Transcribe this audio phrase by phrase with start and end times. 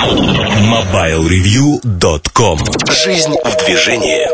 [0.00, 2.58] MobileReview.com
[2.90, 4.26] Жизнь в движении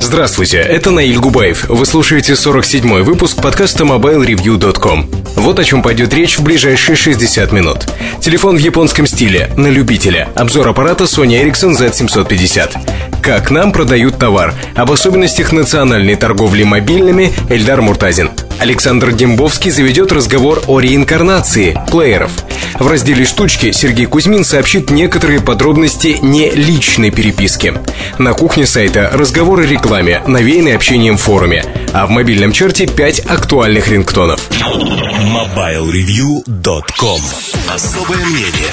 [0.00, 1.68] Здравствуйте, это Наиль Губаев.
[1.68, 5.08] Вы слушаете 47-й выпуск подкаста MobileReview.com.
[5.36, 7.86] Вот о чем пойдет речь в ближайшие 60 минут.
[8.20, 10.28] Телефон в японском стиле, на любителя.
[10.34, 13.22] Обзор аппарата Sony Ericsson Z750.
[13.22, 14.54] Как нам продают товар.
[14.74, 18.30] Об особенностях национальной торговли мобильными Эльдар Муртазин.
[18.60, 22.30] Александр Дембовский заведет разговор о реинкарнации плееров.
[22.78, 27.72] В разделе «Штучки» Сергей Кузьмин сообщит некоторые подробности не личной переписки.
[28.18, 31.64] На кухне сайта разговоры о рекламе, навеянные общением в форуме.
[31.94, 34.50] А в мобильном чарте 5 актуальных рингтонов.
[34.50, 37.20] MobileReview.com
[37.68, 38.68] Особое мнение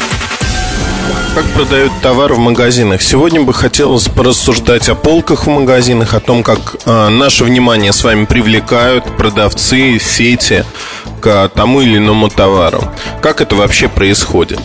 [1.37, 2.99] как продают товар в магазинах.
[3.03, 8.03] Сегодня бы хотелось порассуждать о полках в магазинах, о том, как э, наше внимание с
[8.03, 10.65] вами привлекают продавцы, сети
[11.21, 12.83] к тому или иному товару.
[13.21, 14.59] Как это вообще происходит?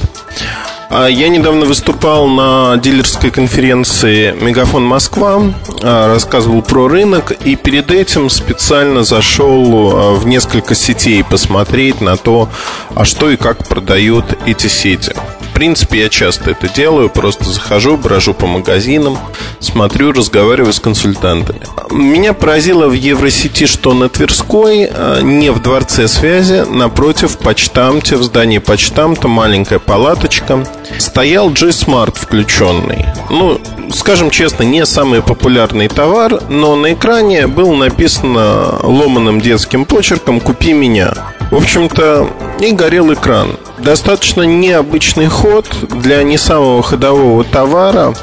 [0.88, 5.42] А я недавно выступал на дилерской конференции «Мегафон Москва»,
[5.82, 12.48] а, рассказывал про рынок, и перед этим специально зашел в несколько сетей посмотреть на то,
[12.94, 15.12] а что и как продают эти сети
[15.52, 17.10] принципе, я часто это делаю.
[17.10, 19.18] Просто захожу, брожу по магазинам,
[19.60, 21.60] смотрю, разговариваю с консультантами.
[21.90, 28.22] Меня поразило в Евросети, что на Тверской, а, не в Дворце связи, напротив почтамте, в
[28.22, 30.66] здании почтамта, маленькая палаточка,
[30.98, 33.06] стоял G-Smart включенный.
[33.30, 33.60] Ну,
[33.94, 40.72] скажем честно, не самый популярный товар, но на экране было написано ломаным детским почерком «Купи
[40.72, 41.14] меня».
[41.52, 43.58] В общем-то, и горел экран.
[43.76, 48.14] Достаточно необычный ход для не самого ходового товара.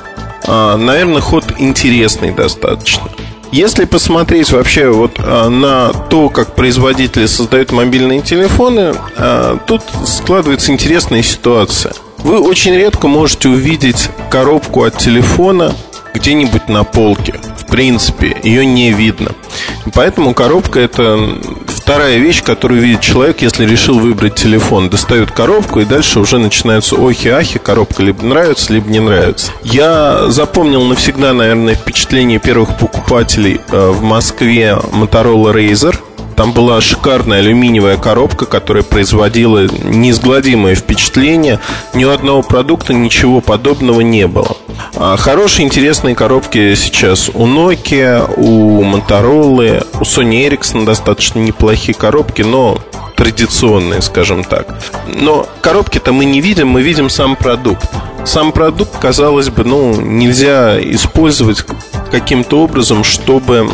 [0.47, 3.03] А, наверное, ход интересный достаточно.
[3.52, 10.71] Если посмотреть вообще вот а, на то, как производители создают мобильные телефоны, а, тут складывается
[10.71, 11.93] интересная ситуация.
[12.17, 15.75] Вы очень редко можете увидеть коробку от телефона
[16.16, 17.39] где-нибудь на полке.
[17.69, 19.31] Принципе, ее не видно.
[19.93, 21.19] Поэтому коробка это
[21.67, 24.89] вторая вещь, которую видит человек, если решил выбрать телефон.
[24.89, 27.59] Достают коробку, и дальше уже начинаются охи-ахи.
[27.59, 29.52] Коробка либо нравится, либо не нравится.
[29.63, 35.95] Я запомнил навсегда, наверное, впечатление первых покупателей э, в Москве Motorola Razer–
[36.39, 41.60] там была шикарная алюминиевая коробка, которая производила неизгладимое впечатление.
[41.94, 44.55] Ни у одного продукта ничего подобного не было.
[44.95, 52.42] А хорошие, интересные коробки сейчас у Nokia, у Motorola, у Sony Ericsson достаточно неплохие коробки,
[52.42, 52.77] но
[53.17, 54.80] традиционные, скажем так.
[55.08, 57.89] Но коробки-то мы не видим, мы видим сам продукт.
[58.23, 61.66] Сам продукт, казалось бы, ну, нельзя использовать
[62.11, 63.70] каким-то образом, чтобы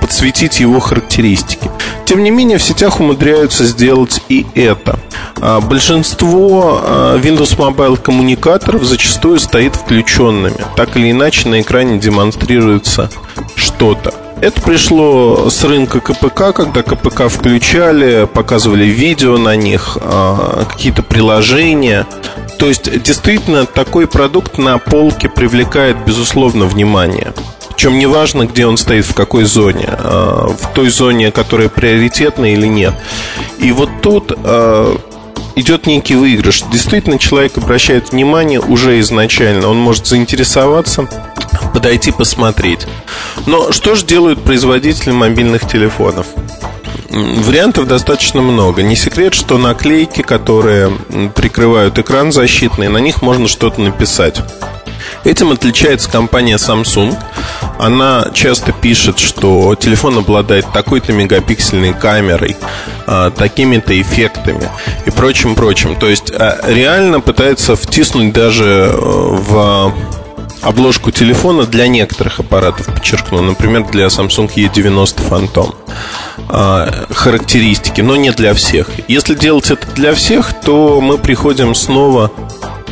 [0.00, 1.68] подсветить его характеристики.
[2.06, 5.00] Тем не менее, в сетях умудряются сделать и это.
[5.40, 10.56] А большинство а, Windows Mobile коммуникаторов зачастую стоит включенными.
[10.76, 13.10] Так или иначе на экране демонстрируется
[13.56, 14.14] что-то.
[14.40, 22.06] Это пришло с рынка КПК, когда КПК включали, показывали видео на них, а, какие-то приложения.
[22.58, 27.32] То есть, действительно, такой продукт на полке привлекает, безусловно, внимание.
[27.76, 32.50] Причем не важно, где он стоит, в какой зоне, а, в той зоне, которая приоритетна
[32.50, 32.94] или нет.
[33.58, 34.98] И вот тут а,
[35.56, 36.62] идет некий выигрыш.
[36.72, 39.68] Действительно, человек обращает внимание уже изначально.
[39.68, 41.06] Он может заинтересоваться,
[41.74, 42.86] подойти посмотреть.
[43.44, 46.28] Но что же делают производители мобильных телефонов?
[47.10, 48.82] Вариантов достаточно много.
[48.82, 50.92] Не секрет, что наклейки, которые
[51.34, 54.40] прикрывают экран защитный, на них можно что-то написать.
[55.24, 57.16] Этим отличается компания Samsung.
[57.78, 62.56] Она часто пишет, что телефон обладает такой-то мегапиксельной камерой,
[63.06, 64.68] а, такими-то эффектами
[65.04, 65.96] и прочим-прочим.
[65.96, 69.92] То есть а, реально пытается втиснуть даже э, в
[70.62, 75.74] обложку телефона для некоторых аппаратов, подчеркну, например, для Samsung E90 Phantom
[76.48, 78.88] а, характеристики, но не для всех.
[79.08, 82.30] Если делать это для всех, то мы приходим снова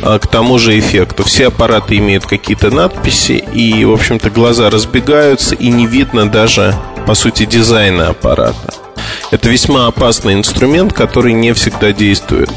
[0.01, 1.23] к тому же эффекту.
[1.23, 6.75] Все аппараты имеют какие-то надписи, и, в общем-то, глаза разбегаются, и не видно даже,
[7.05, 8.73] по сути, дизайна аппарата.
[9.31, 12.49] Это весьма опасный инструмент, который не всегда действует.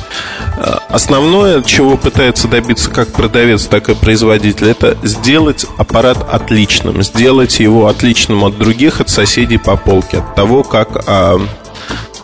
[0.59, 7.61] А, основное, чего пытается добиться как продавец, так и производитель, это сделать аппарат отличным, сделать
[7.61, 11.41] его отличным от других, от соседей по полке, от того, как а,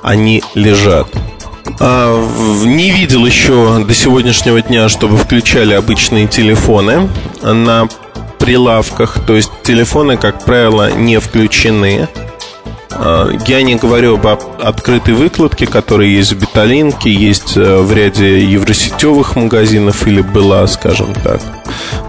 [0.03, 1.09] они лежат.
[1.81, 7.09] А, не видел еще до сегодняшнего дня, чтобы включали обычные телефоны
[7.43, 7.89] на
[8.39, 9.19] прилавках.
[9.27, 12.09] То есть телефоны, как правило, не включены.
[12.91, 18.45] А, я не говорю об открытой выкладке, которая есть в Беталинке, есть э, в ряде
[18.45, 21.41] евросетевых магазинов или была, скажем так,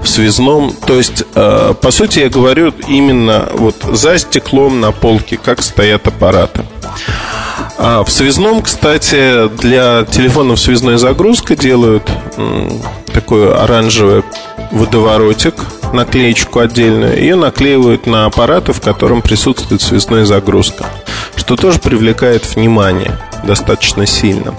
[0.02, 0.74] в связном.
[0.86, 6.07] То есть, э, по сути, я говорю именно вот за стеклом на полке, как стоят
[6.07, 6.62] аппараты.
[7.77, 12.10] А в связном, кстати, для телефонов связной загрузка делают
[13.13, 14.24] такой оранжевый
[14.72, 15.56] водоворотик,
[15.94, 20.86] наклеечку отдельную, ее наклеивают на аппараты, в котором присутствует связная загрузка,
[21.36, 24.54] что тоже привлекает внимание достаточно сильно.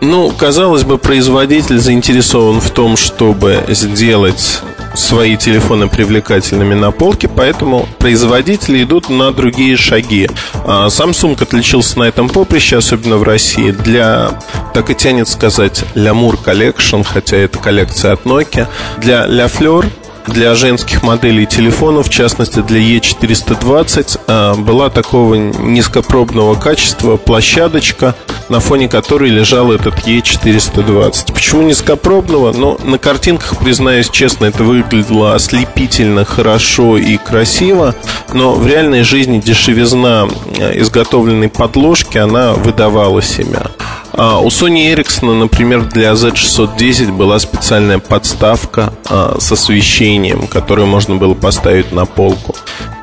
[0.00, 4.60] Ну, казалось бы, производитель заинтересован в том, чтобы сделать
[4.96, 10.28] свои телефоны привлекательными на полке, поэтому производители идут на другие шаги.
[10.64, 14.38] А Samsung отличился на этом поприще, особенно в России, для,
[14.74, 18.66] так и тянет сказать, Lamour Collection, хотя это коллекция от Nokia,
[18.98, 19.86] для La Fleur
[20.26, 28.14] для женских моделей телефонов, в частности для E420, а, была такого низкопробного качества площадочка,
[28.48, 31.32] на фоне которой лежал этот E420.
[31.32, 32.52] Почему низкопробного?
[32.52, 37.94] Ну, на картинках, признаюсь честно, это выглядело ослепительно хорошо и красиво,
[38.32, 40.28] но в реальной жизни дешевизна
[40.58, 43.66] а, изготовленной подложки, она выдавала себя.
[44.16, 51.16] А у Sony Ericsson, например, для Z610 была специальная подставка а, с освещением, которую можно
[51.16, 52.54] было поставить на полку.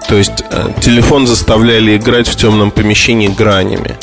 [0.07, 3.97] То есть э, телефон заставляли играть в темном помещении гранями.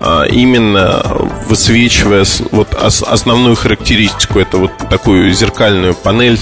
[0.00, 1.04] А, именно
[1.48, 6.38] высвечивая вот основную характеристику, это вот такую зеркальную панель,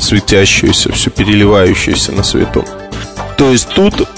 [0.00, 2.64] светящуюся, все переливающуюся на свету.
[3.36, 4.08] То есть тут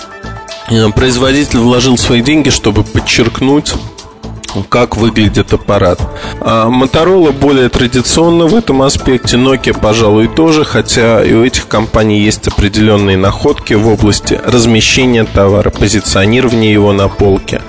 [0.70, 3.74] э, производитель вложил свои деньги, чтобы подчеркнуть
[4.68, 6.00] как выглядит аппарат.
[6.40, 12.20] А Motorola более традиционно в этом аспекте, Nokia, пожалуй, тоже, хотя и у этих компаний
[12.20, 17.62] есть определенные находки в области размещения товара, позиционирования его на полке.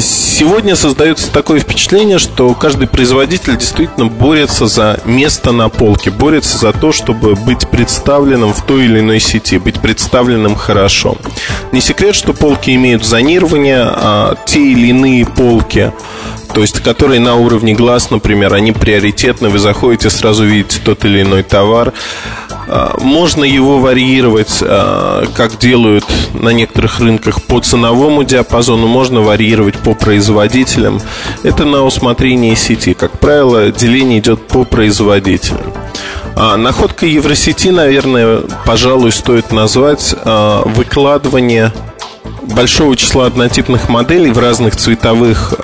[0.00, 6.72] Сегодня создается такое впечатление, что каждый производитель действительно борется за место на полке, борется за
[6.72, 11.16] то, чтобы быть представленным в той или иной сети, быть представленным хорошо.
[11.72, 15.92] Не секрет, что полки имеют зонирование, а те или иные полки
[16.52, 21.22] то есть которые на уровне глаз, например, они приоритетны, вы заходите, сразу видите тот или
[21.22, 21.92] иной товар.
[22.72, 29.76] А, можно его варьировать, а, как делают на некоторых рынках, по ценовому диапазону, можно варьировать
[29.76, 31.00] по производителям.
[31.42, 32.94] Это на усмотрение сети.
[32.94, 35.72] Как правило, деление идет по производителям.
[36.36, 41.72] А находка Евросети, наверное, пожалуй, стоит назвать а, выкладывание
[42.54, 45.54] большого числа однотипных моделей в разных цветовых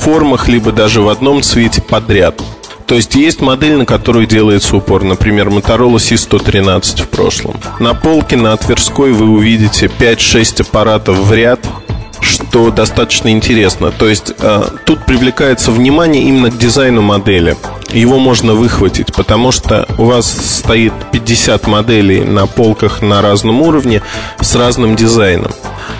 [0.00, 2.40] формах, либо даже в одном цвете подряд.
[2.86, 7.60] То есть есть модель, на которую делается упор, например, Motorola C113 в прошлом.
[7.80, 11.60] На полке на Тверской вы увидите 5-6 аппаратов в ряд,
[12.20, 13.90] что достаточно интересно.
[13.90, 17.56] То есть э, тут привлекается внимание именно к дизайну модели.
[17.92, 24.02] Его можно выхватить, потому что у вас стоит 50 моделей на полках на разном уровне
[24.40, 25.52] с разным дизайном.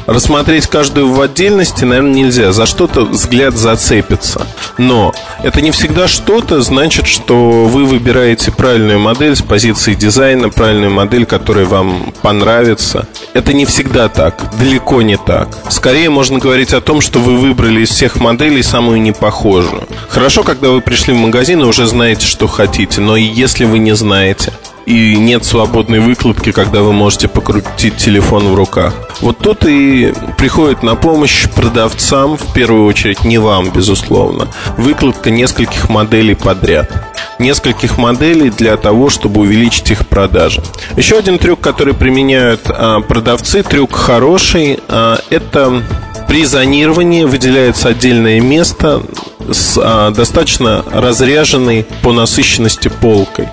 [0.07, 2.53] Рассмотреть каждую в отдельности, наверное, нельзя.
[2.53, 4.47] За что-то взгляд зацепится.
[4.79, 10.91] Но это не всегда что-то значит, что вы выбираете правильную модель с позиции дизайна, правильную
[10.91, 13.07] модель, которая вам понравится.
[13.33, 15.49] Это не всегда так, далеко не так.
[15.71, 19.89] Скорее можно говорить о том, что вы выбрали из всех моделей самую непохожую.
[20.09, 23.95] Хорошо, когда вы пришли в магазин и уже знаете, что хотите, но если вы не
[23.95, 24.53] знаете,
[24.87, 28.95] и нет свободной выкладки, когда вы можете покрутить телефон в руках.
[29.21, 35.89] Вот тут и приходит на помощь продавцам, в первую очередь не вам, безусловно, выкладка нескольких
[35.89, 36.91] моделей подряд.
[37.39, 40.63] Нескольких моделей для того, чтобы увеличить их продажи.
[40.97, 45.83] Еще один трюк, который применяют а, продавцы, трюк хороший, а, это
[46.29, 49.03] при зонировании выделяется отдельное место
[49.51, 53.49] с а, достаточно разряженной по насыщенности полкой.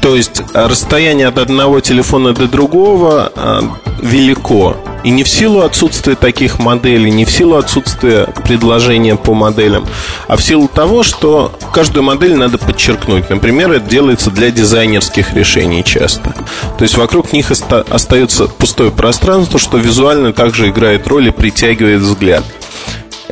[0.00, 3.62] То есть расстояние от одного телефона до другого а,
[4.00, 4.76] велико.
[5.02, 9.86] И не в силу отсутствия таких моделей, не в силу отсутствия предложения по моделям,
[10.28, 13.30] а в силу того, что каждую модель надо подчеркнуть.
[13.30, 16.34] Например, это делается для дизайнерских решений часто.
[16.76, 22.44] То есть вокруг них остается пустое пространство, что визуально также играет роль и притягивает взгляд.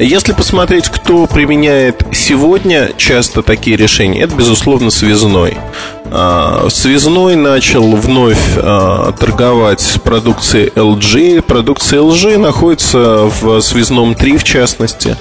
[0.00, 5.58] Если посмотреть, кто применяет сегодня часто такие решения, это, безусловно, связной.
[6.04, 11.42] А, связной начал вновь а, торговать продукцией LG.
[11.42, 15.16] Продукция LG находится в связном 3, в частности.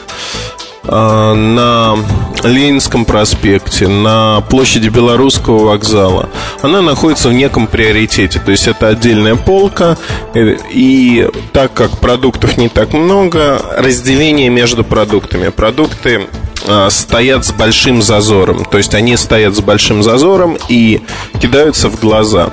[0.87, 1.95] А, на
[2.43, 6.29] Ленинском проспекте, на площади Белорусского вокзала,
[6.61, 8.39] она находится в неком приоритете.
[8.39, 9.97] То есть это отдельная полка,
[10.33, 15.49] э, и так как продуктов не так много, разделение между продуктами.
[15.49, 16.27] Продукты
[16.67, 18.65] а, стоят с большим зазором.
[18.65, 21.01] То есть они стоят с большим зазором и
[21.41, 22.51] кидаются в глаза.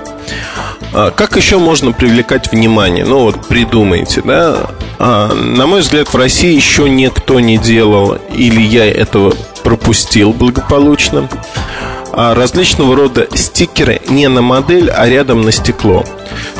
[0.96, 3.04] А, как еще можно привлекать внимание?
[3.04, 4.70] Ну вот придумайте, да?
[5.00, 9.34] А, на мой взгляд, в России еще никто не делал, или я этого
[9.64, 11.28] пропустил благополучно.
[12.16, 16.04] Различного рода стикеры не на модель, а рядом на стекло.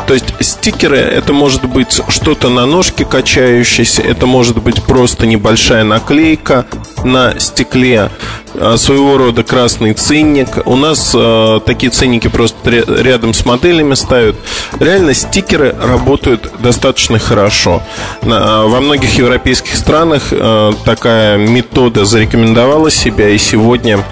[0.06, 5.84] То есть стикеры это может быть что-то на ножке качающееся, это может быть просто небольшая
[5.84, 6.66] наклейка
[7.04, 8.10] на стекле,
[8.54, 10.66] а, своего рода красный ценник.
[10.66, 14.36] У нас э, такие ценники просто рядом с моделями ставят.
[14.78, 17.82] Реально стикеры работают достаточно хорошо.
[18.22, 24.04] На, во многих европейских странах э, такая метода зарекомендовала себя, и сегодня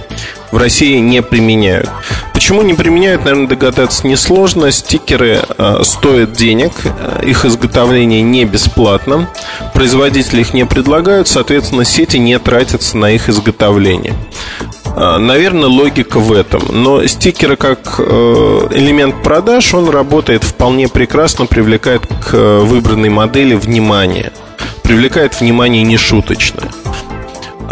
[0.52, 1.90] в России не применяют.
[2.34, 4.70] Почему не применяют, наверное, догадаться несложно.
[4.70, 9.28] Стикеры э, стоят денег, э, их изготовление не бесплатно,
[9.74, 14.14] производители их не предлагают, соответственно, сети не тратятся на их изготовление.
[14.94, 16.62] Э, наверное, логика в этом.
[16.70, 24.32] Но стикеры как э, элемент продаж, он работает вполне прекрасно, привлекает к выбранной модели внимание.
[24.82, 26.68] Привлекает внимание нешуточное.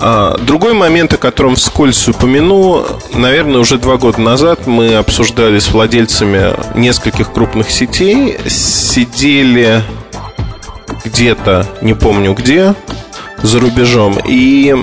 [0.02, 5.70] А, другой момент, о котором вскользь упомяну, наверное, уже два года назад мы обсуждали с
[5.70, 9.82] владельцами нескольких крупных сетей, сидели
[11.04, 12.74] где-то, не помню где,
[13.42, 14.74] за рубежом, и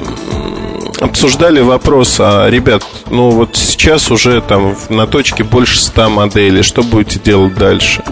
[0.99, 6.83] обсуждали вопрос, а, ребят, ну вот сейчас уже там на точке больше 100 моделей, что
[6.83, 8.03] будете делать дальше?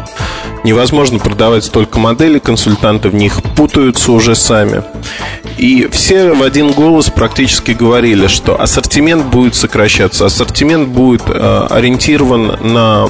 [0.63, 4.83] Невозможно продавать столько моделей, консультанты в них путаются уже сами.
[5.57, 12.57] И все в один голос практически говорили, что ассортимент будет сокращаться, ассортимент будет э, ориентирован
[12.73, 13.07] на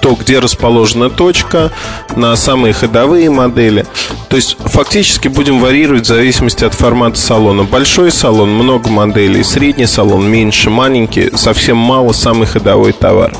[0.00, 1.70] то, где расположена точка,
[2.16, 3.86] на самые ходовые модели.
[4.28, 7.64] То есть фактически будем варьировать в зависимости от формата салона.
[7.64, 13.32] Большой салон, много моделей, средний салон, меньше, маленький, совсем мало, самый ходовой товар.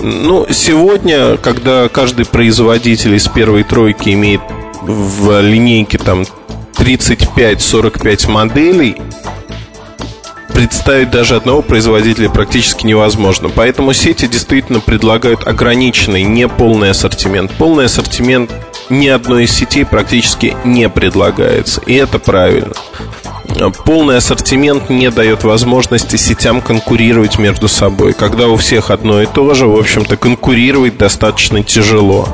[0.00, 4.40] Ну, сегодня, когда каждый производитель из первой тройки имеет
[4.82, 6.24] в линейке там
[6.80, 8.96] 35-45 моделей,
[10.54, 13.48] представить даже одного производителя практически невозможно.
[13.48, 17.50] Поэтому сети действительно предлагают ограниченный, не полный ассортимент.
[17.52, 18.50] Полный ассортимент
[18.88, 21.80] ни одной из сетей практически не предлагается.
[21.82, 22.72] И это правильно.
[23.84, 28.14] Полный ассортимент не дает возможности сетям конкурировать между собой.
[28.14, 32.28] Когда у всех одно и то же, в общем-то, конкурировать достаточно тяжело.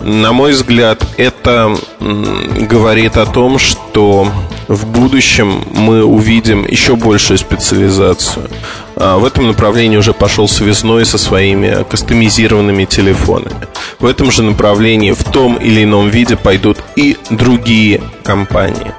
[0.00, 4.28] На мой взгляд, это говорит о том, что
[4.66, 8.48] в будущем мы увидим еще большую специализацию.
[8.96, 13.66] А в этом направлении уже пошел связной со своими кастомизированными телефонами.
[13.98, 18.92] В этом же направлении в том или ином виде пойдут и другие компании.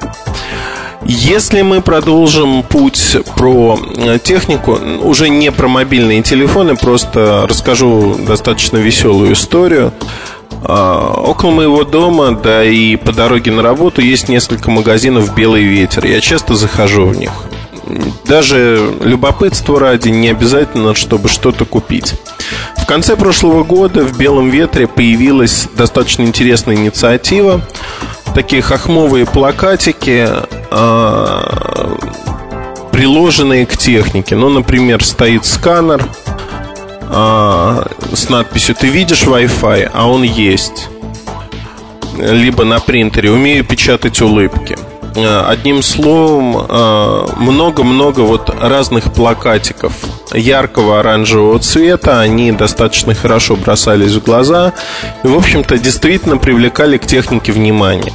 [1.03, 8.77] Если мы продолжим путь про э, технику, уже не про мобильные телефоны, просто расскажу достаточно
[8.77, 9.93] веселую историю.
[10.63, 16.05] А, около моего дома, да и по дороге на работу есть несколько магазинов «Белый ветер».
[16.05, 17.31] Я часто захожу в них.
[18.25, 22.15] Даже любопытство ради не обязательно, чтобы что-то купить.
[22.77, 27.61] В конце прошлого года в «Белом ветре» появилась достаточно интересная инициатива.
[28.35, 30.27] Такие хохмовые плакатики,
[30.69, 31.97] а,
[32.91, 34.35] приложенные к технике.
[34.35, 36.05] Ну, например, стоит сканер–
[37.13, 40.87] а, с надписью «Ты видишь Wi-Fi?» А он есть
[42.17, 44.77] Либо на принтере «Умею печатать улыбки»
[45.17, 49.91] а, Одним словом, а, много-много вот разных плакатиков
[50.33, 52.21] яркого оранжевого цвета.
[52.21, 54.71] Они достаточно хорошо бросались в глаза
[55.23, 58.13] и, в общем-то, действительно привлекали к технике внимание.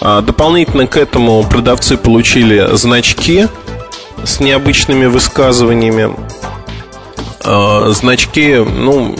[0.00, 3.46] Дополнительно к этому продавцы получили значки
[4.24, 6.14] с необычными высказываниями.
[7.44, 9.14] Э, значки, ну,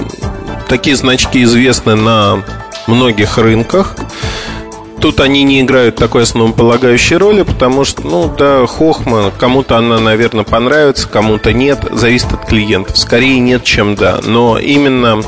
[0.68, 2.42] такие значки известны на
[2.86, 3.94] многих рынках.
[5.00, 10.44] Тут они не играют такой основополагающей роли, потому что, ну, да, хохма, кому-то она, наверное,
[10.44, 12.96] понравится, кому-то нет, зависит от клиентов.
[12.96, 14.20] Скорее нет, чем да.
[14.24, 15.22] Но именно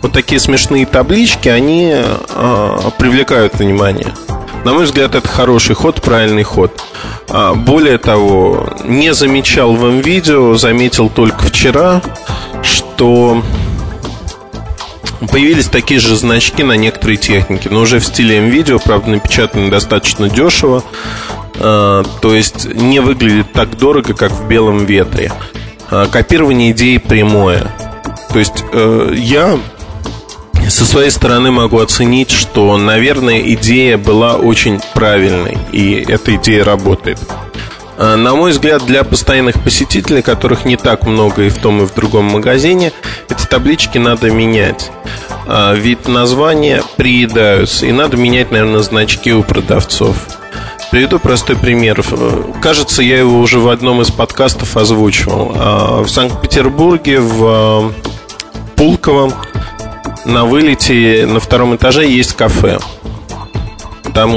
[0.00, 4.14] вот такие смешные таблички, они э, привлекают внимание.
[4.64, 6.80] На мой взгляд, это хороший ход, правильный ход.
[7.28, 12.00] А, более того, не замечал в видео, заметил только вчера,
[12.62, 13.42] что
[15.30, 20.28] появились такие же значки на некоторые техники, но уже в стиле видео, правда, напечатаны достаточно
[20.28, 20.84] дешево.
[21.54, 25.32] То есть не выглядит так дорого, как в белом ветре.
[26.10, 27.70] Копирование идеи прямое.
[28.32, 29.58] То есть я
[30.72, 37.18] со своей стороны могу оценить, что, наверное, идея была очень правильной, и эта идея работает.
[37.98, 41.86] А, на мой взгляд, для постоянных посетителей, которых не так много и в том, и
[41.86, 42.92] в другом магазине,
[43.28, 44.90] эти таблички надо менять.
[45.46, 50.16] А, ведь названия приедаются, и надо менять, наверное, значки у продавцов.
[50.90, 52.02] Приведу простой пример.
[52.62, 55.52] Кажется, я его уже в одном из подкастов озвучивал.
[55.54, 57.92] А, в Санкт-Петербурге, в
[58.74, 59.32] Пулково,
[60.24, 62.78] на вылете на втором этаже есть кафе.
[64.14, 64.30] Там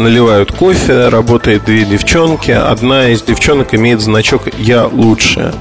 [0.00, 2.52] наливают кофе, работает две девчонки.
[2.52, 5.52] Одна из девчонок имеет значок «Я лучшая».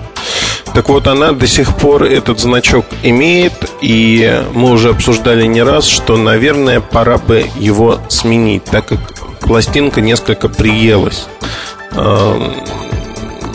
[0.74, 5.86] Так вот, она до сих пор этот значок имеет, и мы уже обсуждали не раз,
[5.86, 9.00] что, наверное, пора бы его сменить, так как
[9.40, 11.26] пластинка несколько приелась.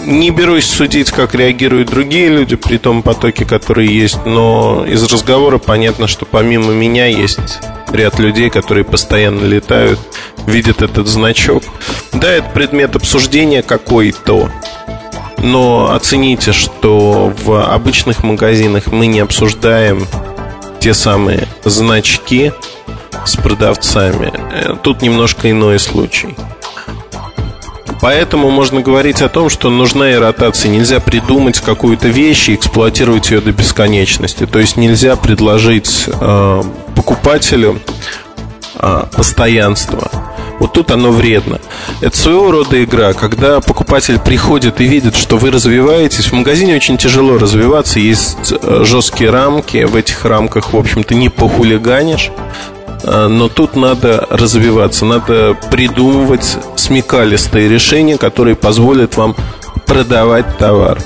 [0.05, 5.57] Не берусь судить, как реагируют другие люди при том потоке, который есть, но из разговора
[5.59, 9.99] понятно, что помимо меня есть ряд людей, которые постоянно летают,
[10.47, 11.63] видят этот значок.
[12.13, 14.51] Да, это предмет обсуждения какой-то,
[15.39, 20.07] но оцените, что в обычных магазинах мы не обсуждаем
[20.81, 22.53] те самые значки
[23.25, 24.33] с продавцами.
[24.53, 26.37] Э, тут немножко иной случай.
[28.05, 30.71] Поэтому можно говорить о том, что нужна и ротация.
[30.71, 34.45] Нельзя придумать какую-то вещь и эксплуатировать ее до бесконечности.
[34.45, 36.63] То есть нельзя предложить э,
[36.95, 37.81] покупателю
[38.75, 40.11] э, постоянство.
[40.59, 41.63] Вот тут оно вредно.
[42.03, 46.27] Это своего рода игра, когда покупатель приходит и видит, что вы развиваетесь.
[46.27, 49.83] В магазине очень тяжело развиваться, есть э, жесткие рамки.
[49.85, 52.31] В этих рамках, в общем-то, не похулиганишь.
[53.05, 59.37] Э, но тут надо развиваться, надо придумывать смекалистые решения, которые позволят вам
[59.87, 60.99] продавать товар.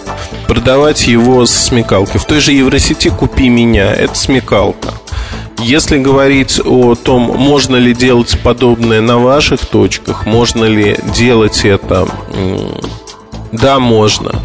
[0.47, 2.21] Продавать его с смекалкой.
[2.21, 4.95] В той же Евросети «Купи меня»– это смекалка.
[5.59, 12.07] Если говорить о том, можно ли делать подобное на ваших точках, можно ли делать это,
[13.51, 14.41] да, можно.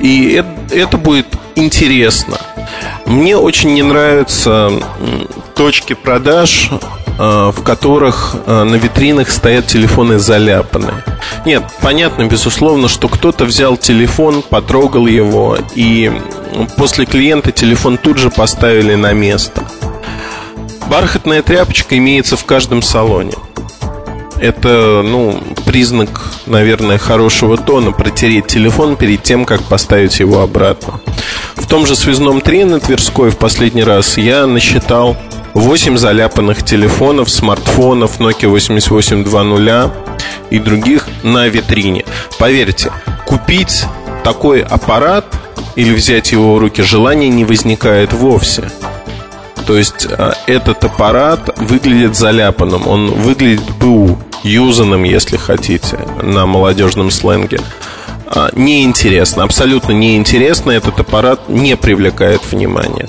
[0.00, 2.38] И это, это будет интересно.
[3.04, 4.70] Мне очень не нравятся
[5.62, 11.04] точки продаж, э, в которых э, на витринах стоят телефоны заляпанные.
[11.46, 16.10] Нет, понятно, безусловно, что кто-то взял телефон, потрогал его, и
[16.76, 19.62] после клиента телефон тут же поставили на место.
[20.90, 23.34] Бархатная тряпочка имеется в каждом салоне.
[24.40, 31.00] Это, ну, признак, наверное, хорошего тона протереть телефон перед тем, как поставить его обратно.
[31.54, 35.16] В том же связном 3 на Тверской в последний раз я насчитал
[35.54, 39.92] 8 заляпанных телефонов, смартфонов Nokia 8820
[40.50, 42.04] и других на витрине.
[42.38, 42.90] Поверьте,
[43.26, 43.84] купить
[44.24, 45.26] такой аппарат
[45.76, 48.70] или взять его в руки желания не возникает вовсе.
[49.66, 57.10] То есть а, этот аппарат выглядит заляпанным, он выглядит БУ, юзанным, если хотите, на молодежном
[57.10, 57.60] сленге.
[58.26, 63.06] А, неинтересно, абсолютно неинтересно, этот аппарат не привлекает внимания.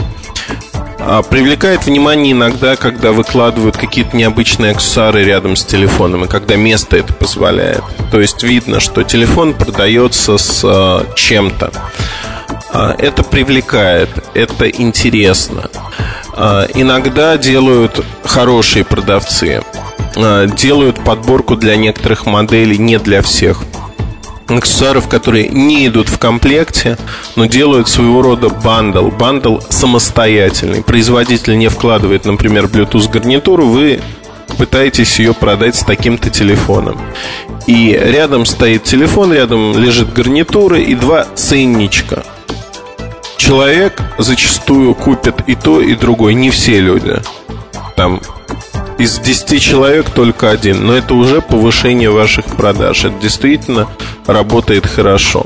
[1.05, 6.95] А привлекает внимание иногда, когда выкладывают какие-то необычные аксессуары рядом с телефоном, и когда место
[6.95, 7.83] это позволяет.
[8.09, 11.73] То есть видно, что телефон продается с э, чем-то.
[12.73, 15.69] Э, это привлекает, это интересно.
[16.73, 19.61] Иногда делают хорошие продавцы,
[20.15, 23.61] делают подборку для некоторых моделей, не для всех
[24.47, 26.97] аксессуаров, которые не идут в комплекте,
[27.35, 29.09] но делают своего рода bundle.
[29.09, 30.83] Bundle самостоятельный.
[30.83, 34.01] Производитель не вкладывает, например, Bluetooth гарнитуру, вы
[34.57, 36.99] пытаетесь ее продать с таким-то телефоном.
[37.65, 42.23] И рядом стоит телефон, рядом лежит гарнитура и два ценничка.
[43.37, 46.33] Человек зачастую купит и то, и другое.
[46.33, 47.15] Не все люди.
[47.95, 48.21] Там
[48.97, 50.85] из 10 человек только один.
[50.85, 53.05] Но это уже повышение ваших продаж.
[53.05, 53.87] Это действительно
[54.25, 55.45] работает хорошо.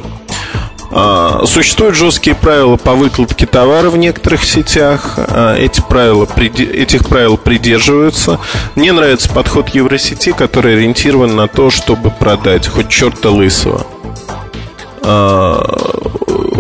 [0.90, 5.16] А, существуют жесткие правила по выкладке товара в некоторых сетях.
[5.18, 8.40] А, эти правила, этих правил придерживаются.
[8.76, 13.86] Мне нравится подход Евросети, который ориентирован на то, чтобы продать хоть черта лысого.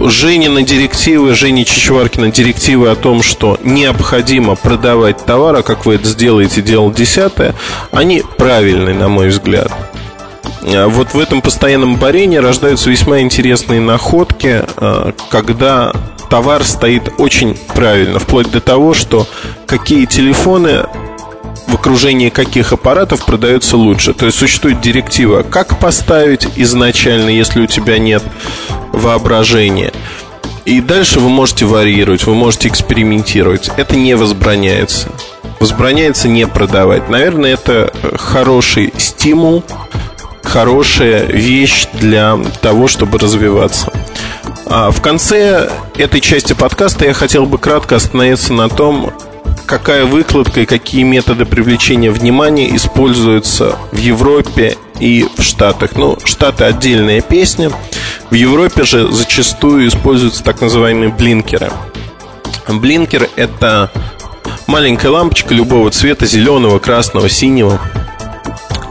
[0.10, 6.08] Женина директивы, Жени Чичваркина директивы о том, что необходимо продавать товар, а как вы это
[6.08, 7.54] сделаете, делал десятое,
[7.92, 9.72] они правильные, на мой взгляд.
[10.64, 15.94] А вот в этом постоянном борении рождаются весьма интересные находки, а, когда
[16.30, 19.28] товар стоит очень правильно, вплоть до того, что
[19.66, 20.86] какие телефоны
[21.78, 24.14] окружении каких аппаратов продается лучше.
[24.14, 28.24] То есть существует директива, как поставить изначально, если у тебя нет
[28.92, 29.94] воображения.
[30.66, 33.72] И дальше вы можете варьировать, вы можете экспериментировать.
[33.78, 35.10] Это не возбраняется.
[35.60, 37.10] Возбраняется не продавать.
[37.10, 39.64] Наверное, это хороший стимул,
[40.44, 43.92] хорошая вещь для того, чтобы развиваться.
[44.66, 49.14] А в конце этой части подкаста я хотел бы кратко остановиться на том,
[49.66, 55.96] какая выкладка и какие методы привлечения внимания используются в Европе и в Штатах.
[55.96, 57.72] Ну, Штаты отдельная песня.
[58.30, 61.72] В Европе же зачастую используются так называемые блинкеры.
[62.68, 63.92] Блинкер– это
[64.68, 67.80] маленькая лампочка любого цвета, зеленого, красного, синего,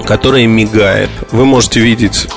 [0.06, 1.10] которая мигает.
[1.30, 2.28] Вы можете видеть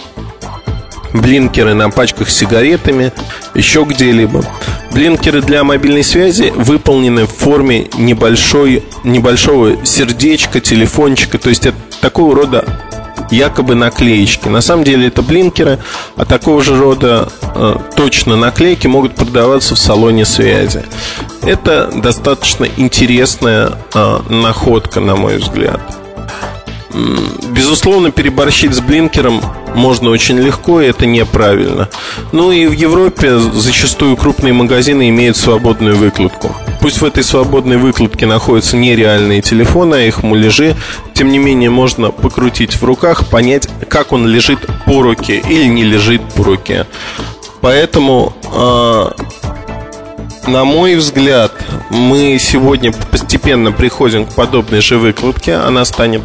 [1.14, 3.12] блинкеры на пачках с сигаретами,
[3.56, 4.44] еще где-либо.
[4.92, 12.36] Блинкеры для мобильной связи выполнены в форме небольшой, небольшого сердечка, телефончика, то есть это такого
[12.36, 12.66] рода
[13.32, 14.48] якобы наклеечки.
[14.48, 15.80] На самом деле это блинкеры,
[16.16, 20.84] а такого же рода э, точно наклейки могут продаваться в салоне связи.
[21.44, 25.80] Это достаточно интересная э, находка, на мой взгляд.
[27.52, 29.42] Безусловно, переборщить с блинкером
[29.76, 31.88] можно очень легко, и это неправильно.
[32.32, 36.56] Ну и в Европе зачастую крупные магазины имеют свободную выкладку.
[36.82, 40.76] Пусть в этой свободной выкладке находятся нереальные телефоны, а их муляжи,
[41.14, 45.84] тем не менее можно покрутить в руках, понять, как он лежит по руке или не
[45.84, 46.88] лежит по руке.
[47.62, 49.10] Поэтому э,
[50.48, 51.52] на мой взгляд,
[51.92, 55.54] мы сегодня постепенно приходим к подобной же выкладке.
[55.54, 56.24] Она станет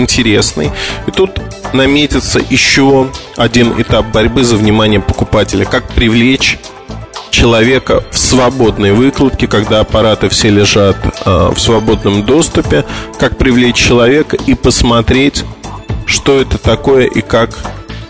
[0.00, 0.70] интересный.
[1.06, 1.40] И тут
[1.72, 5.64] наметится еще один этап борьбы за внимание покупателя.
[5.64, 6.58] Как привлечь
[7.30, 12.84] человека в свободной выкладке, когда аппараты все лежат э, в свободном доступе,
[13.18, 15.44] как привлечь человека и посмотреть,
[16.06, 17.56] что это такое и как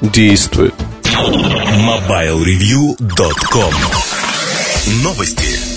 [0.01, 0.75] действует.
[1.05, 3.75] MobileReview.com
[5.03, 5.70] Новости.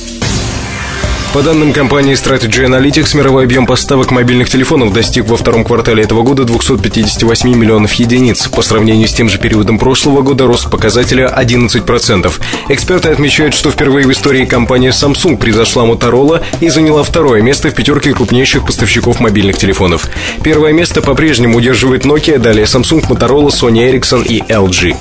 [1.34, 6.22] По данным компании Strategy Analytics, мировой объем поставок мобильных телефонов достиг во втором квартале этого
[6.22, 8.48] года 258 миллионов единиц.
[8.50, 12.32] По сравнению с тем же периодом прошлого года рост показателя 11%.
[12.70, 17.74] Эксперты отмечают, что впервые в истории компания Samsung превзошла Motorola и заняла второе место в
[17.74, 20.10] пятерке крупнейших поставщиков мобильных телефонов.
[20.44, 24.96] Первое место по-прежнему удерживает Nokia, далее Samsung, Motorola, Sony Ericsson и LG.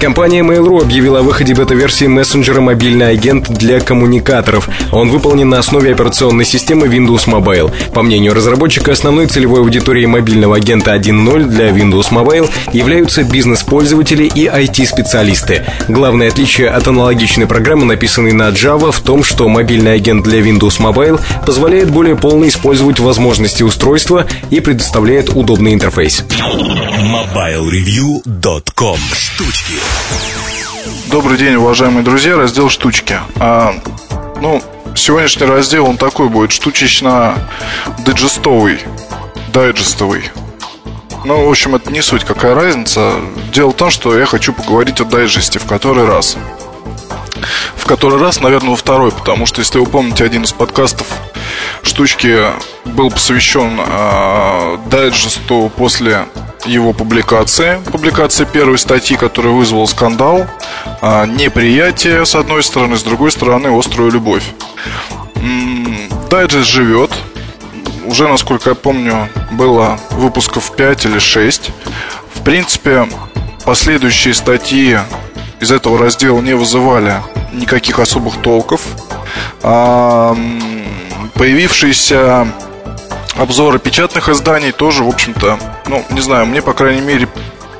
[0.00, 4.66] Компания Mail.ru объявила о выходе бета-версии мессенджера «Мобильный агент» для коммуникаторов.
[4.92, 7.70] Он выполнен на основе операционной системы Windows Mobile.
[7.92, 14.46] По мнению разработчика, основной целевой аудиторией мобильного агента 1.0 для Windows Mobile являются бизнес-пользователи и
[14.46, 15.66] IT-специалисты.
[15.88, 20.80] Главное отличие от аналогичной программы, написанной на Java, в том, что мобильный агент для Windows
[20.80, 26.24] Mobile позволяет более полно использовать возможности устройства и предоставляет удобный интерфейс.
[26.30, 29.89] MobileReview.com Штучки
[31.10, 33.18] Добрый день, уважаемые друзья, раздел «Штучки».
[33.40, 33.74] А,
[34.40, 34.62] ну,
[34.94, 38.78] сегодняшний раздел, он такой будет, штучечно-диджестовый,
[39.52, 40.30] дайджестовый.
[41.24, 43.16] Ну, в общем, это не суть, какая разница.
[43.52, 46.36] Дело в том, что я хочу поговорить о дайджесте в который раз.
[47.74, 51.08] В который раз, наверное, во второй, потому что, если вы помните, один из подкастов
[51.82, 52.38] штучки
[52.84, 56.26] был посвящен э, дайджесту после
[56.64, 60.46] его публикации, публикации первой статьи, которая вызвала скандал,
[61.00, 64.44] э, неприятие с одной стороны, с другой стороны острую любовь.
[66.30, 67.10] Дайджест живет,
[68.04, 71.70] уже, насколько я помню, было выпусков 5 или 6.
[72.34, 73.08] В принципе,
[73.64, 74.98] последующие статьи
[75.60, 77.14] из этого раздела не вызывали
[77.52, 78.80] никаких особых толков.
[79.62, 80.36] А,
[81.34, 82.48] появившиеся
[83.36, 87.28] обзоры печатных изданий тоже, в общем-то, ну, не знаю, мне, по крайней мере,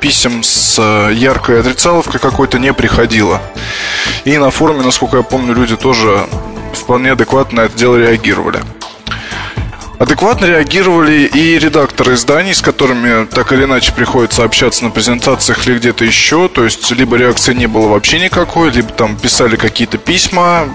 [0.00, 3.40] писем с э, яркой отрицаловкой какой-то не приходило.
[4.24, 6.26] И на форуме, насколько я помню, люди тоже
[6.72, 8.60] вполне адекватно на это дело реагировали.
[9.98, 15.76] Адекватно реагировали и редакторы изданий, с которыми так или иначе приходится общаться на презентациях или
[15.76, 16.48] где-то еще.
[16.48, 20.66] То есть, либо реакции не было вообще никакой, либо там писали какие-то письма,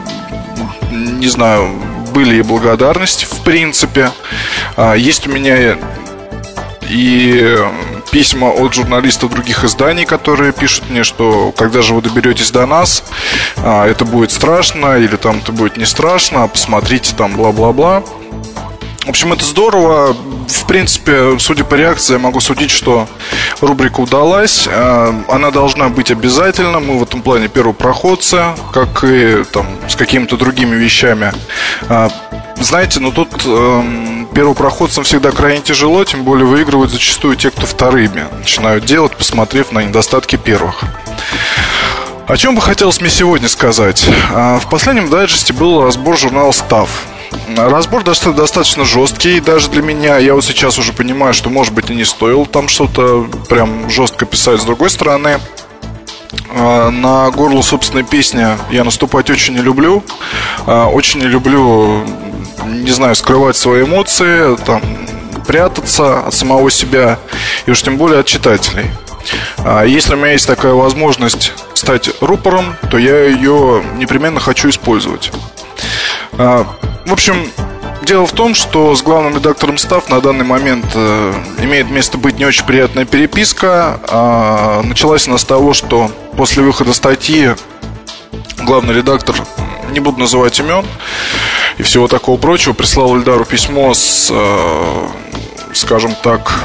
[0.92, 1.72] не знаю,
[2.16, 4.10] были и благодарности, в принципе.
[4.78, 5.78] А, есть у меня
[6.90, 7.58] и
[8.10, 13.04] письма от журналистов других изданий, которые пишут мне, что когда же вы доберетесь до нас,
[13.58, 18.02] а, это будет страшно, или там это будет не страшно, посмотрите там бла-бла-бла.
[19.06, 20.18] В общем, это здорово.
[20.48, 23.08] В принципе, судя по реакции, я могу судить, что
[23.62, 24.68] рубрика удалась.
[24.68, 26.80] А, она должна быть обязательно.
[26.80, 31.32] Мы в этом плане первопроходцы, как и там, с какими-то другими вещами.
[31.88, 32.10] А,
[32.60, 38.26] знаете, ну тут эм, первопроходцам всегда крайне тяжело, тем более выигрывают зачастую те, кто вторыми
[38.40, 40.82] начинают делать, посмотрев на недостатки первых.
[42.28, 44.08] О чем бы хотелось мне сегодня сказать?
[44.34, 46.90] А, в последнем дайджесте был разбор журнала «Став».
[47.56, 50.18] Разбор достаточно жесткий даже для меня.
[50.18, 54.26] Я вот сейчас уже понимаю, что, может быть, и не стоило там что-то прям жестко
[54.26, 54.62] писать.
[54.62, 55.40] С другой стороны,
[56.54, 60.04] а, на горло собственной песни я наступать очень не люблю.
[60.66, 62.04] А, очень не люблю,
[62.66, 64.82] не знаю, скрывать свои эмоции, там,
[65.46, 67.20] прятаться от самого себя
[67.66, 68.90] и уж тем более от читателей.
[69.58, 75.32] А, если у меня есть такая возможность стать рупором, то я ее непременно хочу использовать.
[77.06, 77.52] В общем,
[78.06, 82.38] Дело в том, что с главным редактором став на данный момент э, имеет место быть
[82.38, 84.00] не очень приятная переписка.
[84.08, 87.56] А, началась она с того, что после выхода статьи
[88.62, 89.36] главный редактор,
[89.90, 90.86] не буду называть имен
[91.80, 95.08] и всего такого прочего, прислал Эльдару письмо с, э,
[95.74, 96.60] скажем так,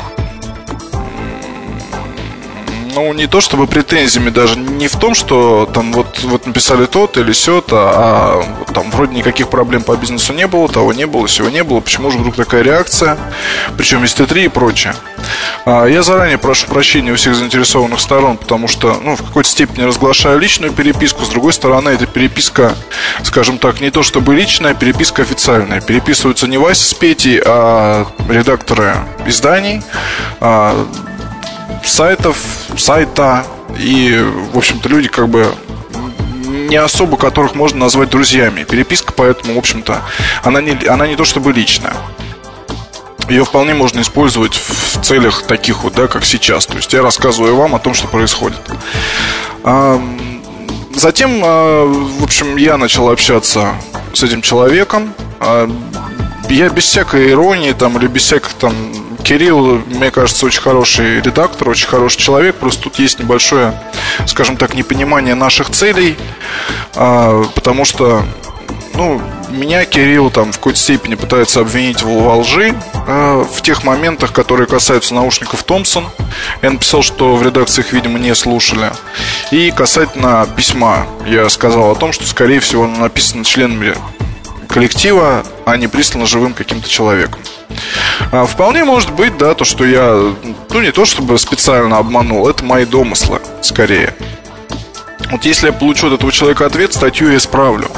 [2.95, 7.17] ну, не то чтобы претензиями даже не в том, что там вот, вот написали тот
[7.17, 11.49] или сё а там вроде никаких проблем по бизнесу не было, того не было, всего
[11.49, 11.81] не было.
[11.81, 13.19] Почему же вдруг такая реакция?
[13.77, 14.95] Причем есть Т3 и прочее.
[15.65, 19.85] А, я заранее прошу прощения у всех заинтересованных сторон, потому что, ну, в какой-то степени
[19.85, 21.25] разглашаю личную переписку.
[21.25, 22.75] С другой стороны, эта переписка,
[23.23, 25.81] скажем так, не то чтобы личная, переписка официальная.
[25.81, 29.83] Переписываются не Вася с Петей, а редакторы изданий,
[30.41, 30.87] а,
[31.85, 32.37] сайтов,
[32.77, 33.47] сайта
[33.79, 34.19] и,
[34.53, 35.53] в общем-то, люди как бы
[36.69, 38.65] не особо которых можно назвать друзьями.
[38.65, 40.03] Переписка, поэтому, в общем-то,
[40.43, 41.95] она не, она не то чтобы личная.
[43.29, 46.67] Ее вполне можно использовать в целях таких вот, да, как сейчас.
[46.67, 48.59] То есть я рассказываю вам о том, что происходит.
[50.95, 53.75] Затем, а, в общем, я начал общаться
[54.13, 55.15] с этим человеком.
[55.39, 55.71] А,
[56.49, 58.75] я без всякой иронии там, или без всяких там
[59.21, 62.57] Кирилл, мне кажется, очень хороший редактор, очень хороший человек.
[62.57, 63.81] Просто тут есть небольшое,
[64.27, 66.17] скажем так, непонимание наших целей,
[66.95, 68.25] а, потому что,
[68.95, 72.75] ну, меня Кирилл там в какой-то степени пытается обвинить во лжи
[73.07, 76.07] э, в тех моментах, которые касаются наушников Томпсон.
[76.63, 78.93] Я написал, что в редакции их, видимо, не слушали.
[79.51, 83.95] И касательно письма, я сказал о том, что, скорее всего, оно написано членами
[84.71, 87.41] коллектива, а не прислано живым каким-то человеком.
[88.33, 90.35] А, вполне может быть, да, то, что я,
[90.71, 94.15] ну, не то чтобы специально обманул, это мои домыслы, скорее.
[95.31, 97.89] Вот если я получу от этого человека ответ, статью я исправлю.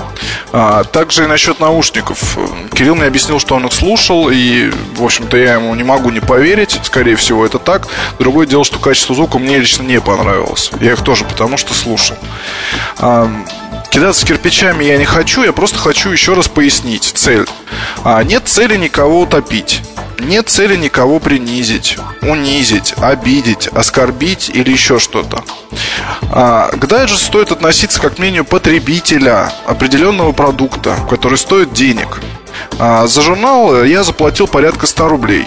[0.53, 2.37] А, также и насчет наушников.
[2.75, 6.21] Кирилл мне объяснил, что он их слушал, и, в общем-то, я ему не могу не
[6.21, 6.79] поверить.
[6.83, 7.89] Скорее всего, это так.
[8.19, 10.71] Другое дело, что качество звука мне лично не понравилось.
[10.81, 12.17] Я их тоже потому что слушал.
[12.99, 13.31] А,
[13.92, 17.46] Кидаться кирпичами я не хочу, я просто хочу еще раз пояснить цель.
[18.05, 19.83] А, нет цели никого утопить.
[20.18, 25.44] Нет цели никого принизить, унизить, обидеть, оскорбить или еще что-то.
[26.31, 32.22] А, к дайджу стоит относиться как к мнению потребителя определенного продукта, который стоит денег.
[32.78, 35.46] А, за журнал я заплатил порядка 100 рублей.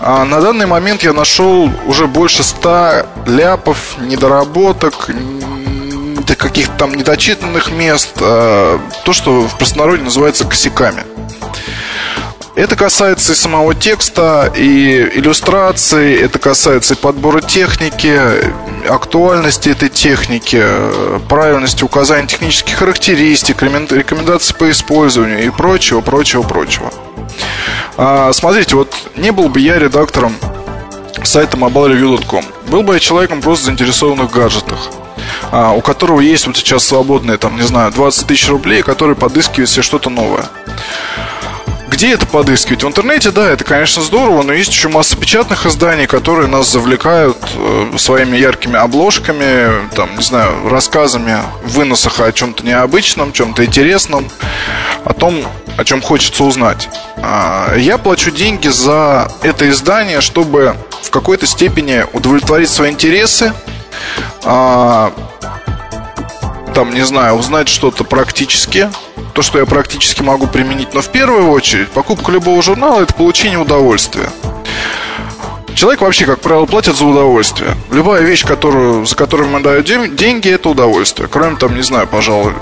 [0.00, 5.10] А на данный момент я нашел уже больше 100 ляпов, недоработок,
[6.36, 11.04] каких-то там недочитанных мест, а, то, что в простонародье называется косяками.
[12.56, 18.18] Это касается и самого текста, и иллюстрации, это касается и подбора техники,
[18.88, 20.64] актуальности этой техники,
[21.28, 26.90] правильности указания технических характеристик, рекомендаций по использованию и прочего, прочего, прочего.
[27.98, 30.34] А, смотрите, вот не был бы я редактором
[31.24, 32.44] сайта mobilereview.com.
[32.68, 34.90] Был бы я человеком просто заинтересованных в гаджетах
[35.52, 39.82] у которого есть вот сейчас свободные, там, не знаю, 20 тысяч рублей, который подыскивает себе
[39.82, 40.46] что-то новое.
[41.96, 42.84] Где это подыскивать?
[42.84, 47.38] В интернете, да, это, конечно, здорово, но есть еще масса печатных изданий, которые нас завлекают
[47.54, 54.28] э, своими яркими обложками, там, не знаю, рассказами, выносах о чем-то необычном, чем-то интересном,
[55.04, 55.42] о том,
[55.78, 56.90] о чем хочется узнать.
[57.16, 63.54] А, я плачу деньги за это издание, чтобы в какой-то степени удовлетворить свои интересы,
[64.44, 65.12] а,
[66.74, 68.90] там, не знаю, узнать что-то практически,
[69.32, 70.94] то, что я практически могу применить.
[70.94, 74.30] Но в первую очередь, покупка любого журнала– это получение удовольствия.
[75.74, 77.74] Человек вообще, как правило, платит за удовольствие.
[77.90, 79.84] Любая вещь, которую, за которую мы дают
[80.16, 81.28] деньги, это удовольствие.
[81.30, 82.54] Кроме, там, не знаю, пожалуй,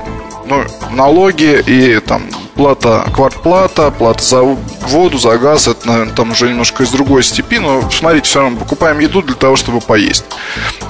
[0.46, 2.22] ну, налоги и там
[2.54, 7.58] плата, квартплата, плата за воду, за газ, это, наверное, там уже немножко из другой степи,
[7.58, 10.24] но, смотрите, все равно покупаем еду для того, чтобы поесть.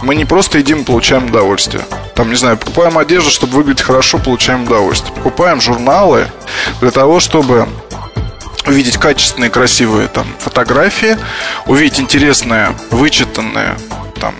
[0.02, 1.84] Мы не просто едим получаем удовольствие.
[2.14, 5.14] Там, не знаю, покупаем одежду, чтобы выглядеть хорошо, получаем удовольствие.
[5.14, 6.28] Покупаем журналы
[6.80, 7.66] для того, чтобы
[8.66, 11.18] увидеть качественные, красивые там фотографии,
[11.66, 13.76] увидеть интересные, вычитанные
[14.20, 14.34] там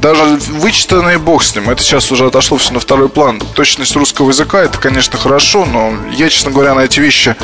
[0.00, 3.40] даже вычитанные бог с ним, это сейчас уже отошло все на второй план.
[3.54, 7.36] Точность русского языка, это, конечно, хорошо, но я, честно говоря, на эти вещи,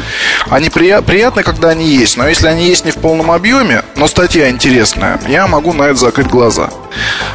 [0.49, 2.17] они прия- приятны, когда они есть.
[2.17, 5.97] Но если они есть не в полном объеме, но статья интересная, я могу на это
[5.97, 6.71] закрыть глаза.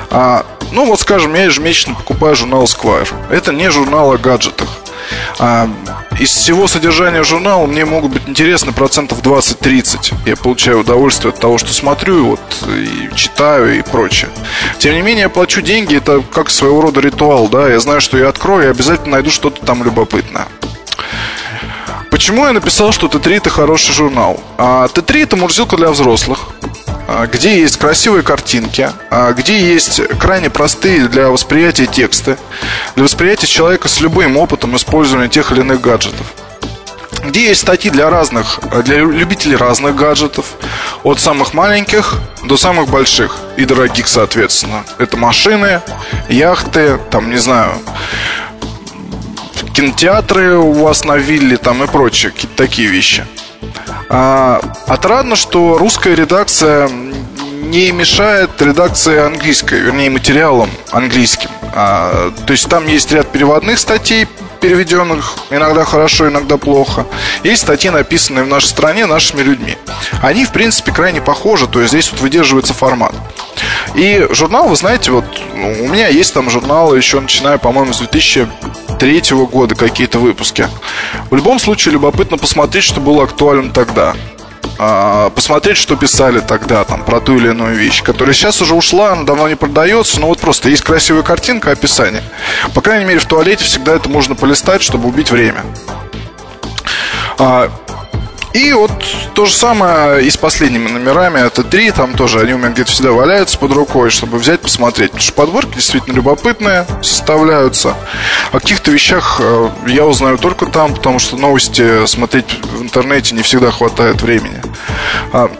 [0.09, 3.13] А, ну, вот, скажем, я ежемесячно покупаю журнал Squire.
[3.29, 4.67] Это не журнал о гаджетах.
[5.39, 5.69] А,
[6.19, 10.13] из всего содержания журнала мне могут быть интересны процентов 20-30.
[10.25, 14.29] Я получаю удовольствие от того, что смотрю, вот, и читаю и прочее.
[14.79, 17.69] Тем не менее, я плачу деньги, это как своего рода ритуал, да.
[17.69, 20.47] Я знаю, что я открою и обязательно найду что-то там любопытное.
[22.11, 24.41] Почему я написал, что Т3 это хороший журнал?
[24.57, 26.49] А, Т3 это мурзилка для взрослых.
[27.11, 32.37] А, где есть красивые картинки, а, где есть крайне простые для восприятия тексты,
[32.93, 36.27] для восприятия человека с любым опытом использования тех или иных гаджетов
[37.25, 40.45] где есть статьи для разных, для любителей разных гаджетов,
[41.03, 44.85] от самых маленьких до самых больших и дорогих, соответственно.
[44.99, 45.81] Это машины,
[46.29, 47.73] яхты, там, не знаю,
[49.73, 53.25] кинотеатры у вас на вилле, там и прочие, какие-то такие вещи.
[54.09, 61.49] А, отрадно, что русская редакция не мешает редакции английской, вернее, материалам английским.
[61.73, 64.27] А, то есть там есть ряд переводных статей,
[64.59, 67.05] переведенных иногда хорошо, иногда плохо.
[67.43, 69.77] Есть статьи, написанные в нашей стране нашими людьми.
[70.21, 73.13] Они, в принципе, крайне похожи, то есть здесь вот выдерживается формат.
[73.95, 77.99] И журнал, вы знаете, вот ну, у меня есть там журналы еще начиная, по-моему, с
[77.99, 80.67] 2003 года какие-то выпуски.
[81.29, 84.15] В любом случае, любопытно посмотреть, что было актуально тогда.
[84.81, 89.11] А, посмотреть, что писали тогда там про ту или иную вещь, которая сейчас уже ушла,
[89.11, 92.23] она давно не продается, но вот просто есть красивая картинка, описание.
[92.73, 95.65] По крайней мере, в туалете всегда это можно полистать, чтобы убить время.
[98.53, 98.91] И вот
[99.35, 101.39] то же самое и с последними номерами.
[101.39, 105.11] Это три, там тоже они у меня где-то всегда валяются под рукой, чтобы взять, посмотреть.
[105.11, 107.95] Потому что подборки действительно любопытные, составляются.
[108.51, 113.43] О каких-то вещах э, я узнаю только там, потому что новости смотреть в интернете не
[113.43, 114.61] всегда хватает времени.
[115.31, 115.51] А,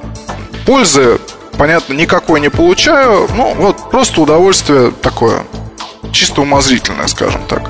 [0.65, 1.19] пользы,
[1.57, 3.27] понятно, никакой не получаю.
[3.35, 5.43] Ну, вот просто удовольствие такое,
[6.11, 7.61] чисто умозрительное, скажем так.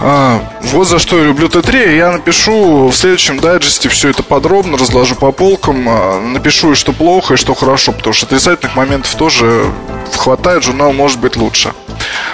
[0.00, 1.96] А, вот за что я люблю Т3.
[1.96, 5.88] Я напишу в следующем дайджесте все это подробно, разложу по полкам.
[5.88, 9.70] А, напишу и что плохо, и что хорошо, потому что отрицательных моментов тоже
[10.12, 11.72] хватает, журнал может быть лучше.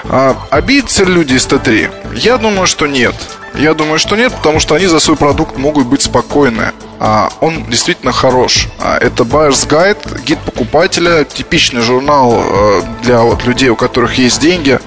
[0.05, 2.17] А, обидятся люди из Т3?
[2.17, 3.15] Я думаю, что нет.
[3.55, 6.73] Я думаю, что нет, потому что они за свой продукт могут быть спокойны.
[7.03, 8.69] А, он действительно хорош.
[8.79, 14.39] А, это Buyer's Guide, гид покупателя, типичный журнал а, для вот людей, у которых есть
[14.39, 14.79] деньги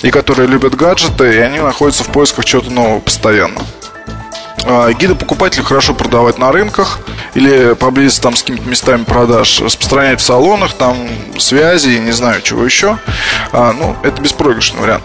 [0.00, 3.60] и которые любят гаджеты, и они находятся в поисках чего-то нового постоянно.
[4.64, 7.00] А, гиды покупателей хорошо продавать на рынках
[7.34, 10.96] или поблизости там с какими-то местами продаж, распространять в салонах, там
[11.38, 12.98] связи, не знаю, чего еще.
[13.52, 15.04] А, ну, это беспроигрышный вариант.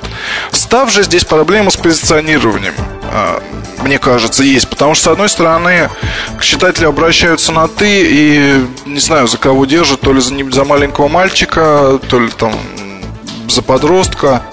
[0.52, 2.74] Став же здесь проблема с позиционированием.
[3.12, 3.42] А,
[3.82, 4.68] мне кажется, есть.
[4.70, 5.90] Потому что, с одной стороны,
[6.38, 10.66] к читателю обращаются на «ты» и, не знаю, за кого держат, то ли за, за
[10.66, 12.54] маленького мальчика, то ли там
[13.50, 14.44] за подростка.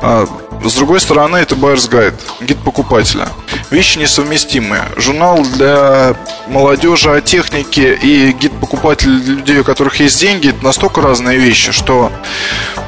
[0.00, 0.26] А,
[0.68, 3.28] с другой стороны, это Buyer's Guide, гид покупателя.
[3.70, 4.84] Вещи несовместимые.
[4.96, 6.14] Журнал для
[6.48, 11.38] молодежи о технике и гид покупателя для людей, у которых есть деньги, это настолько разные
[11.38, 12.12] вещи, что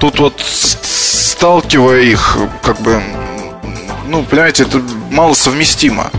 [0.01, 3.03] тут вот сталкивая их, как бы,
[4.07, 6.11] ну, понимаете, это мало совместимо.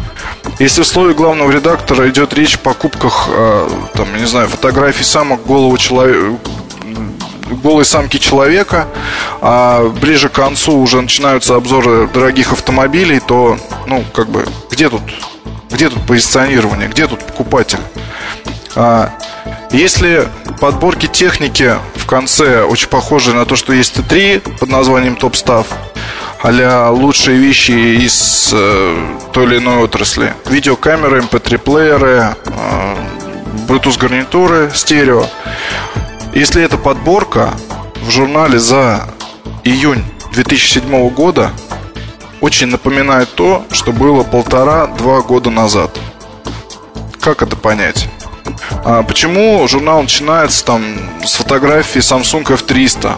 [0.60, 5.46] Если в слове главного редактора идет речь о покупках, э, там, не знаю, фотографий самок
[5.46, 6.38] голову человека,
[7.50, 8.88] голой самки человека,
[9.42, 13.58] а ближе к концу уже начинаются обзоры дорогих автомобилей, то,
[13.88, 15.02] ну, как бы, где тут,
[15.72, 17.80] где тут позиционирование, где тут покупатель?
[18.76, 19.12] А,
[19.72, 20.28] если
[20.60, 25.68] подборки техники в конце очень похожи на то, что есть Т3 под названием Топ Став,
[26.42, 30.34] а лучшие вещи из э, той или иной отрасли.
[30.46, 32.96] Видеокамеры, MP3-плееры, э,
[33.68, 35.26] Bluetooth гарнитуры, стерео.
[36.34, 37.54] Если это подборка
[38.02, 39.10] в журнале за
[39.64, 41.52] июнь 2007 года,
[42.40, 45.98] очень напоминает то, что было полтора-два года назад.
[47.20, 48.08] Как это понять?
[48.86, 50.84] А почему журнал начинается там
[51.26, 53.16] с фотографии Samsung F300?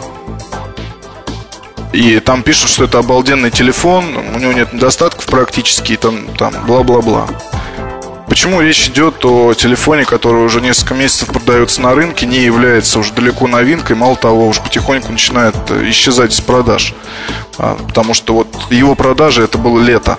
[1.94, 7.28] И там пишут, что это обалденный телефон, у него нет недостатков практически, там, там, бла-бла-бла.
[8.32, 13.12] Почему речь идет о телефоне, который уже несколько месяцев продается на рынке, не является уже
[13.12, 16.94] далеко новинкой, мало того, уже потихоньку начинает э, исчезать из продаж.
[17.58, 20.18] А, потому что вот его продажи это было лето.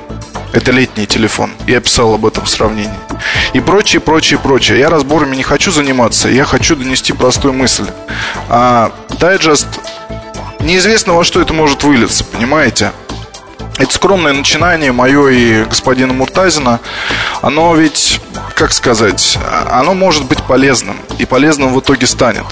[0.52, 1.52] Это летний телефон.
[1.66, 2.92] Я писал об этом в сравнении.
[3.54, 4.78] И прочее, прочее, прочее.
[4.78, 6.28] Я разборами не хочу заниматься.
[6.28, 7.86] Я хочу донести простую мысль.
[8.50, 9.68] А дайджест
[10.60, 12.92] неизвестно во что это может вылиться, понимаете?
[13.78, 16.80] Это скромное начинание мое и господина Муртазина,
[17.40, 18.20] оно ведь,
[18.54, 19.38] как сказать,
[19.70, 20.96] оно может быть полезным.
[21.18, 22.44] И полезным в итоге станет.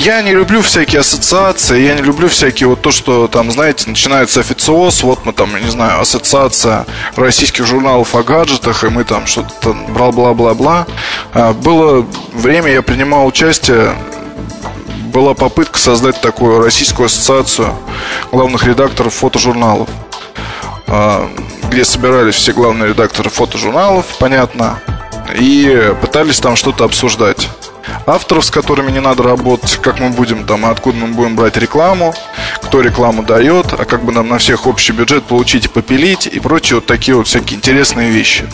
[0.00, 4.40] Я не люблю всякие ассоциации, я не люблю всякие вот то, что там, знаете, начинается
[4.40, 6.86] официоз, вот мы там, не знаю, ассоциация
[7.16, 10.86] российских журналов о гаджетах, и мы там что-то бла-бла-бла-бла.
[11.34, 13.94] А, было время, я принимал участие
[15.10, 17.74] была попытка создать такую российскую ассоциацию
[18.32, 19.88] главных редакторов фотожурналов,
[20.86, 21.28] а,
[21.68, 24.80] где собирались все главные редакторы фотожурналов, понятно,
[25.34, 27.48] и пытались там что-то обсуждать
[28.06, 32.14] авторов, с которыми не надо работать, как мы будем там, откуда мы будем брать рекламу,
[32.62, 36.40] кто рекламу дает, а как бы нам на всех общий бюджет получить и попилить и
[36.40, 38.48] прочие вот такие вот всякие интересные вещи.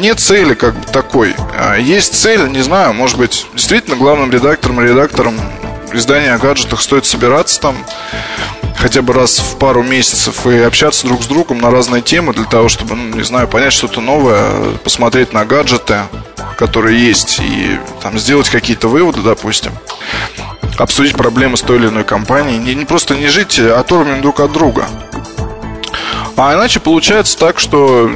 [0.00, 1.34] Нет цели как бы такой.
[1.58, 5.40] А, есть цель, не знаю, может быть, действительно главным редактором и редактором
[5.92, 7.76] издания о гаджетах стоит собираться там
[8.76, 12.44] хотя бы раз в пару месяцев и общаться друг с другом на разные темы для
[12.44, 16.02] того, чтобы, ну, не знаю, понять что-то новое, посмотреть на гаджеты,
[16.58, 19.72] которые есть, и там сделать какие-то выводы, допустим,
[20.76, 24.52] обсудить проблемы с той или иной компанией, не, не просто не жить оторванными друг от
[24.52, 24.86] друга.
[26.36, 28.10] А иначе получается так, что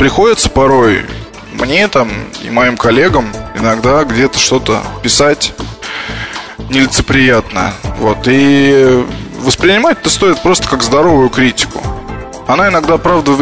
[0.00, 1.04] приходится порой
[1.52, 2.10] мне там
[2.42, 5.52] и моим коллегам иногда где-то что-то писать
[6.70, 7.74] нелицеприятно.
[7.98, 8.20] Вот.
[8.24, 9.04] И
[9.40, 11.82] воспринимать это стоит просто как здоровую критику.
[12.46, 13.32] Она иногда, правда,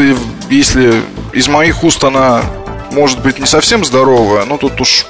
[0.50, 1.00] если
[1.32, 2.42] из моих уст она
[2.90, 5.06] может быть не совсем здоровая, но тут уж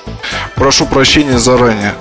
[0.55, 1.95] прошу прощения заранее.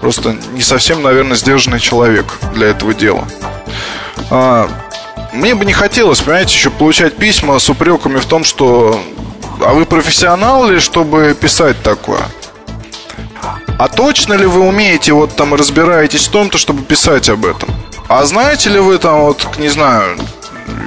[0.00, 3.24] Просто не совсем, наверное, сдержанный человек для этого дела.
[5.32, 9.00] Мне бы не хотелось, понимаете, еще получать письма с упреками в том, что
[9.60, 12.22] а вы профессионал ли, чтобы писать такое?
[13.78, 17.68] А точно ли вы умеете, вот там разбираетесь в том-то, чтобы писать об этом?
[18.08, 20.16] А знаете ли вы там, вот, не знаю,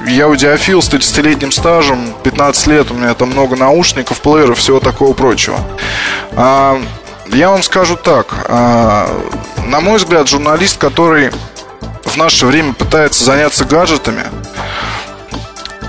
[0.06, 5.12] я аудиофил с 30-летним стажем, 15 лет, у меня там много наушников, плееров, всего такого
[5.12, 5.58] прочего.
[6.32, 6.82] А,
[7.28, 9.08] я вам скажу так, а,
[9.66, 11.30] на мой взгляд, журналист, который
[12.12, 14.24] в наше время пытается заняться гаджетами,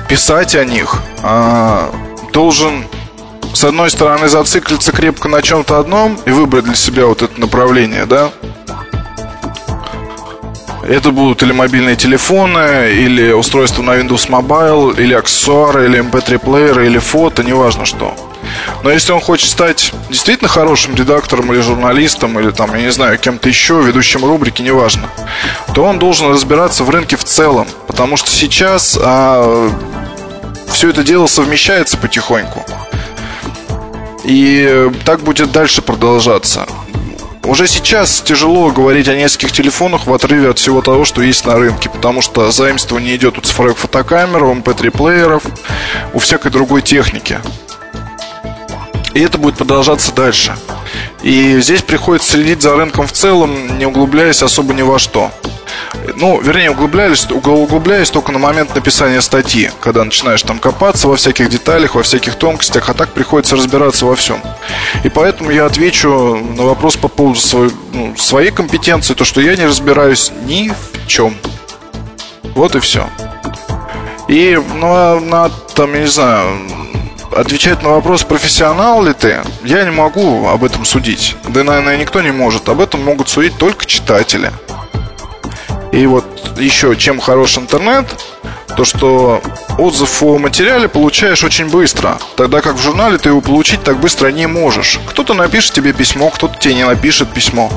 [0.08, 1.94] писать о них, а,
[2.32, 2.86] должен
[3.54, 8.08] с одной стороны, зациклиться крепко на чем-то одном и выбрать для себя вот это направление,
[8.08, 8.32] да?
[10.82, 16.88] Это будут или мобильные телефоны, или устройства на Windows Mobile, или аксессуары, или MP3-плееры, эм
[16.88, 18.16] или фото, неважно что.
[18.84, 23.18] Но если он хочет стать действительно хорошим редактором или журналистом, или там, я не знаю,
[23.18, 25.10] кем-то еще, ведущим рубрики, неважно,
[25.74, 27.68] то он должен разбираться в рынке в целом.
[27.88, 29.70] Потому что сейчас а,
[30.68, 32.66] все это дело совмещается потихоньку.
[34.24, 36.66] И так будет дальше продолжаться.
[37.46, 41.56] Уже сейчас тяжело говорить о нескольких телефонах в отрыве от всего того, что есть на
[41.56, 45.44] рынке, потому что заимствование идет у цифровых фотокамер, у MP3-плееров,
[46.14, 47.40] у всякой другой техники.
[49.14, 50.56] И это будет продолжаться дальше.
[51.22, 55.32] И здесь приходится следить за рынком в целом, не углубляясь особо ни во что.
[56.16, 61.50] Ну, вернее, углублялись, углубляясь только на момент написания статьи, когда начинаешь там копаться во всяких
[61.50, 64.42] деталях, во всяких тонкостях, а так приходится разбираться во всем.
[65.04, 69.56] И поэтому я отвечу на вопрос по поводу своей, ну, своей компетенции, то, что я
[69.56, 71.36] не разбираюсь ни в чем.
[72.56, 73.08] Вот и все.
[74.28, 76.48] И ну, на, там, я не знаю,
[77.36, 81.36] отвечать на вопрос, профессионал ли ты, я не могу об этом судить.
[81.50, 82.70] Да, наверное, никто не может.
[82.70, 84.52] Об этом могут судить только читатели.
[85.92, 86.26] И вот
[86.58, 88.08] еще чем хорош интернет,
[88.76, 89.42] то что
[89.78, 94.30] отзыв о материале получаешь очень быстро, тогда как в журнале ты его получить так быстро
[94.30, 95.00] не можешь.
[95.08, 97.72] Кто-то напишет тебе письмо, кто-то тебе не напишет письмо.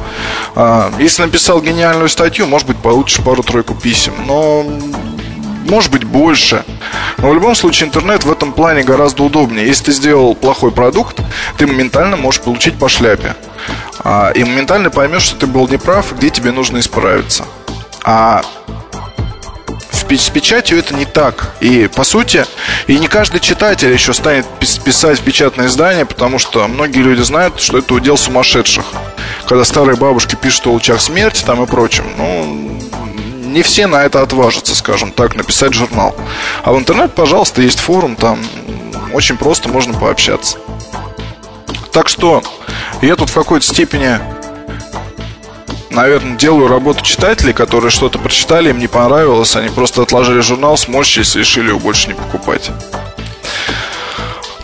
[0.54, 4.64] А, если написал гениальную статью, может быть, получишь пару-тройку писем, но
[5.66, 6.64] может быть больше.
[7.18, 9.66] Но в любом случае интернет в этом плане гораздо удобнее.
[9.66, 11.20] Если ты сделал плохой продукт,
[11.58, 13.34] ты моментально можешь получить по шляпе.
[14.00, 17.44] А, и моментально поймешь, что ты был неправ, где тебе нужно исправиться.
[18.04, 18.42] А
[20.16, 21.54] с печатью это не так.
[21.60, 22.46] И, по сути,
[22.86, 27.60] и не каждый читатель еще станет писать в печатное издание, потому что многие люди знают,
[27.60, 28.84] что это удел сумасшедших.
[29.48, 32.04] Когда старые бабушки пишут о лучах смерти там и прочем.
[32.16, 32.75] Ну,
[33.56, 36.14] не все на это отважатся, скажем так, написать журнал.
[36.62, 38.38] А в интернет, пожалуйста, есть форум, там
[39.14, 40.58] очень просто можно пообщаться.
[41.90, 42.42] Так что
[43.00, 44.20] я тут в какой-то степени
[45.88, 51.34] наверное, делаю работу читателей, которые что-то прочитали, им не понравилось, они просто отложили журнал, сморщились
[51.34, 52.70] и решили его больше не покупать.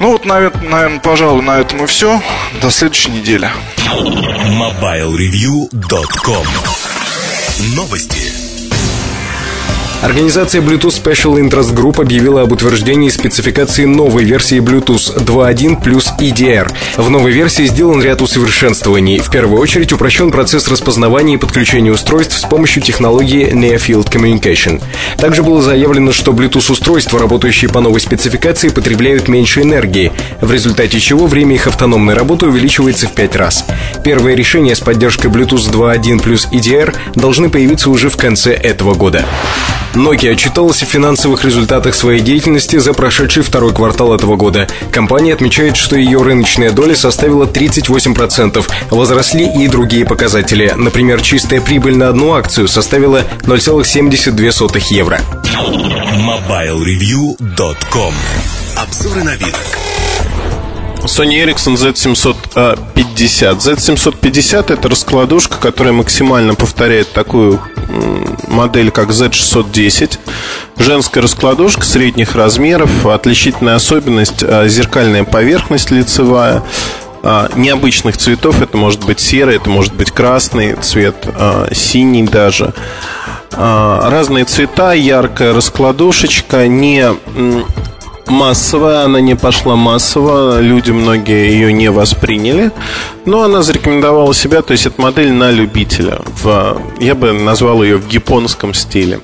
[0.01, 2.21] Ну вот, наверное, пожалуй, на этом и все.
[2.61, 3.51] До следующей недели.
[3.87, 6.47] MobileReview.com
[7.75, 8.32] Новости.
[10.03, 16.69] Организация Bluetooth Special Interest Group объявила об утверждении спецификации новой версии Bluetooth 2.1 плюс EDR.
[16.97, 19.21] В новой версии сделан ряд усовершенствований.
[19.21, 24.83] В первую очередь упрощен процесс распознавания и подключения устройств с помощью технологии Near Field Communication.
[25.19, 31.29] Также было заявлено, что Bluetooth-устройства, работающие по новой спецификации, потребляют меньше энергии, в результате чего
[31.29, 33.65] время их автономной работы увеличивается в 5 раз.
[34.03, 39.25] Первые решения с поддержкой Bluetooth 2.1 плюс EDR должны появиться уже в конце этого года.
[39.95, 44.67] Nokia отчиталась о финансовых результатах своей деятельности за прошедший второй квартал этого года.
[44.91, 48.65] Компания отмечает, что ее рыночная доля составила 38%.
[48.91, 50.73] Возросли и другие показатели.
[50.77, 55.21] Например, чистая прибыль на одну акцию составила 0,72 евро.
[55.53, 58.15] MobileReview.com
[58.77, 59.67] Обзоры новинок.
[61.05, 63.59] Sony Ericsson Z750.
[63.59, 67.61] Z750 это раскладушка, которая максимально повторяет такую
[68.47, 70.19] модель, как Z610.
[70.77, 73.05] Женская раскладушка средних размеров.
[73.05, 76.63] Отличительная особенность а, зеркальная поверхность лицевая
[77.23, 78.63] а, необычных цветов.
[78.63, 81.17] Это может быть серый, это может быть красный цвет,
[81.73, 82.75] синий даже.
[83.51, 87.05] Разные цвета, яркая раскладушечка, не
[88.27, 92.71] массовая, она не пошла массово, люди многие ее не восприняли,
[93.25, 97.97] но она зарекомендовала себя, то есть это модель на любителя, в, я бы назвал ее
[97.97, 99.21] в японском стиле.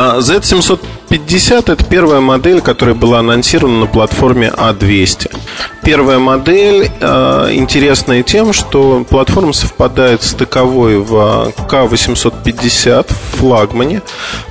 [0.00, 5.28] А Z750 это первая модель, которая была анонсирована на платформе A200.
[5.34, 14.02] А первая модель э, интересная тем, что платформа совпадает с таковой в К850 в флагмане.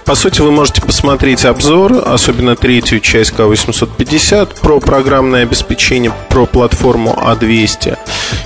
[0.04, 7.18] По сути, вы можете посмотреть обзор, особенно третью часть К850 про программное обеспечение, про платформу
[7.18, 7.98] А200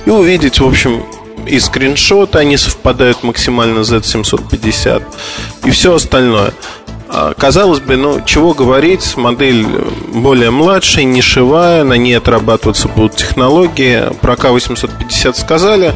[0.06, 1.02] и увидеть, в общем,
[1.46, 5.02] и скриншоты, они совпадают максимально с Z750
[5.64, 6.52] и все остальное.
[7.14, 9.66] А, казалось бы, ну, чего говорить, модель
[10.14, 14.04] более младшая, нишевая, на ней отрабатываться будут технологии.
[14.22, 15.94] Про К850 сказали,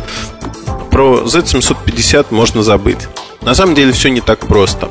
[0.91, 3.09] про Z750 можно забыть.
[3.41, 4.91] На самом деле все не так просто.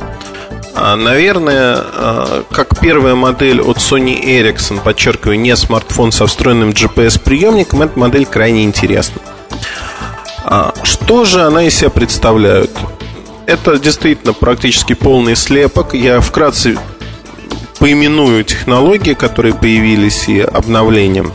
[0.73, 7.83] А, наверное, а, как первая модель от Sony Ericsson, подчеркиваю, не смартфон со встроенным GPS-приемником,
[7.83, 9.21] эта модель крайне интересна.
[10.83, 12.69] Что же она из себя представляет?
[13.47, 15.93] Это действительно практически полный слепок.
[15.93, 16.77] Я вкратце
[17.79, 21.31] поименую технологии, которые появились и обновлением.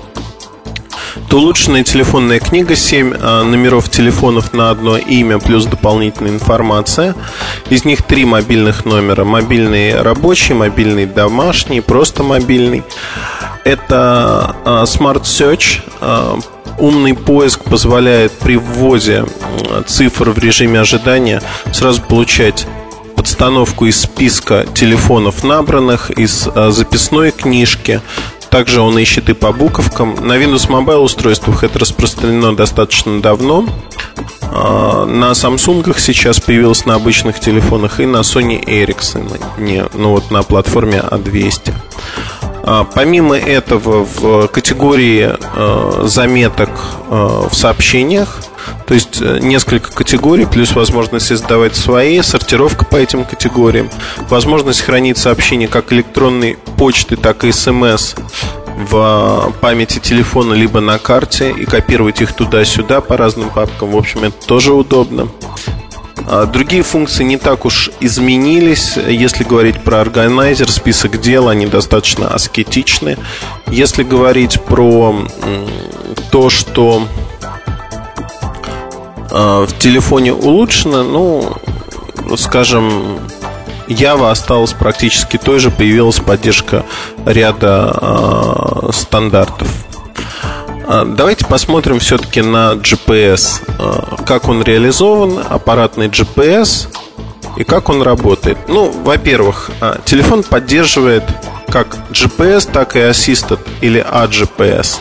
[1.30, 7.14] Это улучшенная телефонная книга, 7 а, номеров телефонов на одно имя плюс дополнительная информация.
[7.68, 9.24] Из них три мобильных номера.
[9.24, 12.82] Мобильный рабочий, мобильный домашний, просто мобильный.
[13.64, 16.38] Это а, Smart Search, а,
[16.80, 19.26] Умный поиск позволяет при вводе
[19.86, 22.66] цифр в режиме ожидания сразу получать
[23.16, 28.00] подстановку из списка телефонов набранных, из а, записной книжки.
[28.48, 30.26] Также он ищет и по буковкам.
[30.26, 33.66] На Windows Mobile устройствах это распространено достаточно давно.
[34.40, 40.30] А, на Samsung сейчас появилось на обычных телефонах и на Sony Ericsson, не, ну вот
[40.30, 41.74] на платформе A200.
[42.62, 46.70] А, помимо этого, в категории э, заметок
[47.08, 48.42] э, в сообщениях,
[48.86, 53.88] то есть э, несколько категорий, плюс возможность создавать свои, сортировка по этим категориям,
[54.28, 58.14] возможность хранить сообщения как электронной почты, так и смс
[58.76, 63.90] в памяти телефона либо на карте и копировать их туда-сюда по разным папкам.
[63.90, 65.28] В общем, это тоже удобно.
[66.28, 68.96] А, другие функции не так уж изменились.
[68.96, 73.16] Если говорить про органайзер, список дел, они достаточно аскетичны.
[73.68, 75.14] Если говорить про
[76.30, 77.06] то, что
[79.30, 83.20] а, в телефоне улучшено, ну, скажем,
[83.90, 86.84] Java осталась практически той же, появилась поддержка
[87.26, 89.68] ряда э, стандартов.
[90.92, 96.88] А, давайте посмотрим все-таки на GPS, а, как он реализован, аппаратный GPS
[97.56, 98.58] и как он работает.
[98.66, 101.22] Ну, во-первых, а, телефон поддерживает
[101.68, 104.98] как GPS, так и Assisted или AGPS.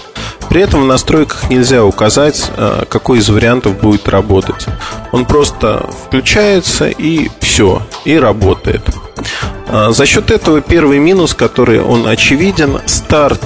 [0.48, 2.52] При этом в настройках нельзя указать,
[2.90, 4.68] какой из вариантов будет работать.
[5.12, 8.82] Он просто включается и все, и работает.
[9.90, 13.42] За счет этого первый минус, который он очевиден, старт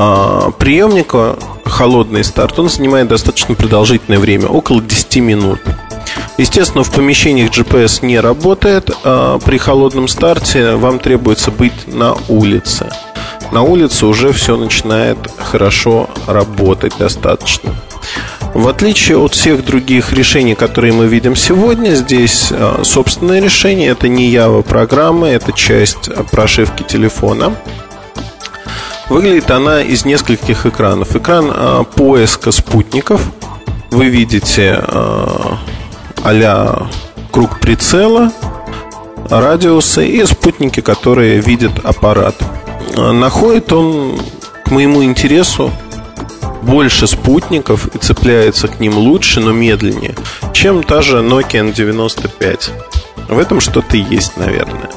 [0.00, 5.58] а, приемника холодный старт, он занимает достаточно продолжительное время, около 10 минут.
[6.36, 8.92] Естественно, в помещениях GPS не работает.
[9.02, 12.88] А при холодном старте вам требуется быть на улице.
[13.50, 17.74] На улице уже все начинает хорошо работать достаточно.
[18.54, 23.88] В отличие от всех других решений, которые мы видим сегодня, здесь а, собственное решение.
[23.88, 27.56] Это не Java программы, это часть прошивки телефона.
[29.08, 31.16] Выглядит она из нескольких экранов.
[31.16, 33.22] Экран э, поиска спутников.
[33.90, 35.26] Вы видите э,
[36.24, 36.88] а
[37.30, 38.32] круг прицела,
[39.30, 42.34] радиусы и спутники, которые видят аппарат.
[42.96, 44.18] Находит он,
[44.64, 45.70] к моему интересу,
[46.62, 50.14] больше спутников и цепляется к ним лучше, но медленнее,
[50.52, 52.87] чем та же Nokia N95.
[53.28, 54.90] В этом что-то есть, наверное.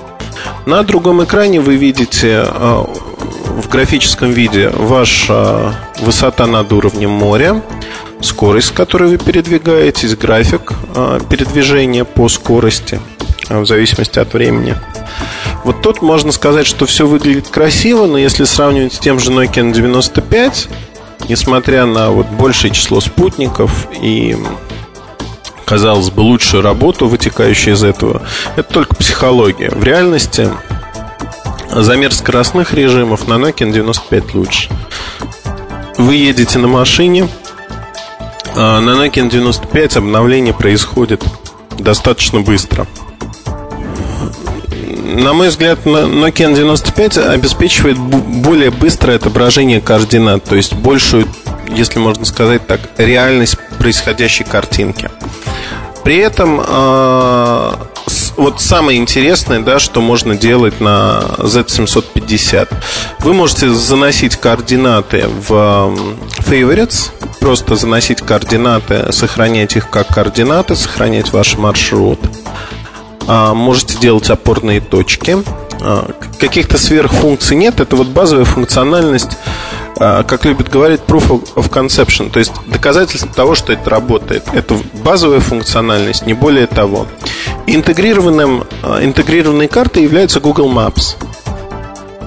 [0.66, 7.62] На другом экране вы видите а, в графическом виде ваша высота над уровнем моря,
[8.22, 13.00] скорость, с которой вы передвигаетесь, график а, передвижения по скорости
[13.50, 14.76] а, в зависимости от времени.
[15.64, 19.72] Вот тут можно сказать, что все выглядит красиво, но если сравнивать с тем же Nokia
[19.72, 20.70] 95,
[21.30, 24.36] несмотря на вот большее число спутников и
[25.72, 28.24] казалось бы, лучшую работу, вытекающую из этого,
[28.58, 29.70] это только психология.
[29.70, 30.50] В реальности
[31.72, 34.70] замер скоростных режимов на Nokia 95 лучше.
[35.98, 37.30] Вы едете на машине,
[38.54, 41.24] а на Nokia 95 обновление происходит
[41.80, 42.86] достаточно быстро.
[45.16, 51.30] На мой взгляд, Nokia 95 обеспечивает более быстрое отображение координат, то есть большую,
[51.70, 55.10] если можно сказать так, реальность происходящей картинки.
[56.04, 57.72] При этом э,
[58.38, 62.70] вот самое интересное, да, что можно делать на Z750.
[63.20, 65.96] Вы можете заносить координаты в
[66.40, 72.20] favorites, просто заносить координаты, сохранять их как координаты, сохранять ваш маршрут.
[73.28, 75.38] А, можете делать опорные точки.
[75.82, 77.80] А, каких-то сверхфункций нет.
[77.80, 79.71] Это вот базовая функциональность а,
[80.02, 84.44] как любят говорить, proof of conception, то есть доказательство того, что это работает.
[84.52, 87.06] Это базовая функциональность, не более того.
[87.68, 91.16] Интегрированным, а, интегрированной картой является Google Maps.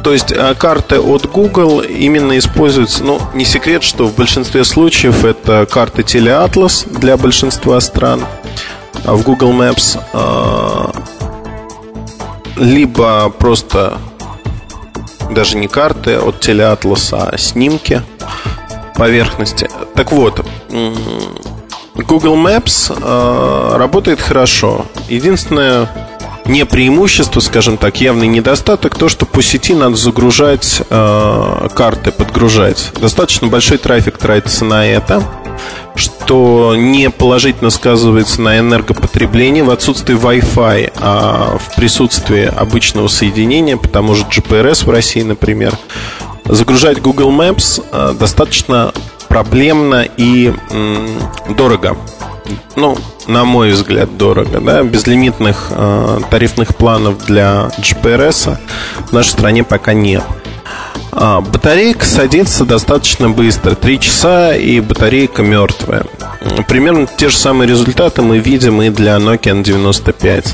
[0.04, 5.24] То есть а, карты от Google именно используются, ну, не секрет, что в большинстве случаев
[5.24, 8.20] это карты Teleatlas для большинства стран
[9.04, 9.98] в Google Maps,
[12.56, 13.98] либо просто
[15.34, 18.02] даже не карты от телеатласа, а снимки
[18.96, 19.68] поверхности.
[19.94, 20.46] Так вот,
[21.94, 24.86] Google Maps э, работает хорошо.
[25.08, 25.88] Единственное
[26.46, 32.92] не преимущество, скажем так, явный недостаток, то, что по сети надо загружать э, карты, подгружать.
[33.00, 35.22] Достаточно большой трафик тратится на это
[35.96, 44.16] что не положительно сказывается на энергопотреблении в отсутствии Wi-Fi, а в присутствии обычного соединения, потому
[44.16, 45.76] что GPRS в России, например,
[46.44, 48.92] загружать Google Maps э, достаточно
[49.34, 50.54] проблемно и
[51.56, 51.96] дорого.
[52.76, 54.60] Ну, на мой взгляд, дорого.
[54.60, 54.84] Да?
[54.84, 58.56] Безлимитных э, тарифных планов для GPRS
[59.08, 60.22] в нашей стране пока нет.
[61.10, 66.06] А, батарейка садится достаточно быстро, 3 часа и батарейка мертвая.
[66.68, 70.46] Примерно те же самые результаты мы видим и для Nokia N95.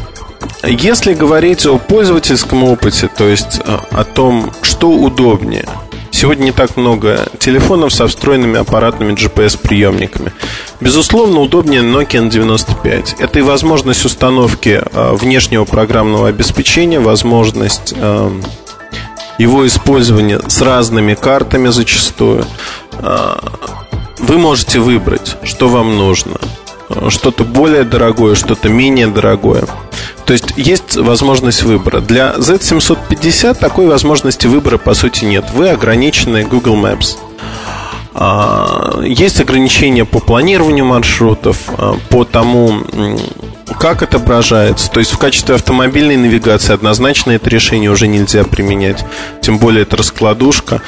[0.69, 5.67] Если говорить о пользовательском опыте, то есть а, о том, что удобнее,
[6.11, 10.33] Сегодня не так много телефонов со встроенными аппаратными GPS-приемниками.
[10.81, 13.17] Безусловно, удобнее Nokia N95.
[13.21, 17.95] Это и возможность установки а, внешнего программного обеспечения, возможность
[19.41, 22.45] его использование с разными картами зачастую.
[22.93, 23.43] А,
[24.19, 26.37] вы можете выбрать, что вам нужно.
[27.09, 29.65] Что-то более дорогое, что-то менее дорогое.
[30.25, 32.01] То есть есть возможность выбора.
[32.01, 35.45] Для Z750 такой возможности выбора по сути нет.
[35.53, 37.17] Вы ограничены Google Maps.
[38.13, 42.83] А, есть ограничения по планированию маршрутов, а, по тому,
[43.79, 44.91] как отображается.
[44.91, 49.05] То есть в качестве автомобильной навигации однозначно это решение уже нельзя применять.
[49.43, 50.83] Тем более это раскладушка.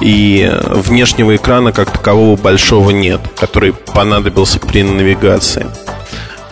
[0.00, 5.66] И внешнего экрана как такового большого нет, который понадобился при навигации.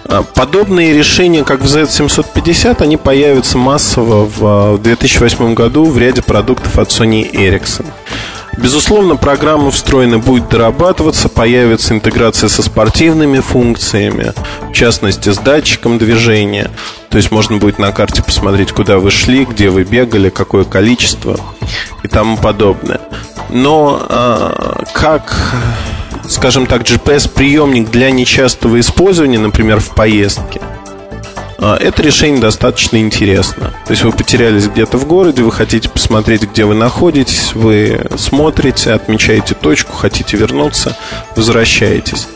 [0.05, 6.79] А, подобные решения, как в Z750, они появятся массово в 2008 году в ряде продуктов
[6.79, 7.87] от Sony Ericsson.
[8.61, 14.33] Безусловно, программа встроена будет дорабатываться, появится интеграция со спортивными функциями,
[14.69, 16.71] в частности, с датчиком движения.
[17.09, 21.39] То есть можно будет на карте посмотреть, куда вы шли, где вы бегали, какое количество
[22.03, 23.01] и тому подобное.
[23.49, 25.55] Но э, как,
[26.29, 30.61] скажем так, GPS-приемник для нечастого использования, например, в поездке–
[31.59, 33.75] это решение достаточно интересно.
[33.85, 38.93] То есть вы потерялись где-то в городе, вы хотите посмотреть, где вы находитесь, вы смотрите,
[38.93, 40.97] отмечаете точку, хотите вернуться,
[41.35, 42.29] возвращаетесь.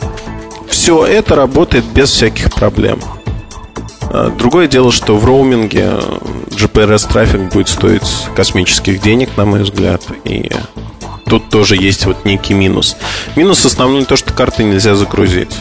[0.67, 2.99] Все это работает без всяких проблем.
[4.09, 5.91] А, другое дело, что в роуминге
[6.49, 8.03] GPRS-трафик будет стоить
[8.35, 10.51] космических денег, на мой взгляд, и
[11.25, 12.97] тут тоже есть вот некий минус.
[13.37, 15.55] Минус основной то, что карты нельзя загрузить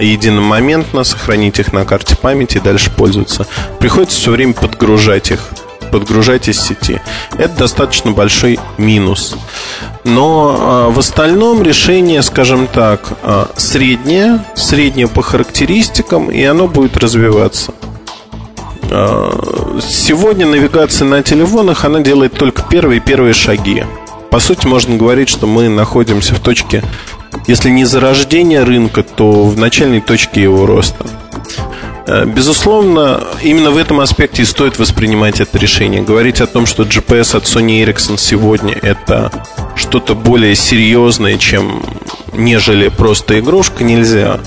[0.00, 3.46] единомоментно, сохранить их на карте памяти и дальше пользоваться.
[3.78, 5.40] Приходится все время подгружать их
[5.88, 7.00] подгружать из сети.
[7.38, 9.36] Это достаточно большой минус.
[10.04, 16.96] Но э, в остальном решение, скажем так, э, среднее, среднее по характеристикам, и оно будет
[16.96, 17.72] развиваться.
[18.90, 23.84] Э, сегодня навигация на телефонах, она делает только первые первые шаги.
[24.30, 26.82] По сути, можно говорить, что мы находимся в точке
[27.46, 31.06] если не зарождение рынка, то в начальной точке его роста.
[32.06, 36.02] Э, безусловно, именно в этом аспекте и стоит воспринимать это решение.
[36.02, 39.32] Говорить о том, что GPS от Sony Ericsson сегодня это
[39.76, 41.82] что-то более серьезное, чем
[42.34, 44.40] нежели просто игрушка, нельзя.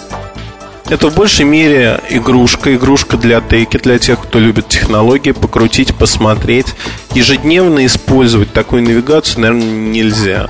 [0.89, 6.75] Это в большей мере игрушка, игрушка для тейки, для тех, кто любит технологии, покрутить, посмотреть.
[7.13, 10.49] Ежедневно использовать такую навигацию, наверное, нельзя.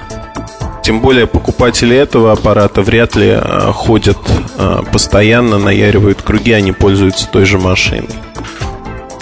[0.83, 4.17] Тем более покупатели этого аппарата вряд ли а, ходят
[4.57, 8.09] а, постоянно, наяривают круги, они пользуются той же машиной.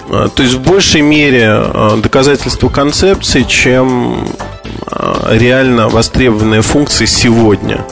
[0.08, 1.62] А, то есть в большей мере
[2.02, 4.26] доказательство концепции, чем
[5.28, 7.84] реально востребованные функции сегодня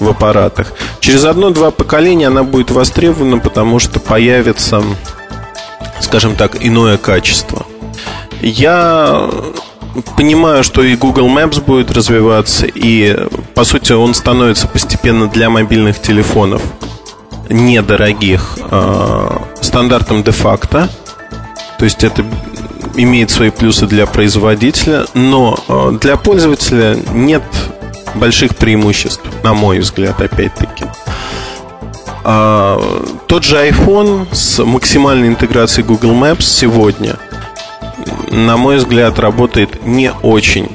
[0.00, 0.72] в аппаратах.
[1.00, 4.82] Через одно-два поколения она будет востребована, потому что появится,
[6.00, 7.66] скажем так, иное качество.
[8.40, 9.28] Я
[10.16, 13.16] понимаю, что и Google Maps будет развиваться, и,
[13.54, 16.62] по сути, он становится постепенно для мобильных телефонов
[17.48, 20.88] недорогих э, стандартом де-факто.
[21.78, 22.24] То есть это
[22.96, 27.42] имеет свои плюсы для производителя, но э, для пользователя нет
[28.16, 30.84] больших преимуществ, на мой взгляд, опять-таки.
[32.24, 32.80] А,
[33.26, 37.16] тот же iPhone с максимальной интеграцией Google Maps сегодня–
[38.30, 40.68] на мой взгляд, работает не очень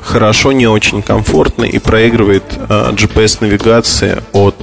[0.00, 4.56] хорошо, не очень комфортно и проигрывает э, GPS-навигация от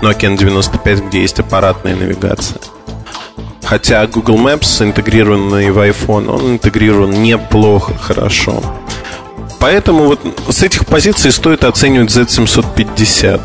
[0.00, 2.60] Nokia N95, где есть аппаратная навигация.
[3.64, 8.62] Хотя Google Maps, интегрированный в iPhone, он интегрирован неплохо, хорошо.
[9.62, 13.40] Поэтому вот с этих позиций стоит оценивать Z750.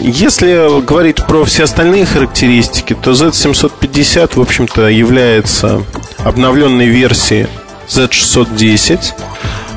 [0.00, 5.82] Если говорить про все остальные характеристики, то Z750, в общем-то, является
[6.18, 7.48] обновленной версией
[7.88, 9.14] Z610.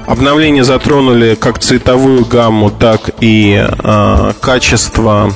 [0.05, 5.33] Обновления затронули как цветовую гамму, так и э, качество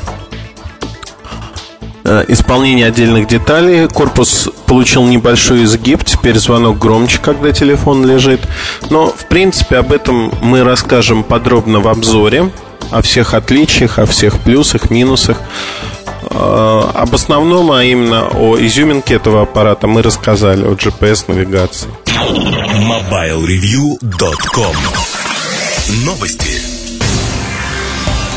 [2.06, 3.88] э, исполнения отдельных деталей.
[3.88, 8.42] Корпус получил небольшой изгиб, теперь звонок громче, когда телефон лежит.
[8.90, 12.52] Но, в принципе, об этом мы расскажем подробно в обзоре
[12.92, 15.38] о всех отличиях, о всех плюсах, минусах.
[16.30, 21.90] А, об основном, а именно о изюминке этого аппарата мы рассказали, о GPS-навигации.
[22.06, 24.76] MobileReview.com
[26.06, 26.75] Новости.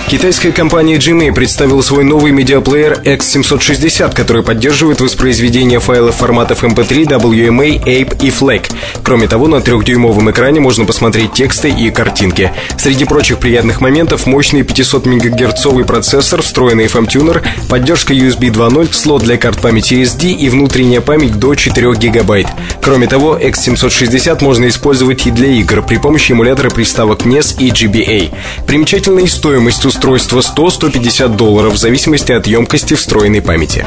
[0.09, 7.85] Китайская компания Gmail представила свой новый медиаплеер X760, который поддерживает воспроизведение файлов форматов MP3, WMA,
[7.85, 8.73] APE и FLAC.
[9.03, 12.51] Кроме того, на трехдюймовом экране можно посмотреть тексты и картинки.
[12.79, 19.37] Среди прочих приятных моментов мощный 500 МГц процессор, встроенный FM-тюнер, поддержка USB 2.0, слот для
[19.37, 22.47] карт памяти SD и внутренняя память до 4 ГБ.
[22.81, 28.35] Кроме того, X760 можно использовать и для игр при помощи эмулятора приставок NES и GBA.
[28.67, 33.85] Примечательной стоимостью устройство 100-150 долларов в зависимости от емкости встроенной памяти.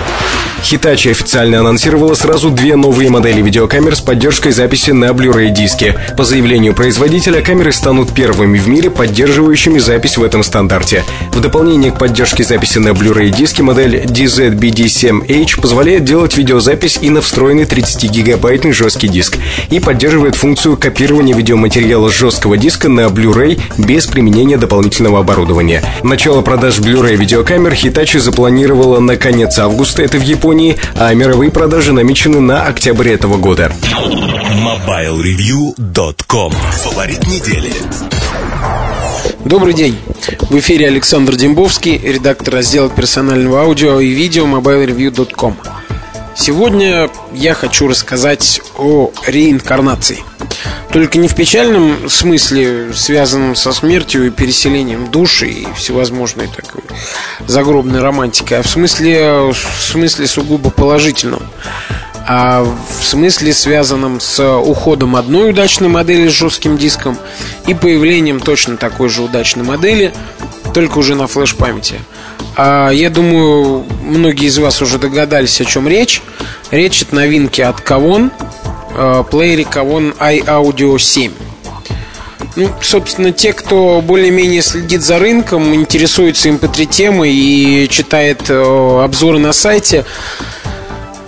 [0.62, 5.96] Hitachi официально анонсировала сразу две новые модели видеокамер с поддержкой записи на Blu-ray диске.
[6.18, 11.04] По заявлению производителя, камеры станут первыми в мире, поддерживающими запись в этом стандарте.
[11.32, 17.22] В дополнение к поддержке записи на Blu-ray диске модель DZBD7H позволяет делать видеозапись и на
[17.22, 19.38] встроенный 30-гигабайтный жесткий диск
[19.70, 25.84] и поддерживает функцию копирования видеоматериала с жесткого диска на Blu-ray без применения дополнительного оборудования.
[26.04, 31.94] Начало продаж Blu-ray видеокамер Hitachi запланировала на конец августа, это в Японии, а мировые продажи
[31.94, 33.72] намечены на октябрь этого года.
[33.84, 37.72] MobileReview.com Фаворит недели.
[39.46, 39.98] Добрый день.
[40.50, 45.56] В эфире Александр Дембовский, редактор раздела персонального аудио и видео mobilereview.com.
[46.36, 50.24] Сегодня я хочу рассказать о реинкарнации.
[50.92, 56.82] Только не в печальном смысле, связанном со смертью и переселением души и всевозможной такой
[57.48, 61.44] загробной романтикой, а в смысле, в смысле сугубо положительном
[62.28, 67.18] а в смысле связанном с уходом одной удачной модели с жестким диском
[67.68, 70.14] и появлением точно такой же удачной модели,
[70.74, 72.00] только уже на флеш-памяти.
[72.56, 76.22] А я думаю, многие из вас уже догадались, о чем речь.
[76.70, 78.32] Речь о новинке от Kavon,
[78.96, 81.32] э, плеере Kavon iAudio 7.
[82.56, 89.40] Ну, собственно, те, кто более-менее следит за рынком, интересуется MP3 темой и читает э, обзоры
[89.40, 90.06] на сайте,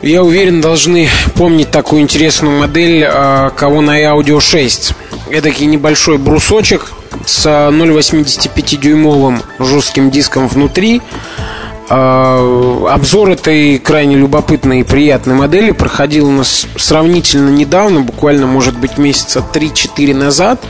[0.03, 4.91] я уверен, должны помнить такую интересную модель а, кого на Audio 6.
[5.31, 6.91] Эдакий небольшой брусочек
[7.25, 11.01] с 0,85-дюймовым жестким диском внутри.
[11.89, 18.77] А, обзор этой крайне любопытной и приятной модели проходил у нас сравнительно недавно, буквально, может
[18.77, 20.63] быть, месяца 3-4 назад.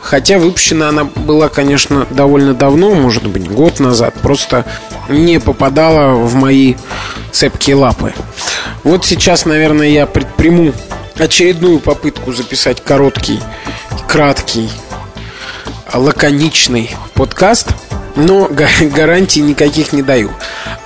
[0.00, 4.14] Хотя выпущена она была, конечно, довольно давно, может быть, год назад.
[4.22, 4.64] Просто
[5.08, 6.74] не попадала в мои
[7.32, 8.14] цепкие лапы.
[8.84, 10.72] Вот сейчас, наверное, я предприму
[11.16, 13.40] очередную попытку записать короткий,
[14.06, 14.70] краткий,
[15.98, 17.68] лаконичный подкаст,
[18.16, 18.48] но
[18.80, 20.30] гарантий никаких не даю.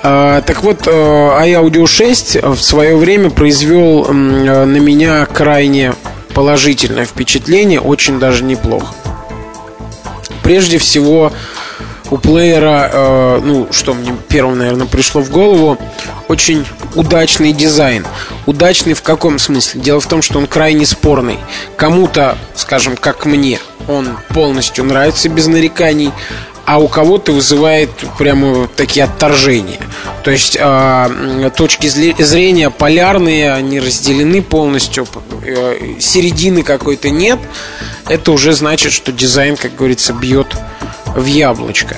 [0.03, 5.95] А, так вот, э, iAudio 6 в свое время произвел э, на меня крайне
[6.35, 8.95] положительное впечатление, очень даже неплохо.
[10.43, 11.33] Прежде всего,
[12.11, 15.79] у плеера, э, ну, что мне первым, наверное, пришло в голову,
[16.29, 18.05] очень удачный дизайн.
[18.47, 19.81] Удачный в каком смысле?
[19.81, 21.39] Дело в том, что он крайне спорный.
[21.77, 26.13] Кому-то, скажем, как мне, он полностью нравится без нареканий,
[26.65, 29.81] а у кого-то вызывает прямо такие отторжения.
[30.23, 35.07] То есть э, точки зрения полярные, они разделены полностью,
[35.45, 37.39] э, середины какой-то нет.
[38.09, 40.57] Это уже значит, что дизайн, как говорится, бьет
[41.17, 41.97] в яблочко.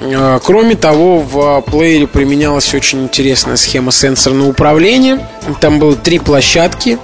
[0.00, 5.28] Э, кроме того, в плеере применялась очень интересная схема сенсорного управления.
[5.60, 6.98] Там было три площадки.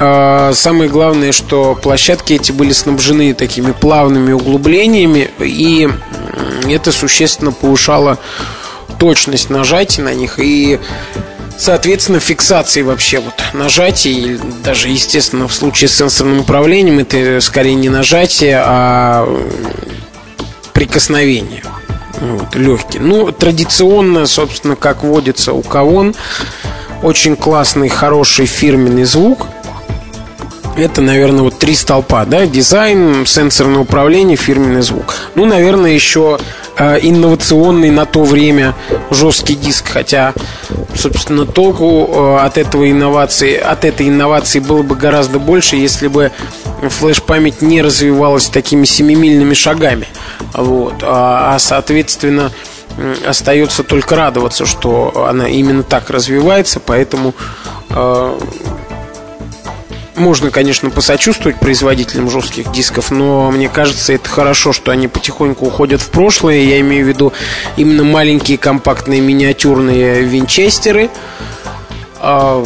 [0.00, 5.88] Э, самое главное, что площадки эти были снабжены такими плавными углублениями, и
[6.68, 8.18] это существенно повышало
[8.98, 10.78] точность нажатия на них и
[11.58, 17.88] Соответственно, фиксации вообще вот нажатий, даже, естественно, в случае с сенсорным управлением, это скорее не
[17.88, 19.26] нажатие, а
[20.78, 21.64] прикосновение.
[22.20, 23.00] Вот, легкий.
[23.00, 26.14] Ну, традиционно, собственно, как водится у Кавон,
[27.02, 29.48] очень классный, хороший фирменный звук.
[30.78, 35.16] Это, наверное, вот три столпа, да, дизайн, сенсорное управление, фирменный звук.
[35.34, 36.38] Ну, наверное, еще
[36.76, 38.76] э, инновационный на то время
[39.10, 40.34] жесткий диск, хотя,
[40.94, 46.30] собственно, толку э, от этого инновации, от этой инновации было бы гораздо больше, если бы
[46.80, 50.06] флеш-память не развивалась такими семимильными шагами.
[50.54, 51.02] Вот.
[51.02, 52.52] А, а соответственно,
[53.26, 57.34] остается только радоваться, что она именно так развивается, поэтому
[57.90, 58.38] э,
[60.18, 66.00] можно, конечно, посочувствовать производителям жестких дисков, но мне кажется, это хорошо, что они потихоньку уходят
[66.00, 66.60] в прошлое.
[66.60, 67.32] Я имею в виду
[67.76, 71.10] именно маленькие компактные миниатюрные винчестеры.
[72.20, 72.64] Э,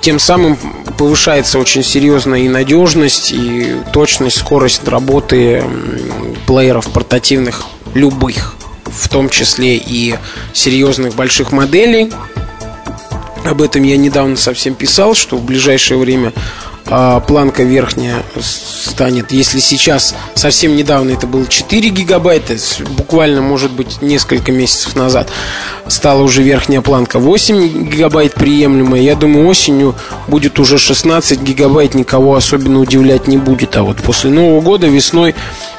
[0.00, 0.58] тем самым
[0.98, 5.64] повышается очень серьезно и надежность, и точность, скорость работы
[6.46, 10.16] плееров портативных любых, в том числе и
[10.52, 12.12] серьезных больших моделей.
[13.44, 16.32] Об этом я недавно совсем писал, что в ближайшее время
[16.86, 22.56] а, планка верхняя станет, если сейчас совсем недавно это было 4 гигабайта,
[22.96, 25.30] буквально, может быть, несколько месяцев назад
[25.88, 29.02] стала уже верхняя планка 8 гигабайт приемлемая.
[29.02, 29.94] Я думаю, осенью
[30.26, 33.76] будет уже 16 гигабайт, никого особенно удивлять не будет.
[33.76, 35.34] А вот после Нового года весной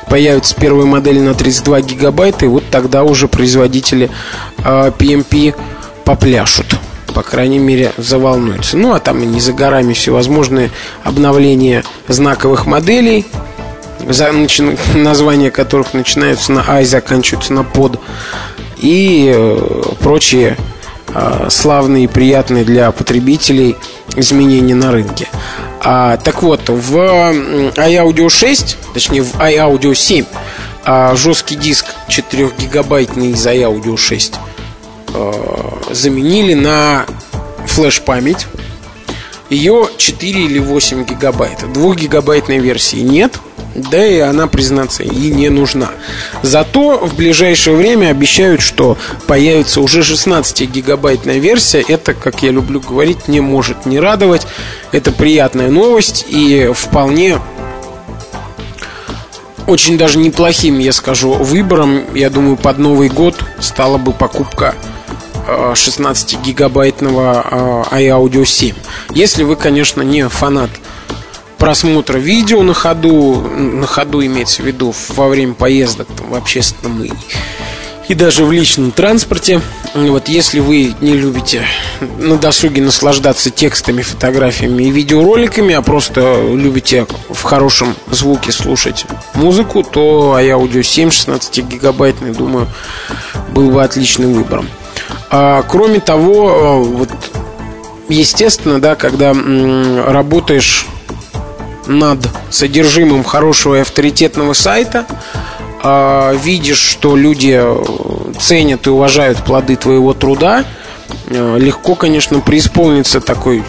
[0.07, 4.11] появится первая модель на 32 гигабайта, и вот тогда уже производители
[4.57, 6.75] PMP а, попляшут
[7.15, 8.75] по крайней мере, заволнуется.
[8.75, 10.69] Ну, а там и не за горами всевозможные
[11.01, 13.25] обновления знаковых моделей,
[14.05, 18.01] за, начи, названия которых начинаются на А и заканчиваются на под,
[18.77, 20.57] и э, прочие
[21.07, 23.77] э, славные и приятные для потребителей
[24.17, 25.29] изменения на рынке.
[25.81, 30.25] А, так вот, в iAudio 6, точнее в iAudio 7
[30.87, 34.54] а жесткий диск 4-гигабайтный из iAudio 6 э,
[35.91, 37.05] заменили на
[37.67, 38.47] флеш-память.
[39.49, 41.67] Ее 4 или 8 гигабайта.
[41.67, 43.39] 2-гигабайтной версии нет–
[43.75, 45.91] да и она, признаться, и не нужна.
[46.41, 48.97] Зато в ближайшее время обещают, что
[49.27, 51.83] появится уже 16-гигабайтная версия.
[51.87, 54.47] Это, как я люблю говорить, не может не радовать.
[54.91, 57.39] Это приятная новость и вполне
[59.67, 64.75] очень даже неплохим, я скажу, выбором, я думаю, под Новый год стала бы покупка
[65.47, 68.75] 16-гигабайтного э, iAudio 7.
[69.11, 70.71] Если вы, конечно, не фанат
[71.57, 77.03] просмотра видео на ходу, на ходу имеется в виду во время поездок там, в общественном
[77.03, 77.11] и,
[78.07, 79.61] и даже в личном транспорте.
[79.93, 81.63] Вот если вы не любите
[82.19, 89.83] на досуге наслаждаться текстами, фотографиями и видеороликами, а просто любите в хорошем звуке слушать музыку,
[89.83, 92.67] то iAudio 7 16 гигабайтный, думаю,
[93.53, 94.67] был бы отличным выбором.
[95.29, 97.09] А, кроме того, вот
[98.09, 99.33] естественно, да, когда
[100.05, 100.85] работаешь
[101.87, 105.05] над содержимым хорошего и авторитетного сайта,
[105.83, 107.83] а, видишь, что люди э,
[108.39, 110.65] ценят и уважают плоды твоего труда,
[111.27, 113.63] э, легко, конечно, преисполниться такой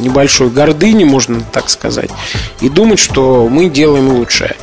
[0.00, 2.10] небольшой гордыни, можно так сказать,
[2.60, 4.56] и думать, что мы делаем лучшее.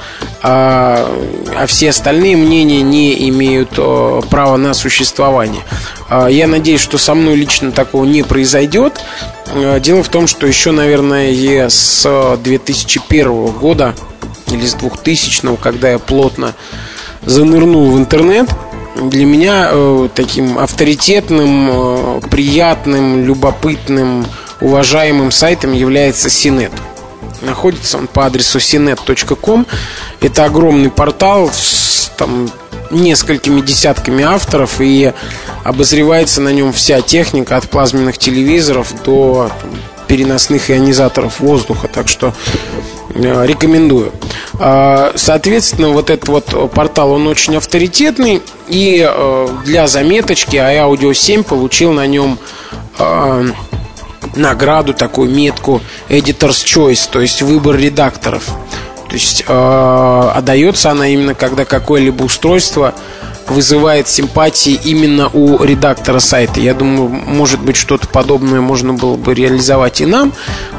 [0.44, 1.10] А,
[1.56, 5.64] а все остальные мнения не имеют э, права на существование.
[6.10, 9.02] А, я надеюсь, что со мной лично такого не произойдет.
[9.54, 13.96] Э, дело в том, что еще, наверное, с 2001 года
[14.52, 16.54] или с 2000, когда я плотно
[17.26, 18.50] занырнул в интернет,
[18.96, 24.26] для меня э, таким авторитетным, э, приятным, любопытным,
[24.62, 26.72] уважаемым сайтом является Синет.
[27.42, 29.66] Находится он по адресу sinet.com.
[30.22, 32.50] Это огромный портал с там,
[32.90, 35.14] несколькими десятками авторов и
[35.64, 39.70] обозревается на нем вся техника от плазменных телевизоров до там,
[40.08, 41.88] переносных ионизаторов воздуха.
[41.88, 42.34] Так что
[43.14, 44.14] э, рекомендую.
[44.60, 48.42] Э, соответственно, вот этот вот портал, он очень авторитетный.
[48.68, 52.40] И э, для заметочки iAudio 7 получил на нем
[52.98, 53.52] э,
[54.36, 58.46] награду, такую метку Editor's Choice, то есть выбор редакторов.
[59.08, 62.94] То есть э, отдается она именно, когда какое-либо устройство
[63.48, 66.60] вызывает симпатии именно у редактора сайта.
[66.60, 70.34] Я думаю, может быть, что-то подобное можно было бы реализовать и нам,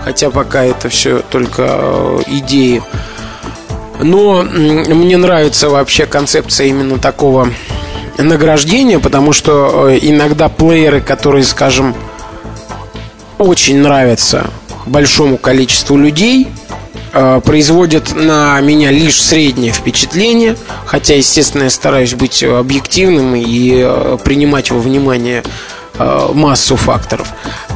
[0.04, 2.82] хотя пока это все только э, идеи.
[4.00, 7.48] Но мне нравится вообще концепция именно такого
[8.18, 11.94] награждения, потому что э, иногда плееры, которые, скажем,
[13.38, 14.50] очень нравятся
[14.86, 16.48] большому количеству людей,
[17.12, 24.18] Э, производят на меня лишь среднее впечатление, хотя, естественно, я стараюсь быть объективным и э,
[24.22, 25.42] принимать во внимание
[25.98, 27.28] э, массу факторов.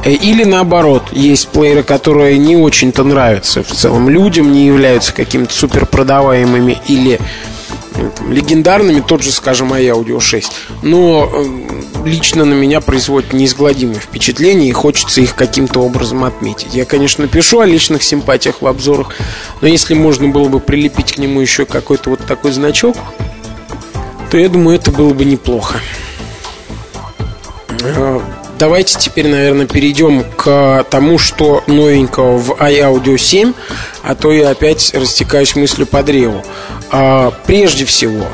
[0.05, 5.87] Или наоборот, есть плееры, которые не очень-то нравятся в целом людям, не являются какими-то супер
[5.87, 7.19] продаваемыми или
[7.95, 10.51] там, легендарными, тот же, скажем, iAudio 6.
[10.83, 11.31] Но
[12.05, 16.73] лично на меня производят неизгладимое впечатление, и хочется их каким-то образом отметить.
[16.73, 19.15] Я, конечно, пишу о личных симпатиях в обзорах,
[19.61, 22.95] но если можно было бы прилепить к нему еще какой-то вот такой значок,
[24.31, 25.79] то я думаю, это было бы неплохо.
[27.83, 28.21] А,
[28.57, 33.53] давайте теперь, наверное, перейдем к тому, что новенького в iAudio 7,
[34.03, 36.43] а то я опять растекаюсь мыслью по древу.
[36.91, 38.25] А, прежде всего,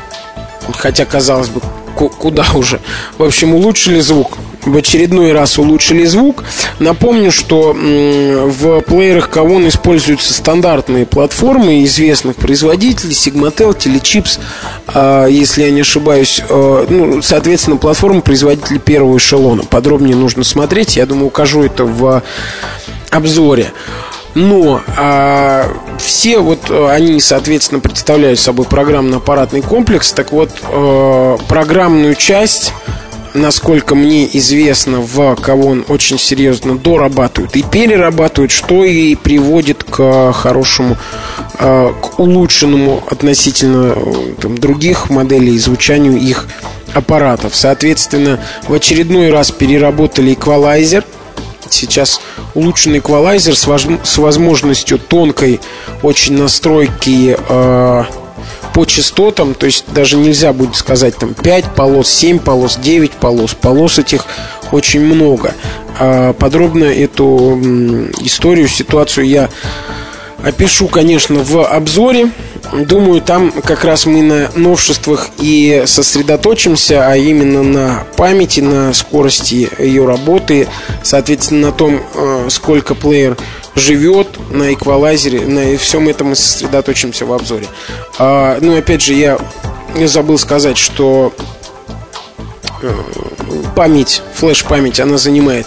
[0.76, 1.60] хотя, казалось бы,
[2.08, 2.80] куда уже.
[3.18, 4.38] В общем, улучшили звук.
[4.64, 6.44] В очередной раз улучшили звук.
[6.78, 14.38] Напомню, что в плеерах Kavon используются стандартные платформы известных производителей Sigmatel, Telechips,
[14.86, 16.42] а, если я не ошибаюсь.
[16.48, 19.62] А, ну, соответственно, платформы производителей первого эшелона.
[19.64, 20.96] Подробнее нужно смотреть.
[20.96, 22.22] Я думаю, укажу это в
[23.10, 23.72] обзоре.
[24.34, 25.68] Но а,
[25.98, 30.12] все вот они, соответственно, представляют собой программно-аппаратный комплекс.
[30.12, 32.72] Так вот, а, программную часть,
[33.34, 40.32] насколько мне известно, в кого он очень серьезно дорабатывают и перерабатывают, что и приводит к
[40.32, 40.96] хорошему,
[41.58, 43.96] а, к улучшенному относительно
[44.40, 46.46] там, других моделей звучанию их
[46.94, 47.56] аппаратов.
[47.56, 51.04] Соответственно, в очередной раз переработали эквалайзер–
[51.70, 52.20] Сейчас
[52.54, 55.60] улучшенный эквалайзер с, воз, с возможностью тонкой
[56.02, 58.04] очень настройки э,
[58.74, 63.54] по частотам, то есть даже нельзя будет сказать там 5 полос, 7 полос, 9 полос.
[63.54, 64.26] Полос этих
[64.72, 65.54] очень много.
[65.98, 67.58] А подробно эту
[68.20, 69.48] историю, ситуацию я
[70.44, 72.30] опишу, конечно, в обзоре.
[72.72, 79.68] Думаю, там как раз мы на новшествах и сосредоточимся, а именно на памяти, на скорости
[79.78, 80.68] ее работы,
[81.02, 83.36] соответственно, на том, э, сколько плеер
[83.74, 87.66] живет на эквалайзере, на всем этом мы сосредоточимся в обзоре.
[88.18, 89.38] А, ну, опять же, я
[90.06, 91.32] забыл сказать, что
[92.82, 92.92] э,
[93.74, 95.66] память, флеш-память, она занимает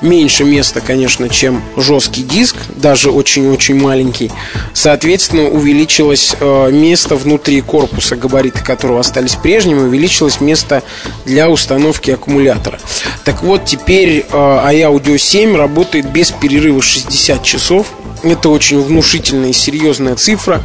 [0.00, 4.30] меньше места, конечно, чем жесткий диск, даже очень-очень маленький.
[4.72, 10.82] Соответственно, увеличилось э, место внутри корпуса, габариты которого остались прежними, увеличилось место
[11.24, 12.78] для установки аккумулятора.
[13.24, 17.86] Так вот, теперь э, iAudio 7 работает без перерыва 60 часов.
[18.32, 20.62] Это очень внушительная и серьезная цифра.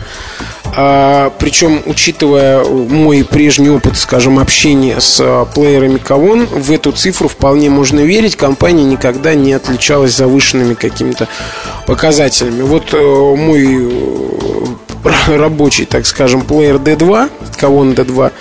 [0.73, 7.27] А, причем, учитывая мой прежний опыт, скажем, общения с а, плеерами Кавон, в эту цифру
[7.27, 8.35] вполне можно верить.
[8.35, 11.27] Компания никогда не отличалась завышенными какими-то
[11.87, 12.61] показателями.
[12.61, 13.91] Вот э, мой
[15.03, 18.31] э, рабочий, так скажем, плеер D2, Кавон D2,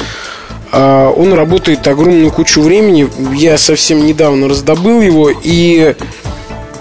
[0.72, 3.08] а, он работает огромную кучу времени.
[3.34, 5.94] Я совсем недавно раздобыл его и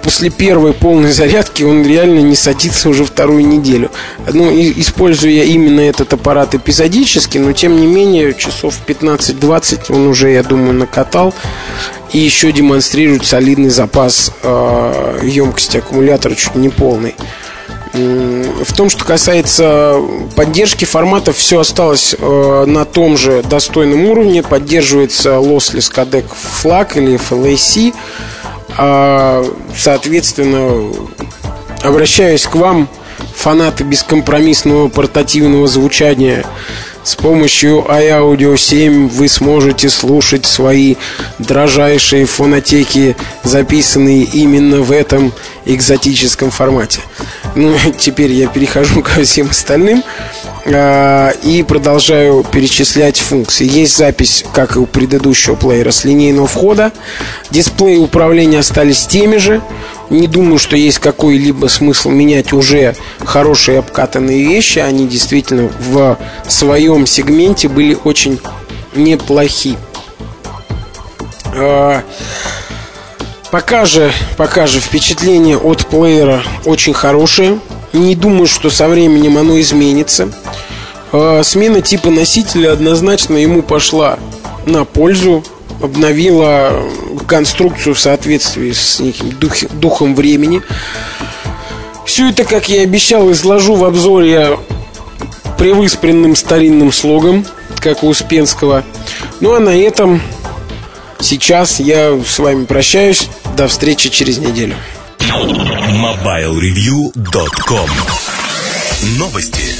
[0.01, 3.91] после первой полной зарядки он реально не садится уже вторую неделю.
[4.31, 10.07] Ну, и, использую я именно этот аппарат эпизодически, но тем не менее часов 15-20 он
[10.07, 11.33] уже, я думаю, накатал.
[12.11, 17.15] И еще демонстрирует солидный запас э, емкости аккумулятора, чуть не полный.
[17.93, 19.95] В том, что касается
[20.35, 24.43] поддержки форматов, все осталось э, на том же достойном уровне.
[24.43, 26.25] Поддерживается Lossless Codec
[26.63, 27.93] FLAC или FLAC.
[28.77, 29.45] А,
[29.75, 30.93] соответственно,
[31.83, 32.87] обращаюсь к вам,
[33.35, 36.45] фанаты бескомпромиссного портативного звучания.
[37.03, 40.95] С помощью iAudio 7 вы сможете слушать свои
[41.39, 45.33] дрожайшие фонотеки, записанные именно в этом
[45.65, 46.99] экзотическом формате.
[47.55, 50.03] Ну, теперь я перехожу ко всем остальным
[50.65, 53.67] э, и продолжаю перечислять функции.
[53.69, 56.91] Есть запись, как и у предыдущего плеера, с линейного входа.
[57.51, 59.61] Дисплеи управления остались теми же.
[60.09, 64.79] Не думаю, что есть какой-либо смысл менять уже хорошие обкатанные вещи.
[64.79, 66.17] Они действительно в
[66.89, 68.39] своем сегменте были очень
[68.95, 69.77] неплохи.
[71.53, 72.01] Э,
[73.51, 77.59] Пока же, пока же впечатление от плеера очень хорошее.
[77.93, 80.31] Не думаю, что со временем оно изменится.
[81.11, 84.19] А, смена типа носителя однозначно ему пошла
[84.67, 85.43] на пользу.
[85.81, 86.73] Обновила
[87.25, 90.61] конструкцию в соответствии с неким дух, духом времени.
[92.05, 94.59] Все это, как я и обещал, изложу в обзоре
[95.59, 97.45] привыспренным старинным слогом,
[97.79, 98.83] как у Успенского.
[99.41, 100.19] Ну а на этом
[101.19, 103.29] сейчас я с вами прощаюсь.
[103.55, 104.73] До встречи через неделю.
[105.19, 107.89] MobileReview.com
[109.17, 109.78] Новости.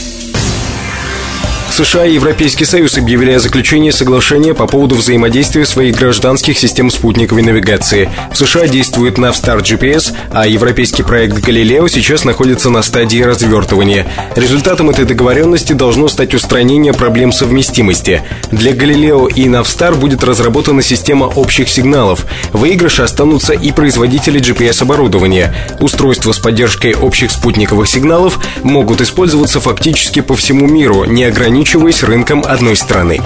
[1.86, 7.42] США и Европейский Союз объявили о заключении соглашения по поводу взаимодействия своих гражданских систем спутниковой
[7.42, 8.10] навигации.
[8.34, 14.06] В США действует Navstar GPS, а европейский проект Галилео сейчас находится на стадии развертывания.
[14.36, 18.24] Результатом этой договоренности должно стать устранение проблем совместимости.
[18.52, 22.26] Для Галилео и Navstar будет разработана система общих сигналов.
[22.52, 25.56] В выигрыше останутся и производители GPS-оборудования.
[25.80, 32.02] Устройства с поддержкой общих спутниковых сигналов могут использоваться фактически по всему миру, не ограничиваясь ограничиваясь
[32.04, 33.22] рынком одной страны.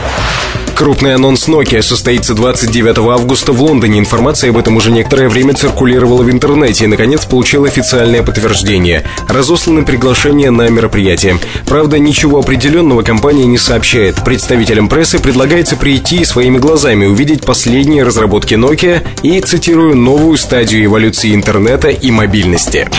[0.76, 4.00] Крупный анонс Nokia состоится 29 августа в Лондоне.
[4.00, 9.06] Информация об этом уже некоторое время циркулировала в интернете и, наконец, получила официальное подтверждение.
[9.30, 11.40] Разосланы приглашения на мероприятие.
[11.66, 14.22] Правда, ничего определенного компания не сообщает.
[14.26, 20.84] Представителям прессы предлагается прийти и своими глазами увидеть последние разработки Nokia и, цитирую, новую стадию
[20.84, 22.90] эволюции интернета и мобильности.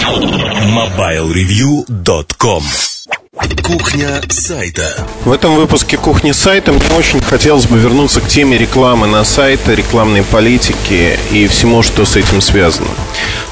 [0.74, 2.62] MobileReview.com
[3.36, 5.06] Кухня сайта.
[5.24, 9.74] В этом выпуске кухни сайта мне очень хотелось бы вернуться к теме рекламы на сайте,
[9.74, 12.86] рекламной политики и всему, что с этим связано.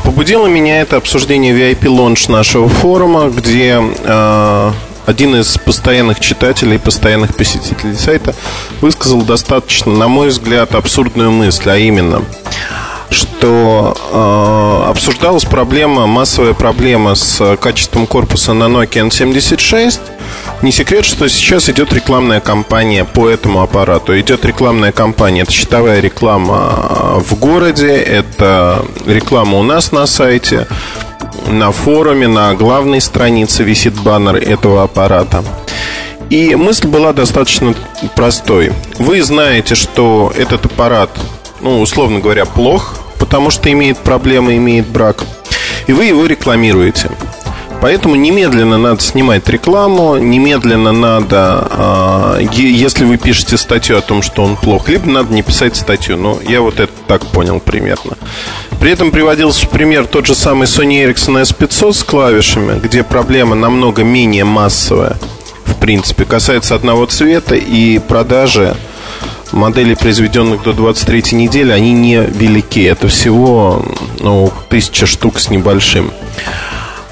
[0.04, 4.72] Побудило меня это обсуждение VIP лонж нашего форума, где э,
[5.06, 8.36] один из постоянных читателей, постоянных посетителей сайта
[8.80, 12.22] высказал достаточно, на мой взгляд, абсурдную мысль, а именно–
[13.42, 13.96] что
[14.86, 19.98] э, обсуждалась проблема, массовая проблема с качеством корпуса на Nokia N76.
[20.62, 24.16] Не секрет, что сейчас идет рекламная кампания по этому аппарату.
[24.16, 30.68] Идет рекламная кампания, это счетовая реклама в городе, это реклама у нас на сайте,
[31.48, 35.42] на форуме, на главной странице висит баннер этого аппарата.
[36.30, 37.74] И мысль была достаточно
[38.14, 38.72] простой.
[39.00, 41.10] Вы знаете, что этот аппарат,
[41.62, 45.24] ну, условно говоря, плох, потому что имеет проблемы, имеет брак.
[45.86, 47.10] И вы его рекламируете.
[47.80, 54.44] Поэтому немедленно надо снимать рекламу, немедленно надо, а, если вы пишете статью о том, что
[54.44, 56.16] он плох, либо надо не писать статью.
[56.16, 58.16] Ну, я вот это так понял примерно.
[58.78, 64.04] При этом приводился пример тот же самый Sony Ericsson S500 с клавишами, где проблема намного
[64.04, 65.18] менее массовая,
[65.64, 68.76] в принципе, касается одного цвета и продажи
[69.52, 72.84] моделей, произведенных до 23 недели, они не велики.
[72.84, 73.84] Это всего
[74.20, 76.12] ну, тысяча штук с небольшим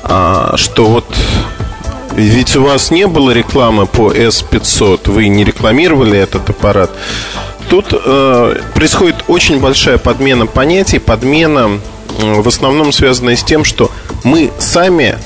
[0.02, 1.04] а, что вот
[2.12, 6.90] ведь у вас не было рекламы по S500, вы не рекламировали этот аппарат.
[7.68, 11.78] Тут э, происходит очень большая подмена понятий, подмена
[12.20, 13.92] э, в основном связанная с тем, что
[14.24, 15.18] мы сами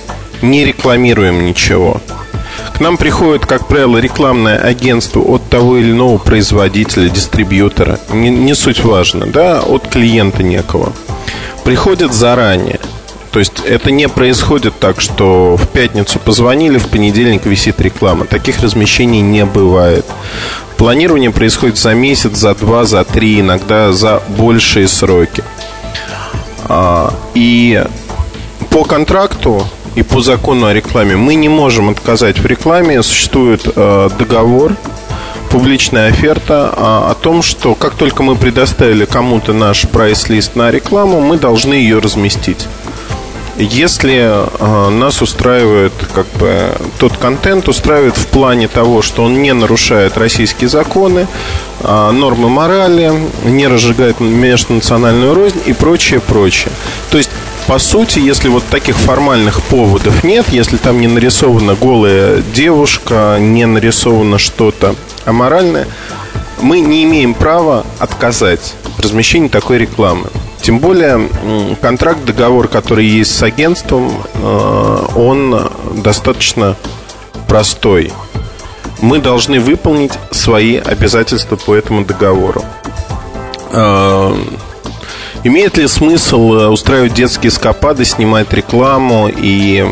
[0.43, 2.03] не рекламируем ничего.
[2.73, 8.01] К нам приходит, как правило, рекламное агентство от того или иного производителя, дистрибьютора.
[8.13, 10.93] Не, не суть важно, да, от клиента некого.
[11.65, 12.81] Приходит заранее.
[13.31, 18.27] То есть это не происходит так, что в пятницу позвонили, в понедельник висит реклама.
[18.27, 20.05] Таких размещений не бывает.
[20.77, 25.43] Планирование происходит за месяц, за два, за три, иногда за большие сроки.
[26.67, 27.85] А, и
[28.71, 33.03] по контракту и по закону о рекламе мы не можем отказать в рекламе.
[33.03, 34.77] Существует э, договор,
[35.51, 41.21] публичная оферта а, о том, что как только мы предоставили кому-то наш прайс-лист на рекламу,
[41.21, 42.67] мы должны ее разместить.
[43.57, 49.55] Если э, нас устраивает как бы тот контент, устраивает в плане того, что он не
[49.55, 51.29] нарушает российские законы,
[51.81, 53.13] э, нормы морали,
[53.45, 56.73] не разжигает межнациональную рознь и прочее, прочее.
[57.13, 57.31] То есть
[57.67, 63.65] по сути, если вот таких формальных поводов нет, если там не нарисована голая девушка, не
[63.67, 65.87] нарисовано что-то аморальное,
[66.61, 70.29] мы не имеем права отказать в размещении такой рекламы.
[70.61, 71.29] Тем более
[71.81, 76.77] контракт, договор, который есть с агентством, э, он достаточно
[77.49, 78.13] простой.
[79.01, 82.63] Мы должны выполнить свои обязательства по этому договору.
[85.45, 89.85] Имеет ли смысл э, устраивать детские скопады, снимать рекламу и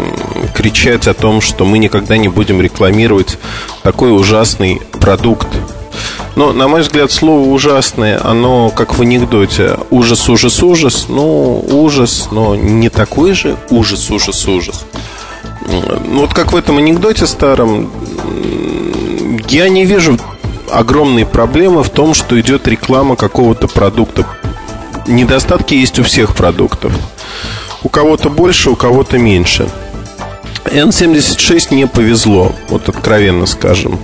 [0.55, 3.39] кричать о том, что мы никогда не будем рекламировать
[3.83, 5.49] такой ужасный продукт,
[6.35, 9.77] но, на мой взгляд, слово ужасное, оно как в анекдоте.
[9.91, 11.07] Ужас, ужас, ужас.
[11.09, 14.87] Ну, ужас, но не такой же ужас, ужас, ужас.
[15.69, 17.93] Ну, вот как в этом анекдоте старом,
[19.49, 20.19] я не вижу
[20.71, 24.27] огромной проблемы в том, что идет реклама какого-то продукта.
[25.07, 26.93] Недостатки есть у всех продуктов.
[27.83, 29.69] У кого-то больше, у кого-то меньше.
[30.65, 33.99] N76 не повезло, вот откровенно скажем.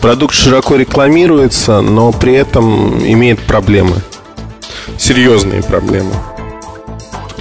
[0.00, 3.96] Продукт широко рекламируется, но при этом имеет проблемы.
[4.98, 6.12] Серьезные проблемы.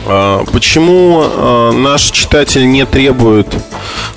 [0.07, 3.47] А, почему а, наш читатель не требует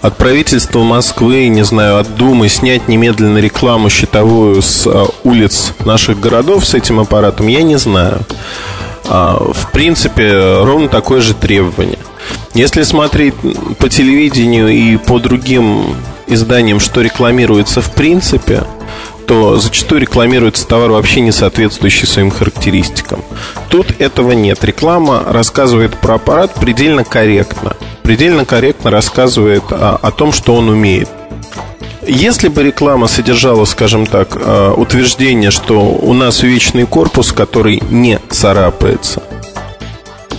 [0.01, 6.21] от правительства Москвы, не знаю, от Думы снять немедленно рекламу щитовую с а, улиц наших
[6.21, 8.21] городов с этим аппаратом, я не знаю.
[9.05, 11.99] В принципе, ровно такое же требование.
[12.53, 13.35] Если смотреть
[13.79, 15.95] по телевидению и по другим
[16.27, 18.65] изданием, что рекламируется в принципе,
[19.27, 23.23] то зачастую рекламируется товар вообще не соответствующий своим характеристикам.
[23.69, 24.65] Тут этого нет.
[24.65, 27.77] Реклама рассказывает про аппарат предельно корректно.
[28.09, 31.11] Предельно корректно рассказывает о, о том, что он умеет.
[32.07, 38.19] Если бы реклама содержала, скажем так, э, утверждение, что у нас вечный корпус, который не
[38.31, 39.23] царапается–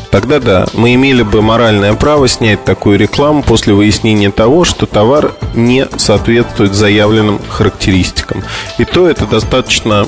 [0.10, 5.34] Тогда да, мы имели бы моральное право снять такую рекламу после выяснения того, что товар
[5.54, 8.44] не соответствует заявленным характеристикам.
[8.80, 10.08] И то это достаточно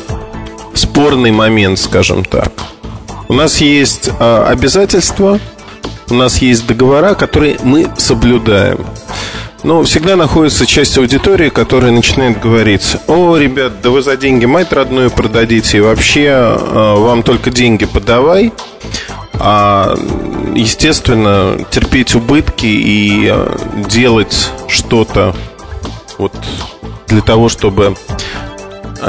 [0.73, 2.51] спорный момент, скажем так.
[3.27, 5.39] У нас есть а, обязательства,
[6.11, 8.85] у нас есть договора, которые мы соблюдаем.
[9.63, 14.73] Но всегда находится часть аудитории, которая начинает говорить О, ребят, да вы за деньги мать
[14.73, 18.51] родную продадите И вообще а, вам только деньги подавай
[19.43, 19.95] а,
[20.55, 23.55] естественно, терпеть убытки и а,
[23.87, 25.35] делать что-то
[26.17, 26.33] вот
[27.07, 27.95] для того, чтобы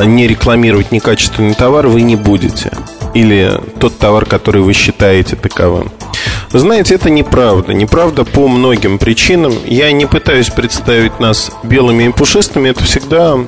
[0.04, 2.72] не рекламировать некачественный товар, вы не будете.
[3.12, 5.90] Или тот товар, который вы считаете таковым.
[6.52, 7.72] Знаете, это неправда.
[7.72, 9.54] Неправда по многим причинам.
[9.64, 12.68] Я не пытаюсь представить нас белыми и пушистыми.
[12.68, 13.38] Это всегда...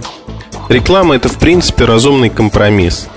[0.71, 3.09] Реклама– это, в принципе, разумный компромисс.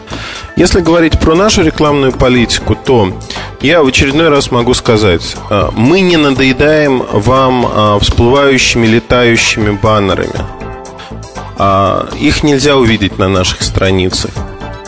[0.57, 3.14] Если говорить про нашу рекламную политику, то
[3.61, 10.41] я в очередной раз могу сказать, а, мы не надоедаем вам а, всплывающими, летающими баннерами.
[11.57, 14.31] А, их нельзя увидеть на наших страницах.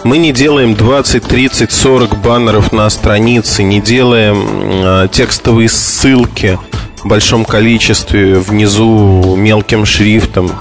[0.03, 6.57] Мы не делаем 20, 30, 40 баннеров на странице, не делаем текстовые ссылки
[7.03, 10.51] большом количестве, внизу мелким шрифтом.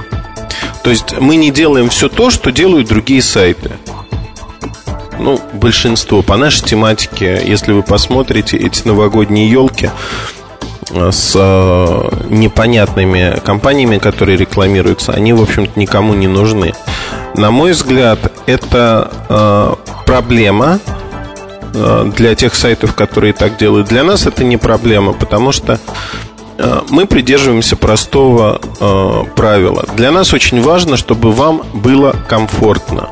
[0.83, 3.73] То есть мы не делаем все то, что делают другие сайты.
[5.19, 6.23] Ну, большинство.
[6.23, 9.91] По нашей тематике, если вы посмотрите эти новогодние елки
[10.91, 16.73] э, с э, непонятными компаниями, которые рекламируются, они, в общем-то, никому не нужны.
[17.35, 19.75] На мой взгляд, это э,
[20.07, 20.81] проблема
[21.75, 23.89] э, для тех сайтов, которые так делают.
[23.89, 25.79] Для нас это не проблема, потому что
[26.59, 29.85] э, мы придерживаемся простого э, правила.
[29.97, 33.09] Для нас очень важно, чтобы вам было комфортно.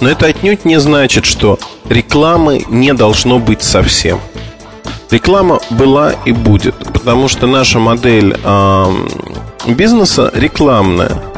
[0.00, 1.58] Но это отнюдь не значит, что
[1.88, 4.18] рекламы не должно быть совсем.
[5.10, 8.84] Реклама была и будет, потому что наша модель э,
[9.66, 11.29] бизнеса рекламная.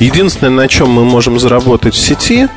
[0.00, 2.48] Единственное, на чем мы можем заработать в сети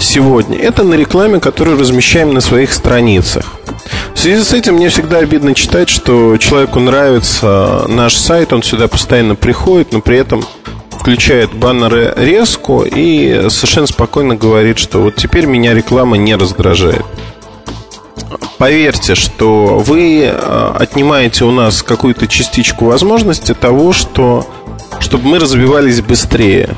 [0.00, 3.44] сегодня, это на рекламе, которую размещаем на своих страницах.
[4.14, 8.88] В связи с этим мне всегда обидно читать, что человеку нравится наш сайт, он сюда
[8.88, 10.44] постоянно приходит, но при этом
[10.90, 17.04] включает баннеры резко и совершенно спокойно говорит, что вот теперь меня реклама не раздражает.
[18.58, 24.46] Поверьте, что вы э, отнимаете у нас какую-то частичку возможности того, что
[25.00, 26.70] чтобы мы развивались быстрее.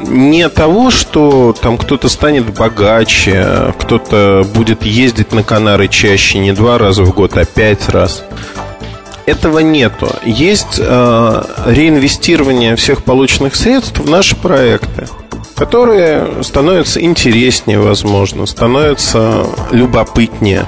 [0.00, 6.78] Не того, что там кто-то станет богаче, кто-то будет ездить на Канары чаще, не два
[6.78, 8.24] раза в год, а пять раз
[9.26, 10.08] этого нету.
[10.24, 15.06] Есть э, реинвестирование всех полученных средств в наши проекты,
[15.56, 20.66] которые становятся интереснее, возможно, становятся любопытнее.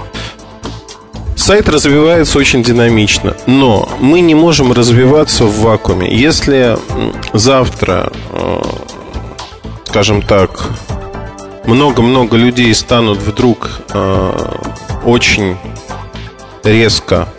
[1.49, 6.15] Сайт развивается очень динамично, но мы не можем развиваться в вакууме.
[6.15, 6.77] Если
[7.33, 8.63] завтра, э,
[9.87, 10.69] скажем так,
[11.65, 14.33] много-много людей станут вдруг э,
[15.07, 15.57] очень
[16.65, 17.31] резко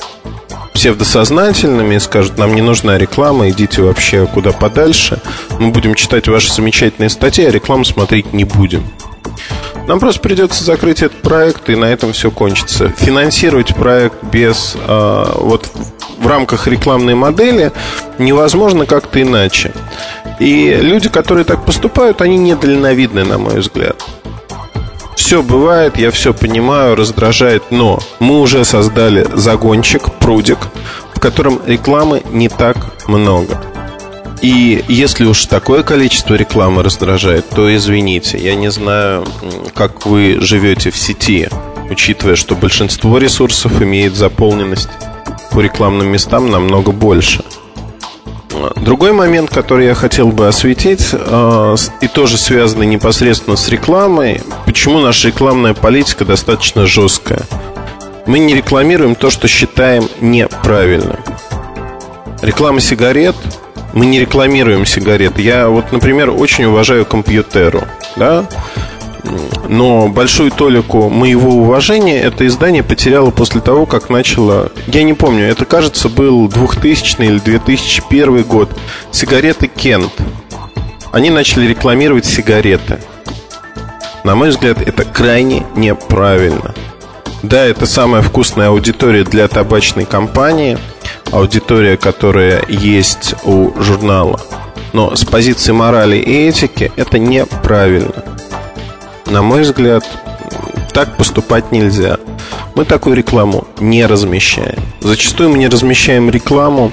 [0.74, 5.22] псевдосознательными и скажут, нам не нужна реклама, идите вообще куда подальше.
[5.60, 8.84] Мы будем читать ваши замечательные статьи, а рекламу смотреть не будем.
[9.88, 12.90] Нам просто придется закрыть этот проект, и на этом все кончится.
[12.90, 15.70] Финансировать проект без э, вот
[16.20, 17.72] в рамках рекламной модели
[18.18, 19.72] невозможно как-то иначе.
[20.40, 24.04] И люди, которые так поступают, они недальновидны, на мой взгляд.
[25.16, 30.60] Все бывает, я все понимаю, раздражает, но мы уже создали загончик, прудик,
[31.14, 33.62] в котором рекламы не так много.
[34.42, 39.26] И если уж такое количество рекламы раздражает, то извините, я не знаю,
[39.74, 41.50] как вы живете в сети,
[41.90, 44.90] учитывая, что большинство ресурсов имеет заполненность
[45.52, 47.44] по рекламным местам намного больше–
[48.76, 55.00] Другой момент, который я хотел бы осветить, э, и тоже связанный непосредственно с рекламой, почему
[55.00, 57.42] наша рекламная политика достаточно жесткая.
[58.26, 61.18] Мы не рекламируем то, что считаем неправильным.
[62.42, 63.36] Реклама сигарет,
[63.94, 65.42] мы не рекламируем сигареты.
[65.42, 67.84] Я вот, например, очень уважаю компьютеру,
[68.16, 68.48] да,
[69.68, 74.72] но большую толику моего уважения это издание потеряло после того, как начало...
[74.88, 78.70] Я не помню, это, кажется, был 2000 или 2001 год.
[79.12, 80.12] Сигареты Кент.
[81.12, 83.00] Они начали рекламировать сигареты.
[84.24, 86.74] На мой взгляд, это крайне неправильно.
[87.42, 90.78] Да, это самая вкусная аудитория для табачной компании,
[91.32, 94.40] аудитория, которая есть у журнала.
[94.94, 98.24] Но с позиции морали и этики это неправильно.
[99.26, 100.04] На мой взгляд,
[100.94, 102.18] так поступать нельзя.
[102.76, 104.80] Мы такую рекламу не размещаем.
[105.02, 106.92] Зачастую мы не размещаем рекламу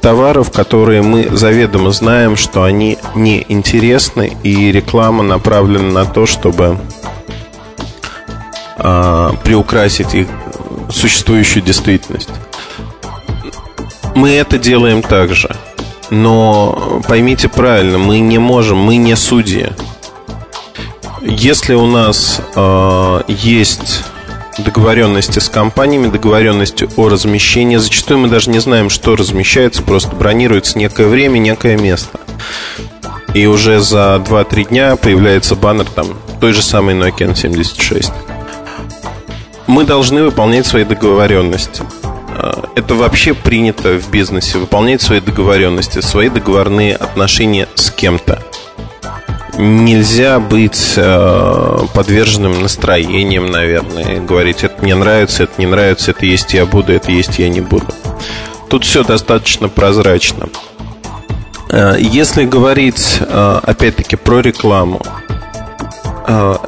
[0.00, 6.78] товаров, которые мы заведомо знаем, что они неинтересны, и реклама направлена на то, чтобы
[8.76, 10.28] а, приукрасить их
[10.90, 12.30] существующую действительность.
[14.14, 15.50] Мы это делаем также.
[16.10, 19.68] Но поймите правильно, мы не можем, мы не судьи.
[21.22, 24.02] Если у нас э, есть
[24.58, 30.78] договоренности с компаниями, договоренности о размещении, зачастую мы даже не знаем, что размещается, просто бронируется
[30.78, 32.20] некое время, некое место.
[33.34, 36.08] И уже за 2-3 дня появляется баннер там
[36.40, 38.10] той же самой Nokia N76.
[39.66, 41.82] Мы должны выполнять свои договоренности.
[42.40, 48.42] Э, это вообще принято в бизнесе, выполнять свои договоренности, свои договорные отношения с кем-то
[49.58, 56.54] нельзя быть э, подверженным настроением, наверное, говорить, это мне нравится, это не нравится, это есть
[56.54, 57.86] я буду, это есть я не буду.
[58.70, 60.48] Тут все достаточно прозрачно.
[61.68, 65.02] Э, если говорить, опять-таки, про рекламу,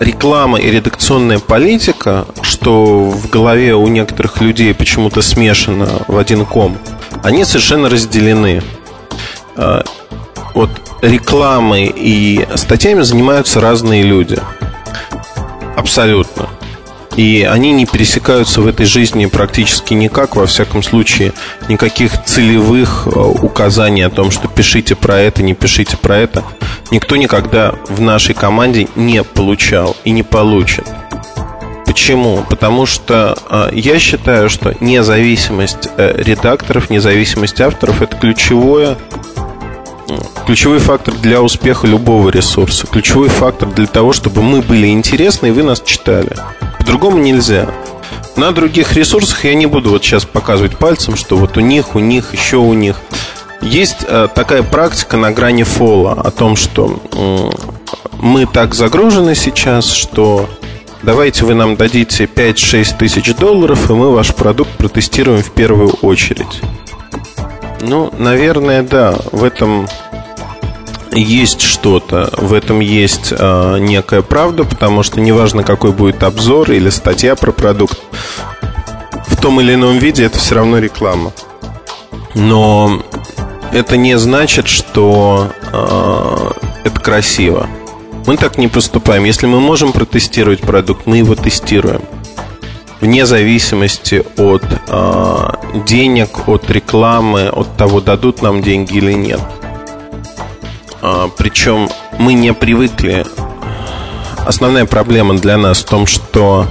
[0.01, 6.79] реклама и редакционная политика, что в голове у некоторых людей почему-то смешано в один ком,
[7.23, 8.63] они совершенно разделены.
[9.57, 9.83] Э,
[10.55, 10.71] вот
[11.03, 14.39] рекламой и статьями занимаются разные люди.
[15.77, 16.49] Абсолютно.
[17.17, 21.33] И они не пересекаются в этой жизни практически никак, во всяком случае,
[21.69, 26.43] никаких целевых э, указаний о том, что пишите про это, не пишите про это,
[26.91, 30.87] никто никогда в нашей команде не получал и не получит.
[31.85, 32.43] Почему?
[32.49, 38.97] Потому что э, я считаю, что независимость э, редакторов, независимость авторов это ключевое
[40.47, 45.51] ключевой фактор для успеха любого ресурса, ключевой фактор для того, чтобы мы были интересны и
[45.51, 46.37] вы нас читали.
[46.79, 47.69] По-другому нельзя.
[48.37, 51.99] На других ресурсах я не буду вот сейчас показывать пальцем, что вот у них, у
[51.99, 52.97] них, еще у них.
[53.61, 57.01] Есть э, такая практика на грани фола о том, что
[58.21, 60.49] мы так загружены сейчас, что
[61.03, 66.61] давайте вы нам дадите 5-6 тысяч долларов, и мы ваш продукт протестируем в первую очередь.
[67.83, 69.89] Ну, наверное, да, в этом
[71.11, 76.91] есть что-то, в этом есть э, некая правда, потому что неважно, какой будет обзор или
[76.91, 77.99] статья про продукт,
[79.27, 81.33] в том или ином виде это все равно реклама.
[82.35, 83.03] Но
[83.73, 86.51] это не значит, что э,
[86.85, 87.69] это красиво.
[88.27, 89.25] Мы так не поступаем.
[89.25, 92.03] Если мы можем протестировать продукт, мы его тестируем.
[93.03, 95.51] Вне зависимости от э,
[95.87, 99.41] денег, от рекламы, от того, дадут нам деньги или нет.
[101.03, 101.89] А, Причем
[102.21, 103.27] мы не привыкли.
[104.47, 106.69] Основная проблема для нас в том, что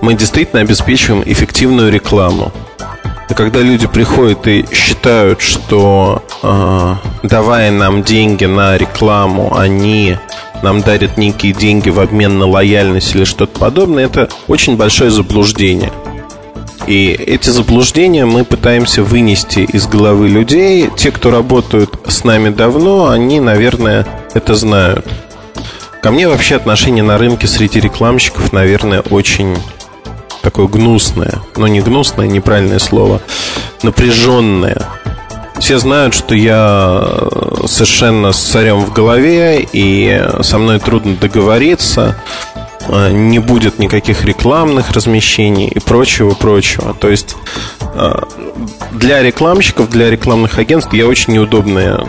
[0.00, 2.50] мы действительно обеспечиваем эффективную рекламу.
[3.28, 10.16] И когда люди приходят и считают, что э, давая нам деньги на рекламу, они
[10.64, 15.92] нам дарят некие деньги в обмен на лояльность или что-то подобное, это очень большое заблуждение.
[16.86, 20.88] И эти заблуждения мы пытаемся вынести из головы людей.
[20.96, 25.06] Те, кто работают с нами давно, они, наверное, это знают.
[26.02, 29.56] Ко мне вообще отношение на рынке среди рекламщиков, наверное, очень
[30.42, 31.42] такое гнусное.
[31.56, 33.20] Но не гнусное, неправильное слово.
[33.82, 34.88] Напряженное.
[35.64, 37.08] Все знают, что я
[37.64, 42.22] совершенно с царем в голове, и со мной трудно договориться.
[42.86, 46.92] Э, не будет никаких рекламных размещений и прочего-прочего.
[46.92, 47.34] То есть
[47.94, 48.14] э,
[48.92, 52.06] для рекламщиков, для рекламных агентств я очень неудобная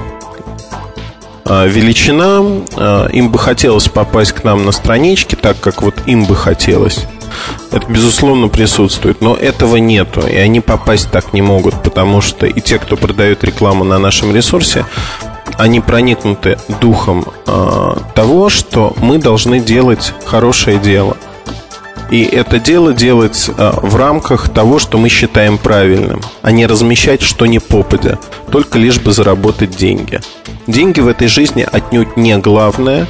[1.46, 2.44] э, величина.
[3.14, 7.06] Им бы хотелось попасть к нам на странички, так как вот им бы хотелось.
[7.72, 12.62] Это, безусловно, присутствует, но этого нету, и они попасть так не могут, потому что и
[12.62, 14.86] те, кто продает рекламу на нашем ресурсе,
[15.58, 21.18] они проникнуты духом э, того, что мы должны делать хорошее дело.
[22.12, 27.22] И это дело делать э, в рамках того, что мы считаем правильным, а не размещать
[27.22, 28.20] что ни попадя,
[28.52, 30.20] только лишь бы заработать деньги.
[30.68, 33.08] Деньги в этой жизни отнюдь не главное,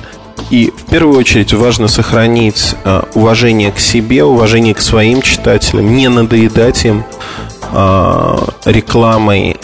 [0.49, 6.07] и в первую очередь важно сохранить э, уважение к себе, уважение к своим читателям, не
[6.07, 7.03] надоедать им
[7.71, 9.57] э, рекламой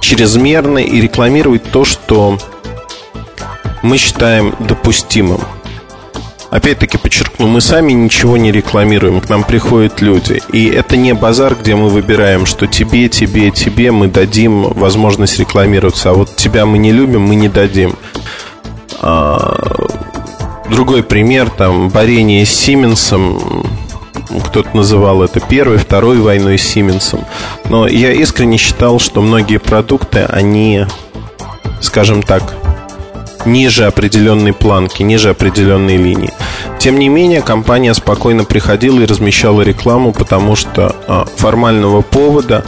[0.00, 2.38] чрезмерно и рекламировать то, что
[3.82, 5.40] мы считаем допустимым.
[6.50, 10.42] Опять-таки подчеркну, мы сами ничего не рекламируем, к нам приходят люди.
[10.52, 16.10] И это не базар, где мы выбираем, что тебе, тебе, тебе мы дадим возможность рекламироваться,
[16.10, 17.96] а вот тебя мы не любим, мы не дадим.
[20.70, 23.66] Другой пример, там, борение с Сименсом
[24.46, 27.24] кто-то называл это первой, второй войной с Сименсом.
[27.68, 30.86] Но я искренне считал, что многие продукты, они,
[31.80, 32.54] скажем так,
[33.44, 36.32] ниже определенной планки, ниже определенной линии.
[36.78, 42.64] Тем не менее, компания спокойно приходила и размещала рекламу, потому что а, формального повода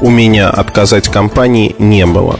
[0.00, 2.38] у меня отказать компании не было.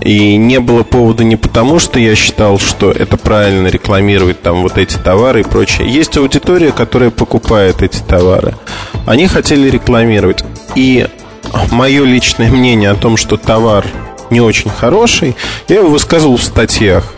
[0.00, 4.78] И не было повода не потому, что я считал, что это правильно рекламировать там вот
[4.78, 5.88] эти товары и прочее.
[5.90, 8.54] Есть аудитория, которая покупает эти товары.
[9.06, 10.42] Они хотели рекламировать.
[10.74, 11.06] И
[11.70, 13.84] мое личное мнение о том, что товар
[14.30, 15.36] не очень хороший,
[15.68, 17.12] я его высказывал в статьях.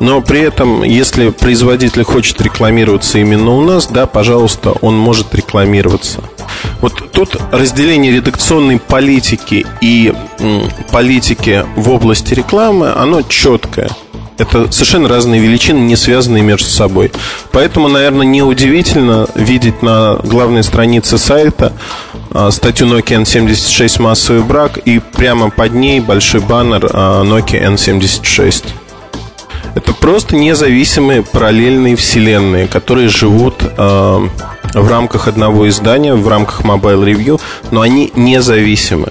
[0.00, 6.22] Но при этом, если производитель хочет рекламироваться именно у нас, да, пожалуйста, он может рекламироваться.
[6.80, 10.14] Вот тут разделение редакционной политики и
[10.90, 13.90] политики в области рекламы, оно четкое.
[14.38, 17.12] Это совершенно разные величины, не связанные между собой.
[17.52, 21.74] Поэтому, наверное, неудивительно видеть на главной странице сайта
[22.30, 28.64] а, статью Nokia N76 массовый брак и прямо под ней большой баннер а, Nokia N76.
[29.74, 34.28] Это просто независимые параллельные вселенные, которые живут э,
[34.74, 37.40] в рамках одного издания, в рамках Mobile Review,
[37.70, 39.08] но они независимы.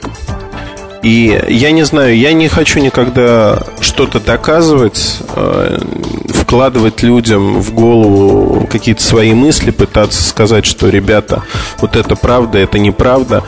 [1.02, 5.80] И я не знаю, я не хочу никогда что-то доказывать, э,
[6.28, 11.44] вкладывать людям в голову какие-то свои мысли, пытаться сказать, что, ребята,
[11.80, 13.44] вот это правда, это неправда.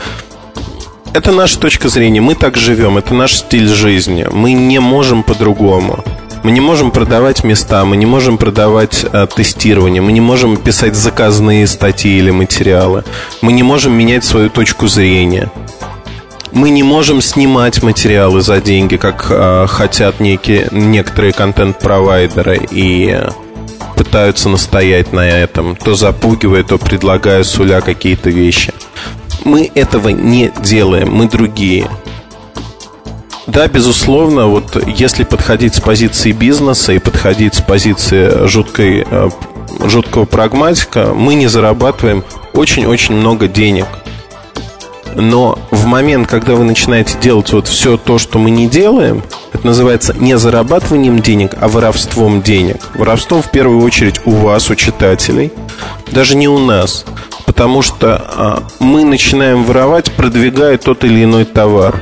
[1.14, 6.06] Это наша точка зрения, мы так живем, это наш стиль жизни, мы не можем по-другому.
[6.43, 10.95] Мы не можем продавать места, мы не можем продавать э, тестирование, мы не можем писать
[10.95, 13.03] заказные статьи или материалы,
[13.41, 15.51] мы не можем менять свою точку зрения.
[16.51, 23.19] Мы не можем снимать материалы за деньги, как э, хотят некие, некоторые контент-провайдеры и
[23.95, 28.73] пытаются настоять на этом, то запугивая, то предлагая суля какие-то вещи.
[29.45, 31.88] Мы этого не делаем, мы другие.
[33.47, 39.30] Да, безусловно, вот если подходить с позиции бизнеса и подходить с позиции жуткой, э,
[39.85, 42.23] жуткого прагматика, мы не зарабатываем
[42.53, 43.88] очень-очень много денег–
[45.15, 49.23] но в момент, когда вы начинаете делать вот все то, что мы не делаем,
[49.53, 52.77] это называется не зарабатыванием денег, а воровством денег.
[52.95, 55.51] Воровством в первую очередь у вас, у читателей,
[56.11, 57.05] даже не у нас.
[57.45, 62.01] Потому что а, мы начинаем воровать, продвигая тот или иной товар.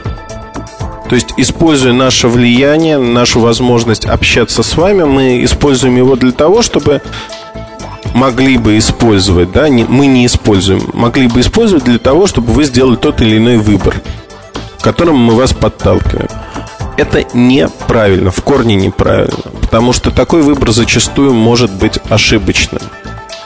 [1.10, 6.62] То есть, используя наше влияние, нашу возможность общаться с вами, мы используем его для того,
[6.62, 7.02] чтобы
[8.14, 12.64] могли бы использовать, да, не, мы не используем, могли бы использовать для того, чтобы вы
[12.64, 14.02] сделали тот или иной выбор,
[14.80, 16.30] к которому мы вас подталкиваем.
[16.96, 22.82] Это неправильно, в корне неправильно, потому что такой выбор зачастую может быть ошибочным.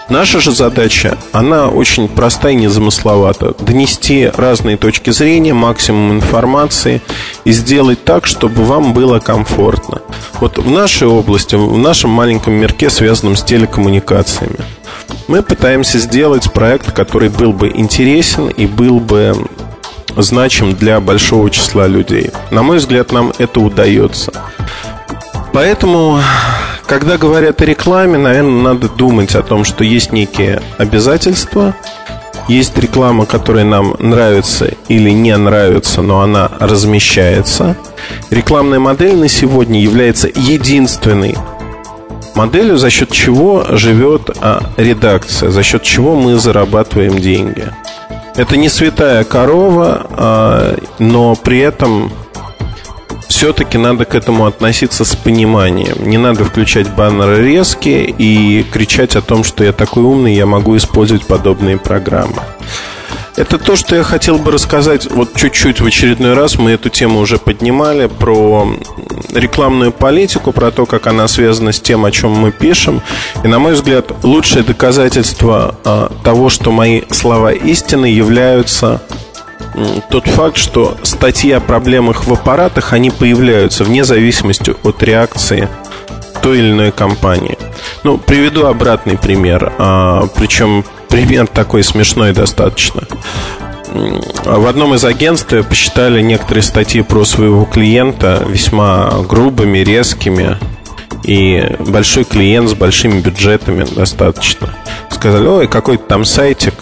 [0.09, 3.53] Наша же задача, она очень простая и незамысловата.
[3.59, 7.01] Донести разные точки зрения, максимум информации
[7.45, 10.01] и сделать так, чтобы вам было комфортно.
[10.39, 14.59] Вот в нашей области, в нашем маленьком мирке, связанном с телекоммуникациями,
[15.27, 19.35] мы пытаемся сделать проект, который был бы интересен и был бы
[20.17, 22.29] значим для большого числа людей.
[22.51, 24.33] На мой взгляд, нам это удается.
[25.53, 26.19] Поэтому
[26.93, 31.73] когда говорят о рекламе, наверное, надо думать о том, что есть некие обязательства,
[32.47, 37.75] есть реклама, которая нам нравится или не нравится, но она размещается.
[38.29, 41.35] Рекламная модель на сегодня является единственной
[42.35, 47.73] моделью, за счет чего живет а, редакция, за счет чего мы зарабатываем деньги.
[48.35, 52.11] Это не святая корова, а, но при этом
[53.27, 56.09] все-таки надо к этому относиться с пониманием.
[56.09, 60.77] Не надо включать баннеры резкие и кричать о том, что я такой умный, я могу
[60.77, 62.41] использовать подобные программы.
[63.35, 66.59] Это то, что я хотел бы рассказать вот чуть-чуть в очередной раз.
[66.59, 68.67] Мы эту тему уже поднимали про
[69.33, 73.01] рекламную политику, про то, как она связана с тем, о чем мы пишем.
[73.43, 79.01] И, на мой взгляд, лучшее доказательство а, того, что мои слова истины, являются
[80.09, 85.67] тот факт, что статьи о проблемах в аппаратах, они появляются вне зависимости от реакции
[86.41, 87.57] той или иной компании.
[88.03, 93.03] Ну, приведу обратный пример, а, причем пример такой смешной достаточно.
[93.93, 100.57] В одном из агентств посчитали некоторые статьи про своего клиента весьма грубыми, резкими,
[101.23, 104.69] и большой клиент с большими бюджетами достаточно.
[105.09, 106.73] Сказали, ой, какой-то там сайтик,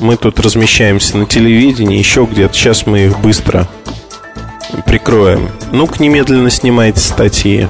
[0.00, 2.54] мы тут размещаемся на телевидении, еще где-то.
[2.54, 3.68] Сейчас мы их быстро
[4.86, 5.48] прикроем.
[5.72, 7.68] Ну-ка, немедленно снимайте статьи.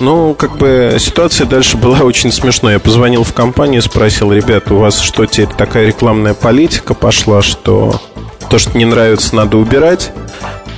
[0.00, 2.74] Ну, как бы ситуация дальше была очень смешной.
[2.74, 8.00] Я позвонил в компанию, спросил, ребята, у вас что, теперь такая рекламная политика пошла, что
[8.48, 10.12] то, что не нравится, надо убирать?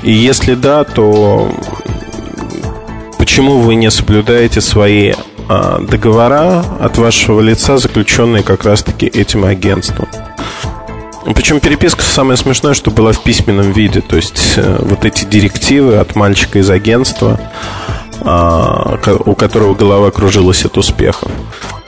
[0.03, 1.53] И если да, то
[3.19, 5.12] почему вы не соблюдаете свои
[5.81, 10.09] договора от вашего лица, заключенные как раз-таки этим агентством?
[11.35, 14.01] Причем переписка самое смешное, что была в письменном виде.
[14.01, 17.39] То есть э, вот эти директивы от мальчика из агентства,
[18.22, 21.31] а, у которого голова кружилась от успехов.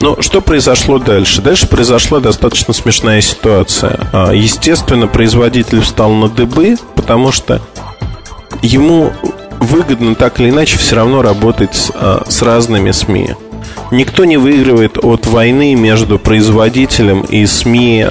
[0.01, 1.41] Но что произошло дальше?
[1.41, 4.09] Дальше произошла достаточно смешная ситуация.
[4.11, 7.61] А, естественно, производитель встал на дыбы, потому что
[8.61, 9.13] ему
[9.59, 13.35] выгодно так или иначе все равно работать а, с разными СМИ.
[13.91, 18.07] Никто не выигрывает от войны между производителем и СМИ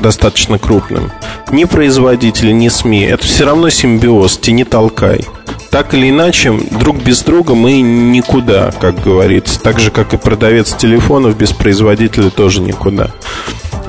[0.00, 1.10] достаточно крупным.
[1.50, 3.02] Ни производители, ни СМИ.
[3.02, 5.26] Это все равно симбиоз, тяни толкай.
[5.70, 9.60] Так или иначе, друг без друга мы никуда, как говорится.
[9.60, 13.10] Так же, как и продавец телефонов без производителя тоже никуда.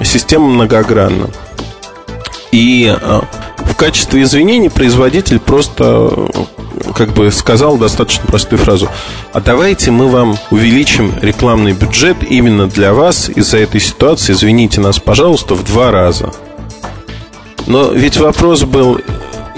[0.03, 1.29] Система многогранна.
[2.51, 3.23] И а,
[3.57, 6.29] в качестве извинений производитель просто
[6.95, 8.89] как бы сказал достаточно простую фразу.
[9.33, 14.99] А давайте мы вам увеличим рекламный бюджет именно для вас из-за этой ситуации, извините нас,
[14.99, 16.31] пожалуйста, в два раза.
[17.67, 18.99] Но ведь вопрос был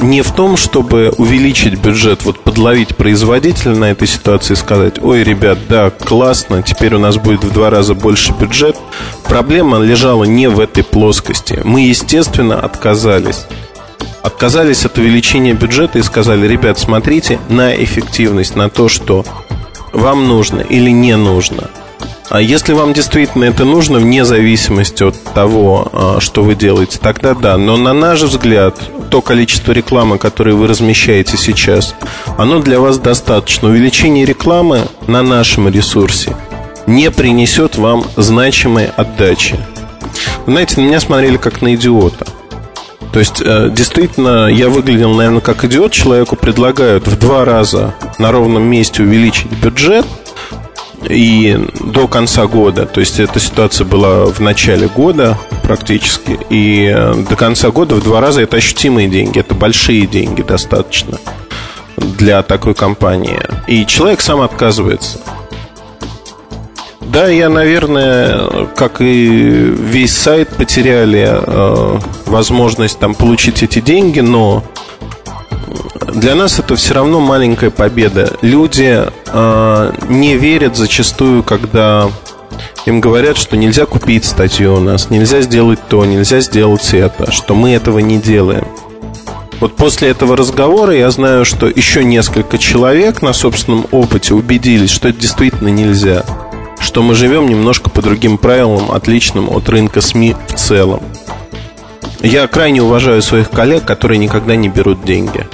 [0.01, 5.23] не в том, чтобы увеличить бюджет, вот подловить производителя на этой ситуации и сказать, ой,
[5.23, 8.75] ребят, да, классно, теперь у нас будет в два раза больше бюджет.
[9.25, 11.61] Проблема лежала не в этой плоскости.
[11.63, 13.45] Мы, естественно, отказались.
[14.23, 19.25] Отказались от увеличения бюджета и сказали, ребят, смотрите на эффективность, на то, что
[19.93, 21.69] вам нужно или не нужно–
[22.31, 27.33] а если вам действительно это нужно, вне зависимости от того, а, что вы делаете, тогда
[27.33, 27.57] да.
[27.57, 28.79] Но на наш взгляд,
[29.11, 31.95] то количество рекламы, которое вы размещаете сейчас,
[32.37, 33.67] оно для вас достаточно.
[33.67, 36.33] Увеличение рекламы на нашем ресурсе
[36.87, 39.57] не принесет вам значимой отдачи.
[40.47, 42.25] знаете, на меня смотрели как на идиота.
[43.11, 45.91] То есть, э, действительно, я выглядел, наверное, как идиот.
[45.91, 50.05] Человеку предлагают в два раза на ровном месте увеличить бюджет–
[51.09, 57.13] и до конца года, то есть эта ситуация была в начале года практически, и э,
[57.29, 61.17] до конца года в два раза это ощутимые деньги, это большие деньги достаточно
[61.97, 63.39] для такой компании.
[63.67, 65.19] И человек сам отказывается.
[66.99, 74.63] Да, я, наверное, как и весь сайт, потеряли э, возможность там получить эти деньги, но
[76.13, 78.37] для нас это все равно маленькая победа.
[78.41, 82.09] Люди э, не верят зачастую, когда
[82.85, 87.55] им говорят, что нельзя купить статью у нас, нельзя сделать то, нельзя сделать это, что
[87.55, 88.67] мы этого не делаем.
[89.59, 95.09] Вот после этого разговора я знаю, что еще несколько человек на собственном опыте убедились, что
[95.09, 96.25] это действительно нельзя.
[96.79, 101.01] Что мы живем немножко по другим правилам, отличным от рынка СМИ в целом.
[102.23, 105.47] Я крайне уважаю своих коллег, которые никогда не берут деньги.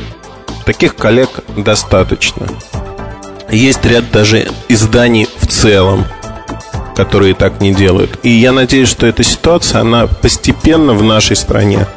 [0.65, 2.45] Таких коллег достаточно.
[3.49, 6.06] Есть ряд даже изданий в целом,
[6.95, 8.19] которые так не делают.
[8.23, 11.88] И я надеюсь, что эта ситуация, она постепенно в нашей стране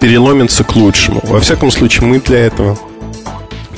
[0.00, 1.20] переломится к лучшему.
[1.22, 2.78] Во всяком случае, мы для этого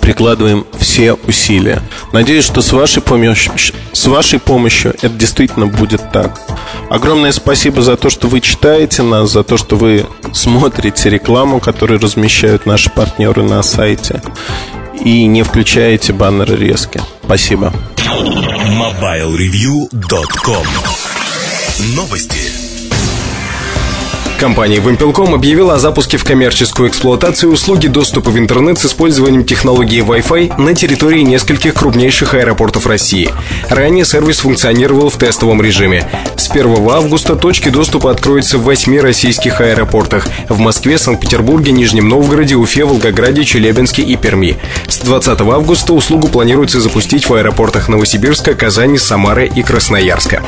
[0.02, 1.80] прикладываем все усилия.
[2.12, 3.52] Надеюсь, что с вашей помощью,
[3.92, 6.38] с вашей помощью это действительно будет так.
[6.90, 10.04] Огромное спасибо за то, что вы читаете нас, за то, что вы
[10.34, 14.20] смотрите рекламу, которую размещают наши партнеры на сайте
[15.02, 17.00] и не включаете баннеры резки.
[17.24, 17.72] Спасибо.
[17.96, 20.66] MobileReview.com
[21.96, 22.61] Новости.
[24.43, 30.05] Компания Wimpel.com объявила о запуске в коммерческую эксплуатацию услуги доступа в интернет с использованием технологии
[30.05, 33.31] Wi-Fi на территории нескольких крупнейших аэропортов России.
[33.69, 36.10] Ранее сервис функционировал в тестовом режиме.
[36.35, 42.56] С 1 августа точки доступа откроются в восьми российских аэропортах– в Москве, Санкт-Петербурге, Нижнем Новгороде,
[42.56, 44.56] Уфе, Волгограде, Челябинске и Перми.
[44.89, 50.43] С 20 августа услугу планируется запустить в аэропортах Новосибирска, Казани, Самары и Красноярска.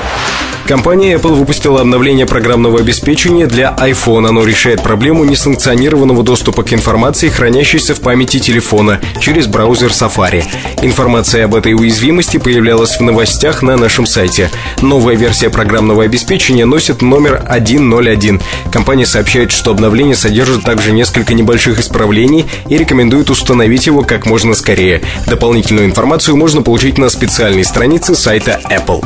[0.66, 4.28] Компания Apple выпустила обновление программного обеспечения для iPhone.
[4.28, 10.44] Оно решает проблему несанкционированного доступа к информации, хранящейся в памяти телефона через браузер Safari.
[10.82, 14.50] Информация об этой уязвимости появлялась в новостях на нашем сайте.
[14.80, 18.40] Новая версия программного обеспечения носит номер 101.
[18.72, 24.54] Компания сообщает, что обновление содержит также несколько небольших исправлений и рекомендует установить его как можно
[24.54, 25.02] скорее.
[25.26, 29.04] Дополнительную информацию можно получить на специальной странице сайта Apple.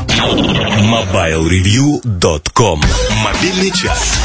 [0.79, 2.81] MobileReview.com
[3.25, 4.19] Мобильный час.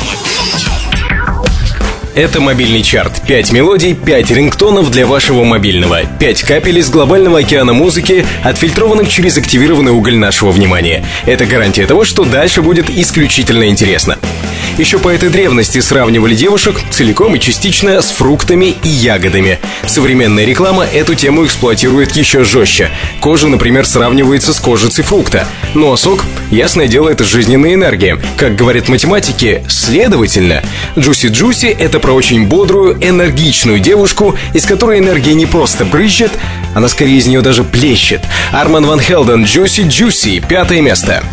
[2.16, 3.24] Это мобильный чарт.
[3.28, 6.02] Пять мелодий, пять рингтонов для вашего мобильного.
[6.20, 11.04] Пять капель из глобального океана музыки, отфильтрованных через активированный уголь нашего внимания.
[11.26, 14.20] Это гарантия того, что дальше будет исключительно интересно.
[14.78, 19.60] Еще по этой древности сравнивали девушек целиком и частично с фруктами и ягодами.
[19.86, 22.90] Современная реклама эту тему эксплуатирует еще жестче.
[23.22, 25.48] Кожа, например, сравнивается с кожицей фрукта.
[25.76, 28.20] Ну а сок, ясное дело, это жизненная энергия.
[28.36, 30.64] Как говорят математики, следовательно,
[30.98, 36.32] Джуси Джуси— это про очень бодрую, энергичную девушку, из которой энергия не просто брызжет,
[36.76, 38.22] она скорее из нее даже плещет.
[38.52, 41.24] Арман Ван Хелден, Джуси Джуси, пятое место.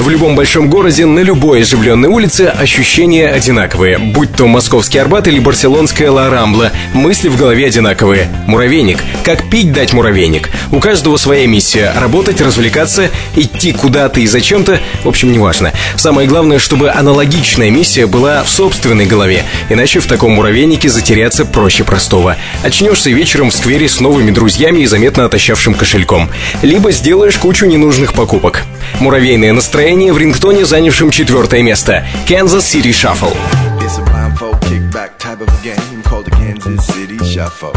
[0.00, 3.98] В любом большом городе, на любой оживленной улице ощущения одинаковые.
[3.98, 8.30] Будь то московский Арбат или барселонская Ла Рамбла, мысли в голове одинаковые.
[8.46, 9.04] Муравейник.
[9.24, 10.48] Как пить дать муравейник?
[10.72, 11.92] У каждого своя миссия.
[12.00, 14.80] Работать, развлекаться, идти куда-то и зачем-то.
[15.04, 15.74] В общем, неважно.
[15.96, 19.44] Самое главное, чтобы аналогичная миссия была в собственной голове.
[19.68, 22.36] Иначе в таком муравейнике затеряться проще простого.
[22.62, 26.30] Очнешься вечером в сквере с новыми друзьями и заметно отощавшим кошельком.
[26.62, 28.62] Либо сделаешь кучу ненужных покупок.
[28.98, 32.06] Муравейное настроение в рингтоне, занявшем четвертое место.
[32.28, 33.34] Kansas City Shuffle.
[33.80, 37.72] It's a blindfold kickback type of game called the Kansas City Shuffle.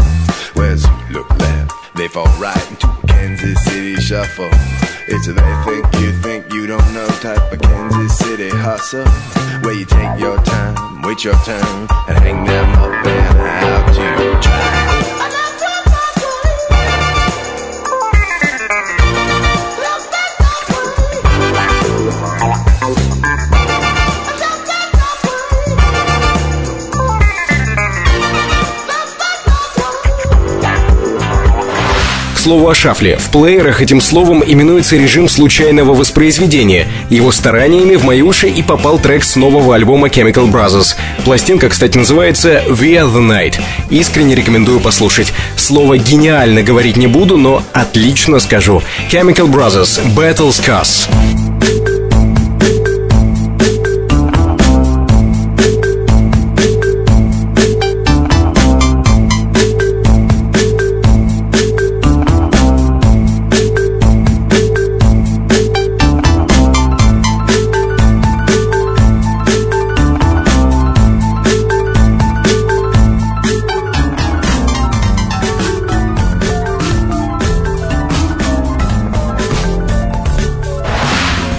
[0.54, 4.48] Whereas you look left, they fall right into a Kansas City Shuffle.
[5.08, 9.04] It's a they think you think you don't know type of Kansas City hustle.
[9.62, 14.40] Where you take your time, wait your turn, and hang them up and out to
[14.40, 15.03] dry.
[32.44, 33.16] Слову о шафле.
[33.16, 36.86] В плеерах этим словом именуется режим случайного воспроизведения.
[37.08, 40.94] Его стараниями в мои уши и попал трек с нового альбома Chemical Brothers.
[41.24, 43.62] Пластинка, кстати, называется We Are The Night.
[43.88, 45.32] Искренне рекомендую послушать.
[45.56, 48.82] Слово «гениально» говорить не буду, но отлично скажу.
[49.10, 51.08] Chemical Brothers Battle Scars.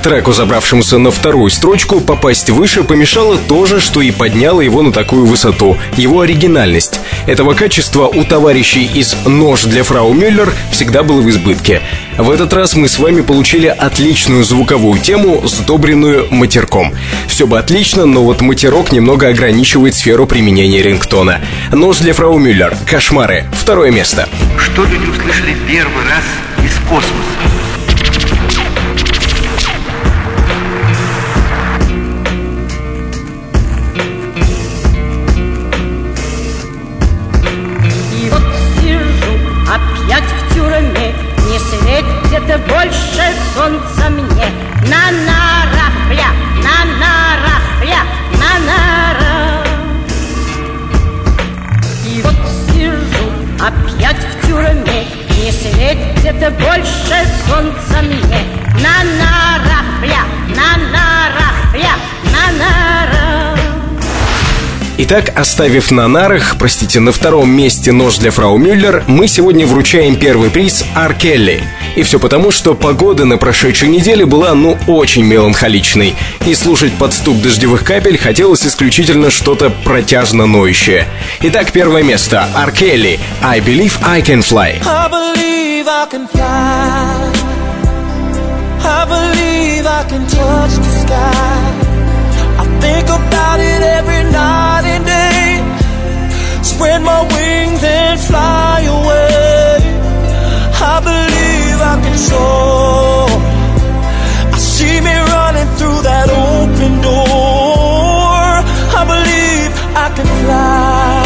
[0.05, 4.91] Треку, забравшемуся на вторую строчку, попасть выше помешало то же, что и подняло его на
[4.91, 6.99] такую высоту— его оригинальность.
[7.25, 11.81] Этого качества у товарищей из «Нож для фрау Мюллер» всегда было в избытке.
[12.19, 16.93] В этот раз мы с вами получили отличную звуковую тему, сдобренную матерком.
[17.27, 21.41] Все бы отлично, но вот матерок немного ограничивает сферу применения рингтона.
[21.71, 22.77] «Нож для фрау Мюллер.
[22.85, 23.47] Кошмары.
[23.59, 24.29] Второе место.
[24.59, 26.23] Что люди услышали первый раз
[26.63, 27.74] из космоса?
[65.07, 70.15] Итак, оставив на нарах, простите, на втором месте нож для фрау Мюллер, мы сегодня вручаем
[70.15, 71.61] первый приз Ар Келли.
[71.95, 76.15] И все потому, что погода на прошедшей неделе была, ну, очень меланхоличной.
[76.47, 81.07] И слушать под стук дождевых капель хотелось исключительно что-то протяжно ноющее.
[81.41, 82.49] Итак, первое место.
[82.55, 83.19] Ар Келли.
[83.43, 84.81] I Believe I Can Fly.
[84.83, 87.45] I believe I can fly.
[88.83, 91.85] I believe I can touch the sky.
[92.57, 94.74] I think about it every night.
[96.71, 99.77] Spread my wings and fly away.
[100.93, 103.27] I believe I can soar.
[104.55, 108.49] I see me running through that open door.
[108.99, 109.71] I believe
[110.05, 111.25] I can fly.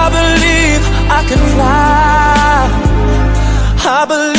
[0.00, 0.82] I believe
[1.18, 2.58] I can fly.
[3.90, 4.37] I believe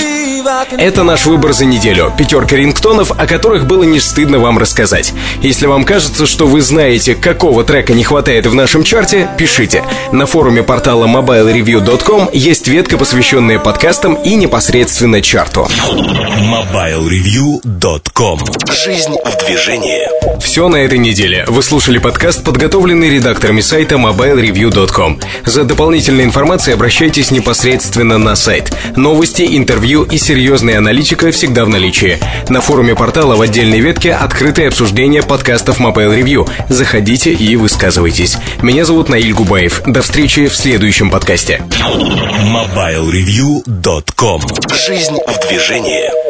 [0.72, 2.14] Это наш выбор за неделю.
[2.18, 5.14] Пятерка рингтонов, о которых было не стыдно вам рассказать.
[5.41, 9.84] Если вам кажется, что вы знаете, какого трека не хватает в нашем чарте, пишите.
[10.12, 15.68] На форуме портала mobilereview.com есть ветка, посвященная подкастам и непосредственно чарту.
[15.90, 18.40] MobileReview.com
[18.72, 20.08] Жизнь в движении.
[20.40, 21.46] Все на этой неделе.
[21.48, 25.20] Вы слушали подкаст, подготовленный редакторами сайта mobilereview.com.
[25.46, 28.72] За дополнительной информацией обращайтесь непосредственно на сайт.
[28.96, 30.18] Новости, интервью и
[30.60, 32.19] серьезная аналитика всегда в наличии.
[32.49, 36.49] На форуме портала в отдельной ветке открытое обсуждение подкастов Mobile Review.
[36.68, 38.38] Заходите и высказывайтесь.
[38.61, 39.81] Меня зовут Наиль Губаев.
[39.86, 41.61] До встречи в следующем подкасте.
[41.69, 46.28] MobileReview.com Жизнь в движении.